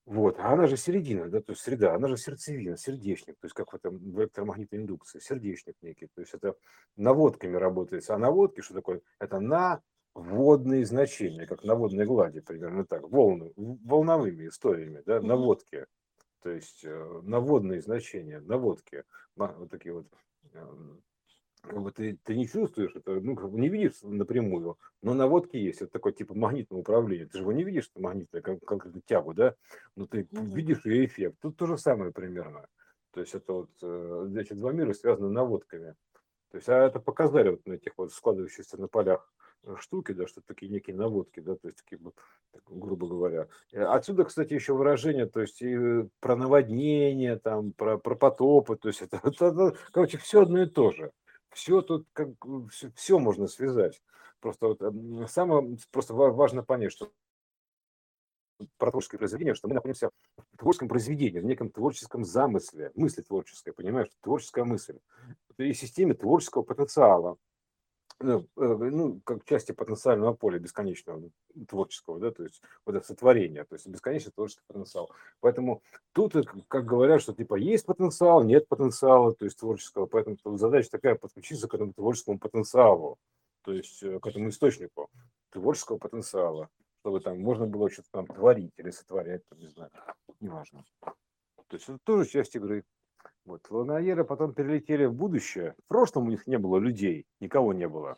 Вот, 0.06 0.38
а 0.40 0.52
она 0.52 0.68
же 0.68 0.76
середина, 0.76 1.30
да, 1.30 1.42
то 1.42 1.54
есть 1.54 1.62
среда, 1.62 1.94
она 1.94 2.08
же 2.10 2.18
сердцевина, 2.18 2.78
сердечник, 2.78 3.36
то 3.40 3.46
есть 3.46 3.56
как 3.56 3.72
в 3.72 3.76
этом 3.76 3.98
в 3.98 4.20
электромагнитной 4.20 4.80
индукции, 4.80 5.20
сердечник 5.20 5.76
некий, 5.82 6.08
то 6.08 6.22
есть 6.22 6.34
это 6.34 6.56
наводками 6.98 7.56
работается, 7.56 8.14
а 8.14 8.18
наводки, 8.18 8.62
что 8.62 8.74
такое? 8.74 9.02
Это 9.20 9.40
на 9.40 9.82
водные 10.16 10.86
значения, 10.86 11.46
как 11.46 11.64
на 11.64 11.76
водной 11.76 12.06
глади, 12.06 12.40
примерно 12.40 12.86
так, 12.86 13.10
волны, 13.10 13.52
волновыми 13.56 14.48
историями, 14.48 15.02
да, 15.06 15.22
наводки, 15.22 15.86
то 16.42 16.50
есть 16.50 16.84
э, 16.84 17.22
наводные 17.24 17.82
значения, 17.82 18.40
наводки, 18.42 19.04
вот 19.36 19.70
такие 19.72 19.94
вот, 19.94 20.08
эм, 20.54 21.02
как 21.62 21.82
бы 21.82 21.92
ты, 21.92 22.20
ты 22.24 22.36
не 22.36 22.48
чувствуешь 22.48 22.96
это, 22.96 23.20
ну, 23.20 23.36
как 23.36 23.50
бы 23.50 23.60
не 23.60 23.70
видишь 23.70 24.02
напрямую, 24.04 24.78
но 25.02 25.14
наводки 25.14 25.58
есть, 25.58 25.82
это 25.82 25.92
такое 25.92 26.14
типа 26.14 26.36
магнитное 26.36 26.80
управление, 26.80 27.28
ты 27.28 27.38
же 27.38 27.44
его 27.44 27.54
не 27.54 27.64
видишь, 27.64 27.90
это 27.92 28.04
магнитное, 28.04 28.42
как, 28.42 28.60
как 28.64 28.86
эту 28.86 29.02
тягу, 29.02 29.34
да, 29.34 29.56
но 29.96 30.06
ты 30.06 30.22
mm-hmm. 30.22 30.54
видишь 30.54 30.86
ее 30.86 31.06
эффект, 31.06 31.38
тут 31.42 31.58
то 31.58 31.66
же 31.66 31.78
самое 31.78 32.12
примерно, 32.12 32.68
то 33.12 33.22
есть 33.22 33.34
это 33.34 33.54
вот, 33.54 33.70
э, 33.82 34.30
эти 34.38 34.54
два 34.54 34.74
мира 34.74 34.94
связаны 34.94 35.30
наводками, 35.30 35.96
то 36.52 36.58
есть, 36.58 36.70
а 36.70 36.86
это 36.86 37.00
показали 37.00 37.50
вот 37.50 37.66
на 37.66 37.74
этих 37.74 37.94
вот 37.98 38.14
складывающихся 38.14 38.80
на 38.80 38.88
полях 38.88 39.34
штуки, 39.80 40.12
да, 40.12 40.28
что 40.28 40.42
такие 40.42 40.72
некие 40.72 40.96
наводки, 40.96 41.40
да, 41.40 41.56
то 41.56 41.68
есть 41.68 41.78
такие, 41.78 42.00
так, 42.52 42.62
грубо 42.68 43.08
говоря. 43.08 43.48
Э, 43.72 43.84
отсюда, 43.84 44.26
кстати, 44.26 44.54
еще 44.54 44.74
выражение, 44.74 45.26
то 45.26 45.42
есть 45.42 45.62
и 45.62 46.08
про 46.20 46.36
наводнение, 46.36 47.38
там, 47.38 47.72
про, 47.74 47.98
про 47.98 48.16
потопы, 48.16 48.76
то 48.76 48.90
есть 48.90 49.02
это, 49.02 49.18
это, 49.24 49.46
это, 49.46 49.78
короче, 49.92 50.18
все 50.18 50.42
одно 50.44 50.64
и 50.64 50.66
то 50.66 50.92
же. 50.92 51.12
Все 51.52 51.82
тут, 51.82 52.08
как, 52.14 52.30
все, 52.72 52.92
все 52.96 53.20
можно 53.20 53.48
связать. 53.48 54.02
Просто 54.40 54.68
вот 54.68 54.82
самое, 55.30 55.78
просто 55.92 56.14
важно 56.14 56.64
понять, 56.64 56.92
что 56.92 57.12
про 58.78 58.92
творческое 58.92 59.18
произведение, 59.18 59.56
что 59.56 59.68
мы 59.68 59.76
находимся 59.76 60.10
в 60.36 60.58
творческом 60.58 60.88
произведении, 60.88 61.40
в 61.40 61.46
неком 61.46 61.70
творческом 61.70 62.24
замысле, 62.24 62.92
мысли 62.96 63.22
творческой, 63.22 63.74
понимаешь, 63.74 64.10
творческая 64.22 64.64
мысль, 64.64 65.00
и 65.58 65.74
системе 65.74 66.14
творческого 66.14 66.64
потенциала, 66.64 67.38
ну, 68.20 68.40
э, 68.40 68.46
ну, 68.56 69.22
как 69.24 69.46
части 69.46 69.72
потенциального 69.72 70.34
поля 70.34 70.60
бесконечного 70.60 71.30
творческого, 71.68 72.20
да, 72.20 72.32
то 72.32 72.44
есть 72.44 72.62
вот 72.86 72.96
это 72.96 73.06
сотворение, 73.06 73.64
то 73.64 73.76
есть 73.76 73.88
бесконечный 73.88 74.32
творческий 74.32 74.64
потенциал. 74.68 75.12
Поэтому 75.40 75.82
тут, 76.14 76.34
как 76.68 76.86
говорят, 76.86 77.22
что 77.22 77.34
типа 77.34 77.56
есть 77.56 77.86
потенциал, 77.86 78.44
нет 78.44 78.68
потенциала, 78.68 79.34
то 79.34 79.46
есть 79.46 79.60
творческого, 79.60 80.06
поэтому 80.06 80.38
задача 80.58 80.92
такая 80.92 81.16
подключиться 81.16 81.68
к 81.68 81.74
этому 81.74 81.94
творческому 81.94 82.40
потенциалу, 82.40 83.18
то 83.64 83.74
есть 83.74 84.02
э, 84.04 84.20
к 84.20 84.28
этому 84.28 84.50
источнику 84.50 85.10
творческого 85.50 85.98
потенциала, 85.98 86.70
чтобы 87.02 87.20
там 87.20 87.40
можно 87.40 87.66
было 87.68 87.90
что-то 87.90 88.10
там 88.12 88.28
творить 88.28 88.74
или 88.78 88.92
сотворять, 88.92 89.44
не 89.56 89.68
знаю, 89.68 89.92
неважно. 90.40 90.84
То 91.02 91.78
есть 91.78 91.90
это 91.90 92.00
тоже 92.04 92.30
часть 92.30 92.56
игры. 92.56 92.84
Вот. 93.46 93.70
Луноеры 93.70 94.24
потом 94.24 94.54
перелетели 94.54 95.06
в 95.06 95.14
будущее. 95.14 95.76
В 95.86 95.88
прошлом 95.88 96.28
у 96.28 96.30
них 96.32 96.48
не 96.48 96.58
было 96.58 96.78
людей, 96.78 97.26
никого 97.40 97.74
не 97.74 97.88
было. 97.88 98.16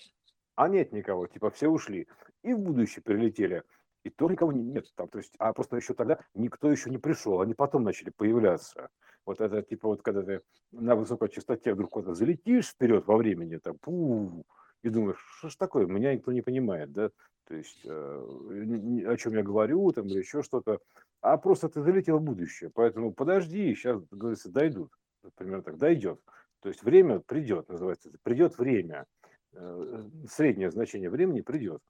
А 0.56 0.70
нет 0.70 0.94
никого, 0.94 1.28
типа 1.28 1.50
все 1.50 1.68
ушли. 1.68 2.08
И 2.44 2.54
в 2.54 2.60
будущее 2.60 3.04
перелетели. 3.04 3.64
И 4.04 4.10
то 4.10 4.30
никого 4.30 4.52
нет 4.52 4.86
там. 4.96 5.08
То 5.08 5.18
есть, 5.18 5.34
а 5.40 5.52
просто 5.52 5.78
еще 5.78 5.94
тогда 5.94 6.20
никто 6.36 6.70
еще 6.70 6.90
не 6.92 7.00
пришел. 7.00 7.42
Они 7.42 7.54
потом 7.54 7.84
начали 7.84 8.12
появляться. 8.12 8.90
Вот 9.26 9.42
это 9.42 9.64
типа 9.64 9.88
вот 9.88 10.04
когда 10.04 10.22
ты 10.22 10.42
на 10.72 10.96
высокой 10.96 11.30
частоте 11.30 11.74
вдруг 11.74 11.90
куда-то 11.90 12.14
залетишь 12.14 12.70
вперед 12.70 13.08
во 13.08 13.18
времени, 13.18 13.58
там, 13.58 13.78
пу, 13.80 14.46
и 14.86 14.90
думаешь, 14.90 15.18
что 15.38 15.50
ж 15.50 15.56
такое, 15.56 15.88
меня 15.88 16.14
никто 16.14 16.32
не 16.32 16.42
понимает, 16.42 16.92
да, 16.92 17.10
то 17.48 17.56
есть 17.56 17.82
э, 17.86 19.06
о 19.08 19.18
чем 19.18 19.34
я 19.34 19.44
говорю, 19.44 19.92
там, 19.92 20.08
или 20.08 20.20
еще 20.20 20.44
что-то, 20.44 20.80
а 21.22 21.38
просто 21.38 21.70
ты 21.70 21.82
залетел 21.82 22.20
в 22.20 22.24
будущее, 22.24 22.70
поэтому 22.74 23.12
подожди, 23.14 23.74
сейчас, 23.74 24.02
говорится, 24.12 24.50
дойдут 24.50 24.92
примерно 25.36 25.64
так, 25.64 25.78
дойдет. 25.78 26.20
То 26.62 26.70
есть 26.70 26.84
время 26.84 27.20
придет, 27.20 27.70
называется, 27.70 28.12
придет 28.24 28.58
время, 28.58 29.06
э, 29.54 30.04
среднее 30.30 30.72
значение 30.72 31.10
времени 31.10 31.42
придет. 31.42 31.82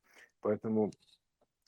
Поэтому 0.42 0.92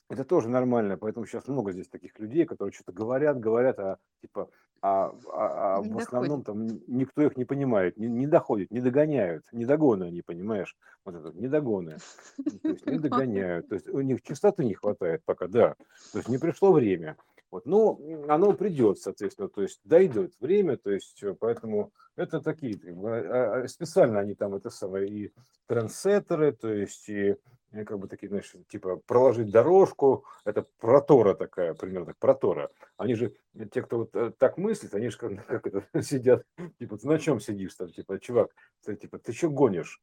это 0.08 0.24
тоже 0.24 0.48
нормально, 0.48 0.96
поэтому 0.96 1.26
сейчас 1.26 1.46
много 1.48 1.72
здесь 1.72 1.88
таких 1.88 2.18
людей, 2.18 2.46
которые 2.46 2.72
что-то 2.72 2.92
говорят, 2.92 3.38
говорят, 3.38 3.78
а 3.78 3.98
типа, 4.22 4.50
а, 4.80 5.12
а, 5.32 5.76
а 5.76 5.82
в 5.82 5.98
основном 5.98 6.44
там 6.44 6.66
никто 6.86 7.22
их 7.22 7.36
не 7.36 7.44
понимает, 7.44 7.96
не, 7.96 8.06
не 8.06 8.26
доходит, 8.26 8.70
не 8.70 8.80
догоняют, 8.80 9.44
не 9.52 9.64
догоны 9.64 10.04
они, 10.04 10.22
понимаешь, 10.22 10.76
вот 11.04 11.14
это, 11.14 11.32
не 11.36 11.48
догоны, 11.48 11.98
то 12.62 12.68
есть 12.68 12.86
не 12.86 12.98
догоняют, 12.98 13.68
то 13.68 13.74
есть 13.74 13.88
у 13.88 14.00
них 14.00 14.22
частоты 14.22 14.64
не 14.64 14.74
хватает 14.74 15.22
пока, 15.24 15.48
да, 15.48 15.74
то 16.12 16.18
есть 16.18 16.28
не 16.28 16.38
пришло 16.38 16.72
время. 16.72 17.16
Вот. 17.50 17.64
Но 17.64 17.98
оно 18.28 18.52
придет, 18.52 18.98
соответственно, 18.98 19.48
то 19.48 19.62
есть 19.62 19.80
дойдет 19.84 20.34
время, 20.38 20.76
то 20.76 20.90
есть 20.90 21.22
э, 21.22 21.34
поэтому 21.38 21.92
это 22.14 22.40
такие, 22.40 22.78
а, 23.04 23.62
а, 23.62 23.68
специально 23.68 24.20
они 24.20 24.34
там 24.34 24.54
это 24.54 24.68
самое 24.68 25.08
и 25.08 25.32
трендсеттеры, 25.66 26.52
то 26.52 26.70
есть 26.70 27.08
и 27.08 27.36
как 27.72 27.98
бы 27.98 28.08
такие, 28.08 28.28
знаешь, 28.28 28.52
типа 28.68 28.96
проложить 28.96 29.50
дорожку, 29.50 30.24
это 30.44 30.66
протора 30.78 31.34
такая, 31.34 31.74
примерно 31.74 32.06
так, 32.06 32.18
протора. 32.18 32.70
Они 32.96 33.14
же, 33.14 33.34
те, 33.72 33.82
кто 33.82 33.98
вот 33.98 34.16
э, 34.16 34.32
так 34.38 34.56
мыслит, 34.56 34.94
они 34.94 35.10
же 35.10 35.18
как, 35.18 35.46
как 35.46 35.66
это, 35.66 35.84
сидят, 36.02 36.44
типа, 36.78 36.96
ты 36.98 37.06
на 37.06 37.18
чем 37.18 37.40
сидишь 37.40 37.74
там, 37.74 37.92
типа, 37.92 38.18
чувак, 38.18 38.54
ты, 38.84 38.96
типа, 38.96 39.18
ты 39.18 39.32
что 39.32 39.50
гонишь? 39.50 40.00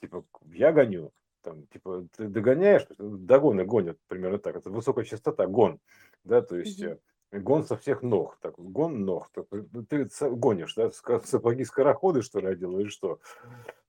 Типа, 0.00 0.24
я 0.52 0.72
гоню 0.72 1.12
там, 1.46 1.64
типа, 1.68 2.08
ты 2.16 2.26
догоняешь, 2.26 2.86
догоны 2.98 3.64
гонят, 3.64 3.98
примерно 4.08 4.38
так, 4.38 4.56
это 4.56 4.68
высокая 4.68 5.04
частота, 5.04 5.46
гон, 5.46 5.78
да, 6.24 6.42
то 6.42 6.56
есть 6.56 6.82
mm-hmm. 6.82 7.00
Гон 7.32 7.64
со 7.64 7.76
всех 7.76 8.02
ног, 8.02 8.38
так, 8.40 8.54
гон 8.56 9.04
ног, 9.04 9.28
так, 9.32 9.46
ну, 9.50 9.84
ты 9.84 10.08
гонишь, 10.20 10.74
да, 10.74 10.90
сапоги 11.24 11.64
скороходы, 11.64 12.22
что 12.22 12.40
ли, 12.40 12.48
одел, 12.48 12.78
или 12.78 12.88
что, 12.88 13.20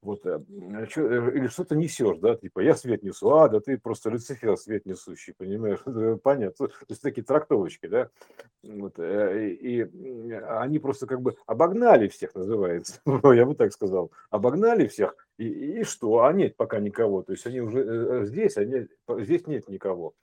вот, 0.01 0.25
э, 0.25 0.39
э, 0.49 0.85
или 1.33 1.47
что-то 1.47 1.75
несешь, 1.75 2.17
да, 2.19 2.35
типа, 2.35 2.59
я 2.59 2.75
свет 2.75 3.03
несу, 3.03 3.33
а, 3.33 3.49
да 3.49 3.59
ты 3.59 3.77
просто 3.77 4.09
Люцифер 4.09 4.57
свет 4.57 4.85
несущий, 4.85 5.33
понимаешь, 5.37 5.79
понятно, 6.23 6.67
то 6.67 6.73
есть 6.89 7.01
такие 7.01 7.23
трактовочки, 7.23 7.87
да, 7.87 8.09
вот, 8.63 8.99
и, 8.99 9.81
и 9.83 10.31
они 10.31 10.79
просто 10.79 11.07
как 11.07 11.21
бы 11.21 11.35
обогнали 11.45 12.07
всех, 12.07 12.35
называется, 12.35 12.99
я 13.33 13.45
бы 13.45 13.55
так 13.55 13.71
сказал, 13.71 14.11
обогнали 14.29 14.87
всех, 14.87 15.15
и, 15.37 15.79
и 15.79 15.83
что? 15.83 16.23
А 16.23 16.33
нет 16.33 16.55
пока 16.55 16.79
никого. 16.79 17.21
То 17.21 17.33
есть 17.33 17.45
они 17.45 17.61
уже 17.61 17.79
э, 17.79 18.21
э, 18.21 18.25
здесь, 18.25 18.57
а 18.57 18.65
нет, 18.65 18.89
здесь 19.07 19.45
нет 19.47 19.69
никого. 19.69 20.13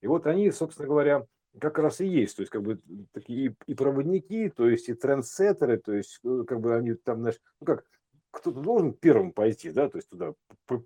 И 0.00 0.06
вот 0.06 0.26
они, 0.26 0.50
собственно 0.50 0.88
говоря, 0.88 1.26
как 1.58 1.78
раз 1.78 2.00
и 2.00 2.06
есть, 2.06 2.36
то 2.36 2.42
есть 2.42 2.50
как 2.50 2.62
бы 2.62 2.80
такие 3.12 3.56
и 3.66 3.74
проводники, 3.74 4.50
то 4.50 4.68
есть 4.68 4.88
и 4.88 4.94
трендсеттеры, 4.94 5.78
то 5.78 5.92
есть 5.92 6.20
э, 6.24 6.44
как 6.46 6.60
бы 6.60 6.76
они 6.76 6.94
там, 6.94 7.20
знаешь, 7.20 7.40
ну 7.60 7.66
как, 7.66 7.84
кто-то 8.30 8.60
должен 8.60 8.94
первым 8.94 9.32
пойти, 9.32 9.70
да, 9.70 9.88
то 9.88 9.98
есть 9.98 10.08
туда 10.08 10.34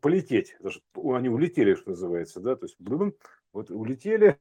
полететь, 0.01 0.57
даже 0.61 0.81
они 0.95 1.29
улетели, 1.29 1.75
что 1.75 1.91
называется, 1.91 2.41
да, 2.41 2.57
то 2.57 2.65
есть 2.65 2.77
вот 3.53 3.71
улетели, 3.71 4.39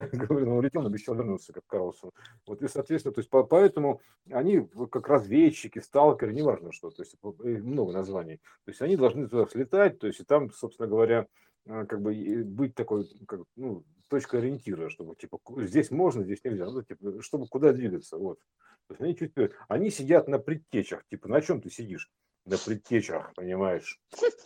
говорю, 0.12 0.50
он 0.50 0.58
улетел, 0.58 0.86
обещал 0.86 1.14
вернуться, 1.14 1.52
как 1.52 1.66
Карлсон. 1.66 2.10
Вот, 2.46 2.62
и, 2.62 2.68
соответственно, 2.68 3.14
то 3.14 3.20
есть, 3.20 3.30
по, 3.30 3.44
поэтому 3.44 4.00
они 4.30 4.66
как 4.90 5.08
разведчики, 5.08 5.78
сталкеры, 5.78 6.32
неважно 6.32 6.72
что, 6.72 6.90
то 6.90 7.02
есть, 7.02 7.16
много 7.22 7.92
названий. 7.92 8.36
То 8.64 8.70
есть, 8.70 8.82
они 8.82 8.96
должны 8.96 9.28
туда 9.28 9.46
слетать, 9.46 9.98
то 9.98 10.06
есть, 10.06 10.20
и 10.20 10.24
там, 10.24 10.50
собственно 10.50 10.88
говоря, 10.88 11.26
как 11.66 12.00
бы 12.00 12.44
быть 12.44 12.74
такой, 12.74 13.08
как, 13.26 13.40
ну, 13.56 13.84
точкой 14.08 14.40
ориентира, 14.40 14.90
чтобы, 14.90 15.16
типа, 15.16 15.38
здесь 15.58 15.90
можно, 15.90 16.24
здесь 16.24 16.44
нельзя, 16.44 16.66
ну, 16.70 16.82
типа, 16.82 17.22
чтобы 17.22 17.46
куда 17.48 17.72
двигаться, 17.72 18.16
вот. 18.16 18.38
То 18.86 18.94
есть, 18.94 19.00
они 19.00 19.16
чуть 19.16 19.32
они 19.68 19.90
сидят 19.90 20.28
на 20.28 20.38
предтечах, 20.38 21.04
типа, 21.06 21.28
на 21.28 21.40
чем 21.40 21.60
ты 21.60 21.70
сидишь? 21.70 22.10
На 22.44 22.58
предтечах, 22.58 23.32
понимаешь? 23.34 24.00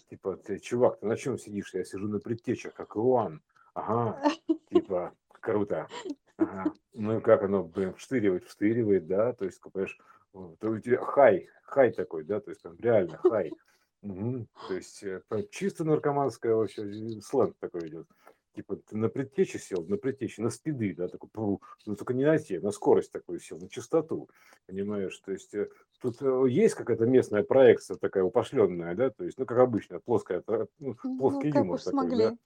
Типа, 0.08 0.36
ты, 0.36 0.58
чувак, 0.58 1.00
ты 1.00 1.06
на 1.06 1.16
чем 1.16 1.38
сидишь? 1.38 1.74
Я 1.74 1.84
сижу 1.84 2.08
на 2.08 2.20
предтечах, 2.20 2.74
как 2.74 2.96
Иоанн. 2.96 3.42
Ага, 3.74 4.20
типа, 4.70 5.12
Круто. 5.40 5.88
Ага. 6.36 6.72
Ну 6.92 7.18
и 7.18 7.20
как 7.20 7.42
оно, 7.42 7.64
блин, 7.64 7.94
вштыривает, 7.94 8.44
вштыривает, 8.44 9.06
да, 9.06 9.32
то 9.32 9.44
есть, 9.44 9.60
понимаешь, 9.60 9.98
то 10.32 10.70
у 10.70 10.78
тебя 10.78 10.98
хай, 10.98 11.48
хай 11.62 11.92
такой, 11.92 12.24
да, 12.24 12.40
то 12.40 12.50
есть 12.50 12.62
там 12.62 12.76
реально 12.78 13.18
хай. 13.18 13.50
Угу. 14.02 14.46
То 14.68 14.74
есть 14.74 15.02
э, 15.02 15.22
чисто 15.50 15.84
наркоманское 15.84 16.54
вообще 16.54 16.82
э, 16.82 17.20
сленг 17.20 17.56
такой 17.58 17.88
идет. 17.88 18.06
Типа 18.54 18.76
ты 18.76 18.96
на 18.96 19.08
предтече 19.08 19.58
сел, 19.58 19.84
на 19.86 19.96
предтече, 19.96 20.42
на 20.42 20.50
спиды, 20.50 20.94
да, 20.94 21.08
такой, 21.08 21.28
ну 21.34 21.96
только 21.96 22.14
не 22.14 22.24
на 22.24 22.38
те, 22.38 22.60
на 22.60 22.72
скорость 22.72 23.12
такую 23.12 23.38
сел, 23.38 23.58
на 23.58 23.68
частоту, 23.68 24.28
понимаешь, 24.66 25.16
то 25.18 25.32
есть 25.32 25.54
э, 25.54 25.68
тут 26.00 26.20
есть 26.48 26.74
какая-то 26.74 27.06
местная 27.06 27.44
проекция 27.44 27.96
такая 27.96 28.24
упошленная, 28.24 28.94
да, 28.96 29.10
то 29.10 29.24
есть, 29.24 29.38
ну, 29.38 29.46
как 29.46 29.58
обычно, 29.58 30.00
плоская, 30.00 30.42
ну, 30.46 30.66
ну 30.78 31.18
плоский 31.18 31.50
ну, 31.52 31.60
юмор 31.60 31.78
такой, 31.78 31.92
смогли. 31.92 32.24
да. 32.24 32.38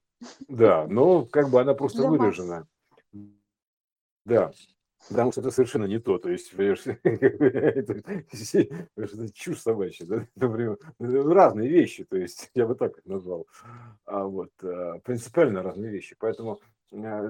Да, 0.48 0.86
но 0.86 1.24
как 1.24 1.48
бы 1.48 1.61
она 1.61 1.74
просто 1.74 2.07
выражена. 2.07 2.66
Да, 4.24 4.53
потому 5.09 5.32
что 5.32 5.40
это 5.40 5.50
совершенно 5.50 5.84
не 5.84 5.98
то. 5.98 6.18
То 6.18 6.30
есть, 6.30 6.53
это, 6.57 8.03
чушь 9.32 9.61
собачья. 9.61 10.07
Да? 10.07 10.26
Например, 10.36 10.78
разные 10.98 11.68
вещи, 11.68 12.05
то 12.05 12.16
есть, 12.16 12.50
я 12.55 12.66
бы 12.66 12.74
так 12.74 13.05
назвал. 13.05 13.46
А 14.05 14.24
вот, 14.24 14.50
а, 14.62 14.98
принципиально 15.00 15.62
разные 15.62 15.90
вещи. 15.90 16.16
Поэтому 16.18 16.61
а, 16.92 17.28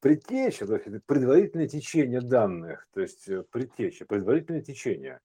предтеча, 0.00 0.66
предварительное 1.06 1.68
течение 1.68 2.20
данных, 2.20 2.86
то 2.92 3.00
есть 3.00 3.28
э, 3.28 3.44
предтеча, 3.50 4.04
предварительное 4.04 4.62
течение, 4.62 5.20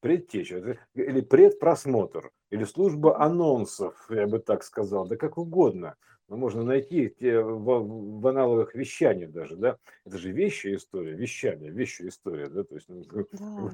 предтеча, 0.00 0.78
или 0.94 1.20
предпросмотр, 1.20 2.30
или 2.50 2.64
служба 2.64 3.20
анонсов, 3.20 4.06
я 4.08 4.26
бы 4.26 4.38
так 4.38 4.64
сказал, 4.64 5.06
да 5.06 5.16
как 5.16 5.38
угодно– 5.38 5.96
ну, 6.30 6.36
можно 6.36 6.62
найти 6.62 7.12
в, 7.18 8.20
в 8.20 8.26
аналогах 8.28 8.74
вещания 8.76 9.26
даже, 9.26 9.56
да, 9.56 9.78
это 10.06 10.16
же 10.16 10.30
вещи 10.30 10.76
история, 10.76 11.14
вещание, 11.14 11.72
вещи 11.72 12.06
история, 12.06 12.48
да, 12.48 12.62
то 12.62 12.76
есть 12.76 12.88
ну, 12.88 13.02
да, 13.02 13.24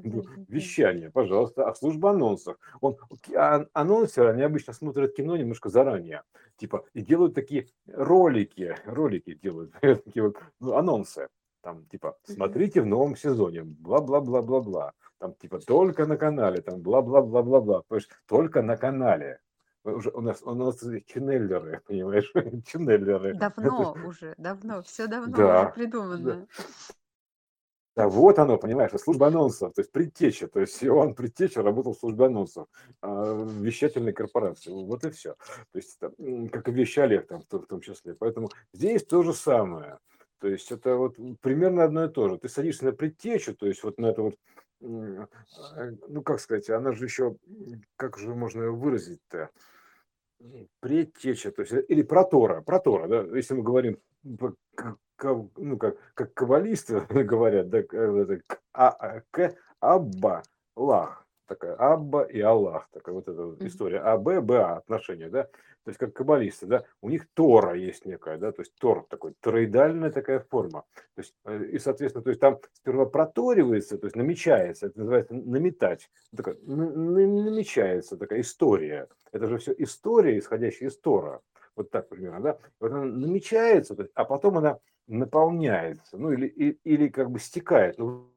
да, 0.02 0.20
вещание, 0.48 1.10
пожалуйста, 1.10 1.68
а 1.68 1.74
служба 1.74 2.10
анонсов, 2.10 2.56
он, 2.80 2.96
а, 3.34 3.66
анонсеры, 3.74 4.30
они 4.30 4.42
обычно 4.42 4.72
смотрят 4.72 5.14
кино 5.14 5.36
немножко 5.36 5.68
заранее, 5.68 6.22
типа, 6.56 6.86
и 6.94 7.02
делают 7.02 7.34
такие 7.34 7.68
ролики, 7.86 8.74
ролики 8.86 9.34
делают, 9.34 9.72
такие 9.82 10.22
вот, 10.22 10.38
ну, 10.58 10.76
анонсы, 10.76 11.28
там, 11.60 11.84
типа, 11.86 12.16
смотрите 12.24 12.80
в 12.80 12.86
новом 12.86 13.16
сезоне, 13.16 13.64
бла-бла-бла-бла-бла, 13.64 14.92
там, 15.18 15.34
типа, 15.34 15.58
только 15.58 16.06
на 16.06 16.16
канале, 16.16 16.62
там, 16.62 16.80
бла-бла-бла-бла-бла, 16.80 17.82
только 18.26 18.62
на 18.62 18.78
канале, 18.78 19.40
уже 19.94 20.10
у 20.10 20.20
нас 20.20 20.42
у 20.42 20.54
нас 20.54 20.80
ченнеллеры, 21.06 21.82
понимаешь, 21.86 22.32
ченнеллеры. 22.66 23.34
Давно 23.34 23.96
уже, 24.06 24.34
давно, 24.38 24.82
все 24.82 25.06
давно 25.06 25.36
да, 25.36 25.62
уже 25.62 25.72
придумано. 25.72 26.18
Да. 26.18 26.46
Да, 27.96 28.10
вот 28.10 28.38
оно, 28.38 28.58
понимаешь, 28.58 28.90
служба 29.00 29.28
анонсов, 29.28 29.72
то 29.72 29.80
есть 29.80 29.90
предтеча, 29.90 30.48
то 30.48 30.60
есть 30.60 30.84
он 30.84 31.14
предтеча 31.14 31.62
работал 31.62 31.94
в 31.94 31.98
службе 31.98 32.26
анонсов, 32.26 32.68
а, 33.00 33.42
вещательной 33.42 34.12
корпорации, 34.12 34.70
вот 34.70 35.02
и 35.04 35.10
все. 35.10 35.34
То 35.72 35.78
есть 35.78 35.96
это, 35.98 36.12
как 36.50 36.68
и 36.68 36.72
вещали 36.72 37.16
там 37.20 37.40
в 37.40 37.66
том 37.66 37.80
числе. 37.80 38.14
Поэтому 38.14 38.50
здесь 38.74 39.02
то 39.02 39.22
же 39.22 39.32
самое. 39.32 39.98
То 40.40 40.48
есть 40.48 40.70
это 40.70 40.96
вот 40.96 41.16
примерно 41.40 41.84
одно 41.84 42.04
и 42.04 42.10
то 42.10 42.28
же. 42.28 42.38
Ты 42.38 42.50
садишься 42.50 42.84
на 42.84 42.92
предтечу, 42.92 43.56
то 43.56 43.66
есть 43.66 43.82
вот 43.82 43.98
на 43.98 44.06
это 44.06 44.20
вот, 44.20 44.34
а, 44.82 45.90
ну 46.08 46.22
как 46.22 46.40
сказать, 46.40 46.68
она 46.68 46.92
же 46.92 47.04
еще, 47.04 47.36
как 47.96 48.18
же 48.18 48.34
можно 48.34 48.64
ее 48.64 48.72
выразить-то? 48.72 49.48
Предтеча, 50.80 51.50
то 51.50 51.62
есть, 51.62 51.72
э, 51.72 51.82
или 51.88 52.02
протора, 52.02 52.60
протора, 52.60 53.08
да, 53.08 53.36
если 53.36 53.54
мы 53.54 53.62
говорим, 53.62 53.98
ну, 54.22 55.78
как, 55.78 55.96
как 56.14 56.34
каббалисты 56.34 57.00
говорят, 57.10 57.68
да, 57.70 57.78
это, 57.78 58.40
а, 58.72 58.88
а, 58.90 59.22
к, 59.30 59.54
абба, 59.80 60.42
лах, 60.76 61.25
такая 61.46 61.74
Абба 61.74 62.22
и 62.22 62.40
Аллах, 62.40 62.88
такая 62.92 63.14
вот 63.14 63.28
эта 63.28 63.44
вот 63.44 63.62
история. 63.62 64.00
А, 64.00 64.16
Б, 64.16 64.40
Б, 64.40 64.58
А 64.58 64.76
отношения, 64.76 65.28
да, 65.28 65.44
то 65.86 65.90
есть 65.90 65.98
как 65.98 66.14
каббалисты, 66.14 66.66
да, 66.66 66.84
у 67.00 67.08
них 67.08 67.28
Тора 67.32 67.74
есть 67.74 68.06
некая, 68.06 68.38
да, 68.38 68.50
то 68.50 68.62
есть 68.62 68.74
Тор 68.74 69.06
такой, 69.08 69.34
тороидальная 69.40 70.10
такая 70.10 70.40
форма, 70.40 70.84
то 71.14 71.20
есть, 71.20 71.34
э, 71.44 71.64
и, 71.66 71.78
соответственно, 71.78 72.24
то 72.24 72.30
есть 72.30 72.40
там 72.40 72.58
сперва 72.72 73.06
проторивается, 73.06 73.96
то 73.96 74.06
есть 74.06 74.16
намечается, 74.16 74.86
это 74.86 74.98
называется 74.98 75.34
наметать, 75.34 76.10
такая, 76.36 76.56
намечается 76.64 78.16
такая 78.16 78.40
история, 78.40 79.06
это 79.30 79.46
же 79.46 79.58
все 79.58 79.74
история, 79.78 80.38
исходящая 80.38 80.88
из 80.88 80.98
Тора, 80.98 81.40
вот 81.76 81.90
так 81.90 82.08
примерно, 82.08 82.40
да, 82.40 82.58
вот 82.80 82.90
она 82.90 83.04
намечается, 83.04 83.96
а 84.14 84.24
потом 84.24 84.58
она 84.58 84.78
наполняется, 85.06 86.18
ну 86.18 86.32
или, 86.32 86.48
или 86.48 87.08
как 87.08 87.30
бы 87.30 87.38
стекает, 87.38 87.96
ну, 87.98 88.28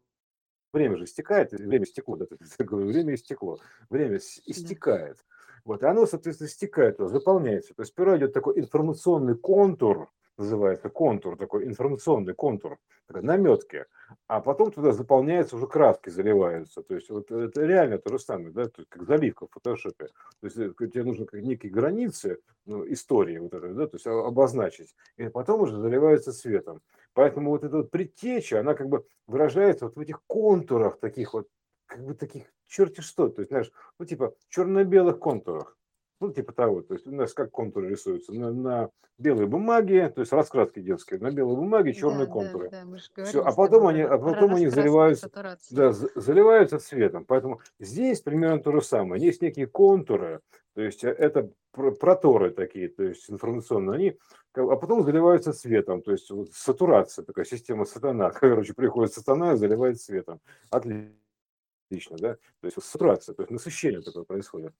время 0.73 0.97
же 0.97 1.05
истекает, 1.05 1.51
время 1.51 1.85
стекло, 1.85 2.15
да, 2.15 2.25
время 2.59 3.15
истекло, 3.15 3.59
время 3.89 4.17
истекает. 4.45 5.17
Вот, 5.65 5.83
и 5.83 5.85
оно, 5.85 6.05
соответственно, 6.05 6.49
стекает, 6.49 6.97
заполняется. 6.99 7.73
То 7.73 7.81
есть 7.81 7.91
сперва 7.91 8.17
идет 8.17 8.33
такой 8.33 8.59
информационный 8.59 9.35
контур, 9.35 10.09
называется 10.37 10.89
контур, 10.89 11.37
такой 11.37 11.65
информационный 11.65 12.33
контур, 12.33 12.79
такой 13.07 13.23
наметки, 13.23 13.85
а 14.27 14.39
потом 14.39 14.71
туда 14.71 14.93
заполняются 14.93 15.57
уже 15.57 15.67
краски, 15.67 16.09
заливаются. 16.09 16.81
То 16.81 16.95
есть 16.95 17.09
вот 17.09 17.29
это 17.31 17.61
реально 17.65 17.97
то 17.97 18.09
же 18.11 18.19
самое, 18.19 18.51
да, 18.51 18.65
то 18.65 18.81
есть 18.81 18.89
как 18.89 19.03
заливка 19.05 19.47
в 19.47 19.51
фотошопе. 19.51 20.07
То 20.39 20.47
есть 20.47 20.57
э, 20.57 20.71
тебе 20.87 21.03
нужно 21.03 21.25
как 21.25 21.41
некие 21.41 21.71
границы 21.71 22.39
ну, 22.65 22.89
истории 22.91 23.37
вот 23.37 23.53
этой, 23.53 23.73
да, 23.73 23.87
то 23.87 23.95
есть 23.95 24.07
обозначить, 24.07 24.95
и 25.17 25.27
потом 25.27 25.61
уже 25.61 25.77
заливаются 25.77 26.31
светом. 26.31 26.81
Поэтому 27.15 27.51
вот 27.51 27.63
эта 27.63 27.77
вот 27.77 27.91
предтеча, 27.91 28.59
она 28.59 28.73
как 28.73 28.87
бы 28.89 29.05
выражается 29.27 29.85
вот 29.85 29.95
в 29.95 29.99
этих 29.99 30.21
контурах 30.27 30.99
таких 30.99 31.33
вот, 31.33 31.47
как 31.85 32.05
бы 32.05 32.13
таких 32.13 32.43
черти 32.67 33.01
что, 33.01 33.29
то 33.29 33.41
есть, 33.41 33.49
знаешь, 33.49 33.71
ну 33.99 34.05
типа 34.05 34.35
черно-белых 34.49 35.19
контурах. 35.19 35.75
Ну, 36.19 36.33
типа 36.33 36.51
того. 36.51 36.81
То 36.81 36.95
есть 36.95 37.07
у 37.07 37.11
нас 37.11 37.33
как 37.33 37.51
контуры 37.51 37.89
рисуются? 37.89 38.33
На, 38.33 38.51
на 38.51 38.89
белой 39.17 39.47
бумаге, 39.47 40.09
то 40.09 40.21
есть 40.21 40.33
раскраски 40.33 40.81
детские, 40.81 41.19
на 41.19 41.31
белой 41.31 41.55
бумаге 41.55 41.93
черные 41.93 42.25
да, 42.25 42.31
контуры. 42.31 42.69
Да, 42.69 42.83
да, 43.15 43.25
Все, 43.25 43.41
а 43.41 43.51
потом 43.53 43.87
они, 43.87 44.01
а 44.01 44.17
потом 44.17 44.55
они 44.55 44.67
заливаются, 44.67 45.29
да, 45.71 45.91
заливаются 45.91 46.79
цветом. 46.79 47.23
Поэтому 47.25 47.61
здесь 47.79 48.21
примерно 48.21 48.61
то 48.61 48.71
же 48.73 48.81
самое. 48.81 49.23
Есть 49.23 49.41
некие 49.41 49.67
контуры, 49.67 50.41
то 50.73 50.81
есть 50.81 51.03
э, 51.03 51.09
это 51.09 51.49
проторы 51.71 52.51
такие, 52.51 52.89
то 52.89 53.03
есть 53.03 53.29
информационные, 53.29 53.95
они, 53.95 54.17
а 54.53 54.75
потом 54.75 55.03
заливаются 55.03 55.53
цветом, 55.53 56.01
то 56.01 56.11
есть 56.11 56.29
вот 56.31 56.51
сатурация, 56.53 57.23
такая 57.23 57.45
система 57.45 57.85
сатана. 57.85 58.29
Короче, 58.31 58.73
приходит 58.73 59.13
сатана 59.13 59.53
и 59.53 59.57
заливает 59.57 60.01
цветом. 60.01 60.39
Отлично, 60.69 62.17
да? 62.17 62.35
То 62.61 62.65
есть 62.65 62.81
сатурация, 62.81 63.35
то 63.35 63.43
есть 63.43 63.51
насыщение 63.51 64.01
такое 64.01 64.23
происходит 64.23 64.73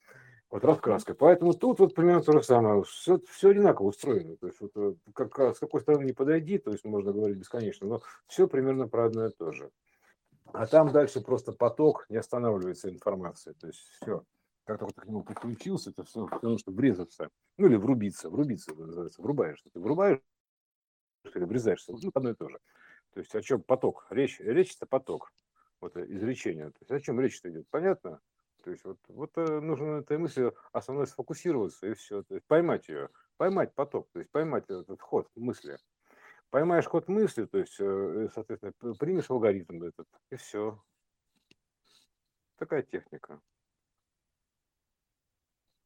вот 0.50 0.66
раскраской. 0.66 1.16
Поэтому 1.16 1.54
тут 1.54 1.80
вот 1.80 1.94
примерно 1.94 2.22
то 2.22 2.34
же 2.34 2.44
самое. 2.44 2.84
Все, 2.84 3.20
все 3.30 3.50
одинаково 3.50 3.88
устроено. 3.88 4.36
То 4.38 4.48
есть 4.48 4.60
вот, 4.60 4.72
э, 4.76 4.96
как, 5.14 5.56
с 5.56 5.60
какой 5.60 5.82
стороны 5.82 6.06
не 6.06 6.14
подойди, 6.14 6.58
то 6.58 6.72
есть 6.72 6.86
можно 6.86 7.12
говорить 7.12 7.38
бесконечно, 7.38 7.88
но 7.88 8.02
все 8.28 8.48
примерно 8.48 8.88
про 8.88 9.06
одно 9.06 9.28
и 9.28 9.32
то 9.32 9.52
же. 9.52 9.72
А 10.52 10.66
там 10.66 10.92
дальше 10.92 11.22
просто 11.22 11.52
поток, 11.52 12.06
не 12.10 12.18
останавливается 12.18 12.90
информация. 12.90 13.54
То 13.54 13.68
есть 13.68 13.80
все. 13.80 14.24
Как 14.66 14.80
только 14.80 14.94
ты 14.96 15.02
к 15.02 15.06
нему 15.06 15.24
подключился, 15.24 15.92
это 15.92 16.04
все 16.04 16.28
потому 16.28 16.58
что 16.58 16.72
врезаться. 16.72 17.30
Ну 17.58 17.68
или 17.68 17.76
врубиться. 17.76 18.30
Врубиться 18.30 18.74
называется. 18.74 19.22
Врубаешь. 19.22 19.64
Ты 19.74 19.80
врубаешь 19.80 20.20
или 21.36 21.44
врезаешься. 21.44 21.92
Ну, 21.92 22.12
одно 22.14 22.32
и 22.32 22.36
то 22.36 22.50
же. 22.50 22.60
То 23.14 23.20
есть 23.20 23.34
о 23.36 23.42
чем 23.42 23.62
поток? 23.62 24.08
Речь, 24.10 24.40
речь 24.40 24.76
это 24.76 24.86
поток. 24.86 25.32
Вот 25.82 25.96
э, 25.98 26.06
изречение. 26.10 26.70
То 26.72 26.78
есть 26.82 26.92
о 26.92 27.00
чем 27.00 27.20
речь 27.20 27.40
идет? 27.44 27.68
Понятно? 27.70 28.20
То 28.70 28.74
есть 28.74 28.86
вот, 28.86 29.00
вот 29.08 29.32
э, 29.38 29.60
нужно 29.62 29.96
на 29.96 30.00
этой 30.02 30.20
мысли 30.20 30.54
основной 30.74 31.08
сфокусироваться 31.08 31.88
и 31.88 31.96
все. 31.96 32.22
То 32.22 32.36
есть 32.36 32.46
поймать 32.46 32.88
ее, 32.88 33.10
поймать 33.38 33.74
поток, 33.74 34.08
то 34.14 34.20
есть 34.20 34.30
поймать 34.30 34.66
этот 34.70 35.02
ход 35.02 35.28
мысли. 35.36 35.80
Поймаешь 36.52 36.86
ход 36.86 37.08
мысли, 37.08 37.46
то 37.46 37.58
есть, 37.58 37.78
э, 37.80 38.28
соответственно, 38.32 38.74
примешь 39.00 39.28
алгоритм 39.32 39.82
этот, 39.82 40.08
и 40.30 40.36
все. 40.36 40.80
Такая 42.58 42.84
техника. 42.84 43.42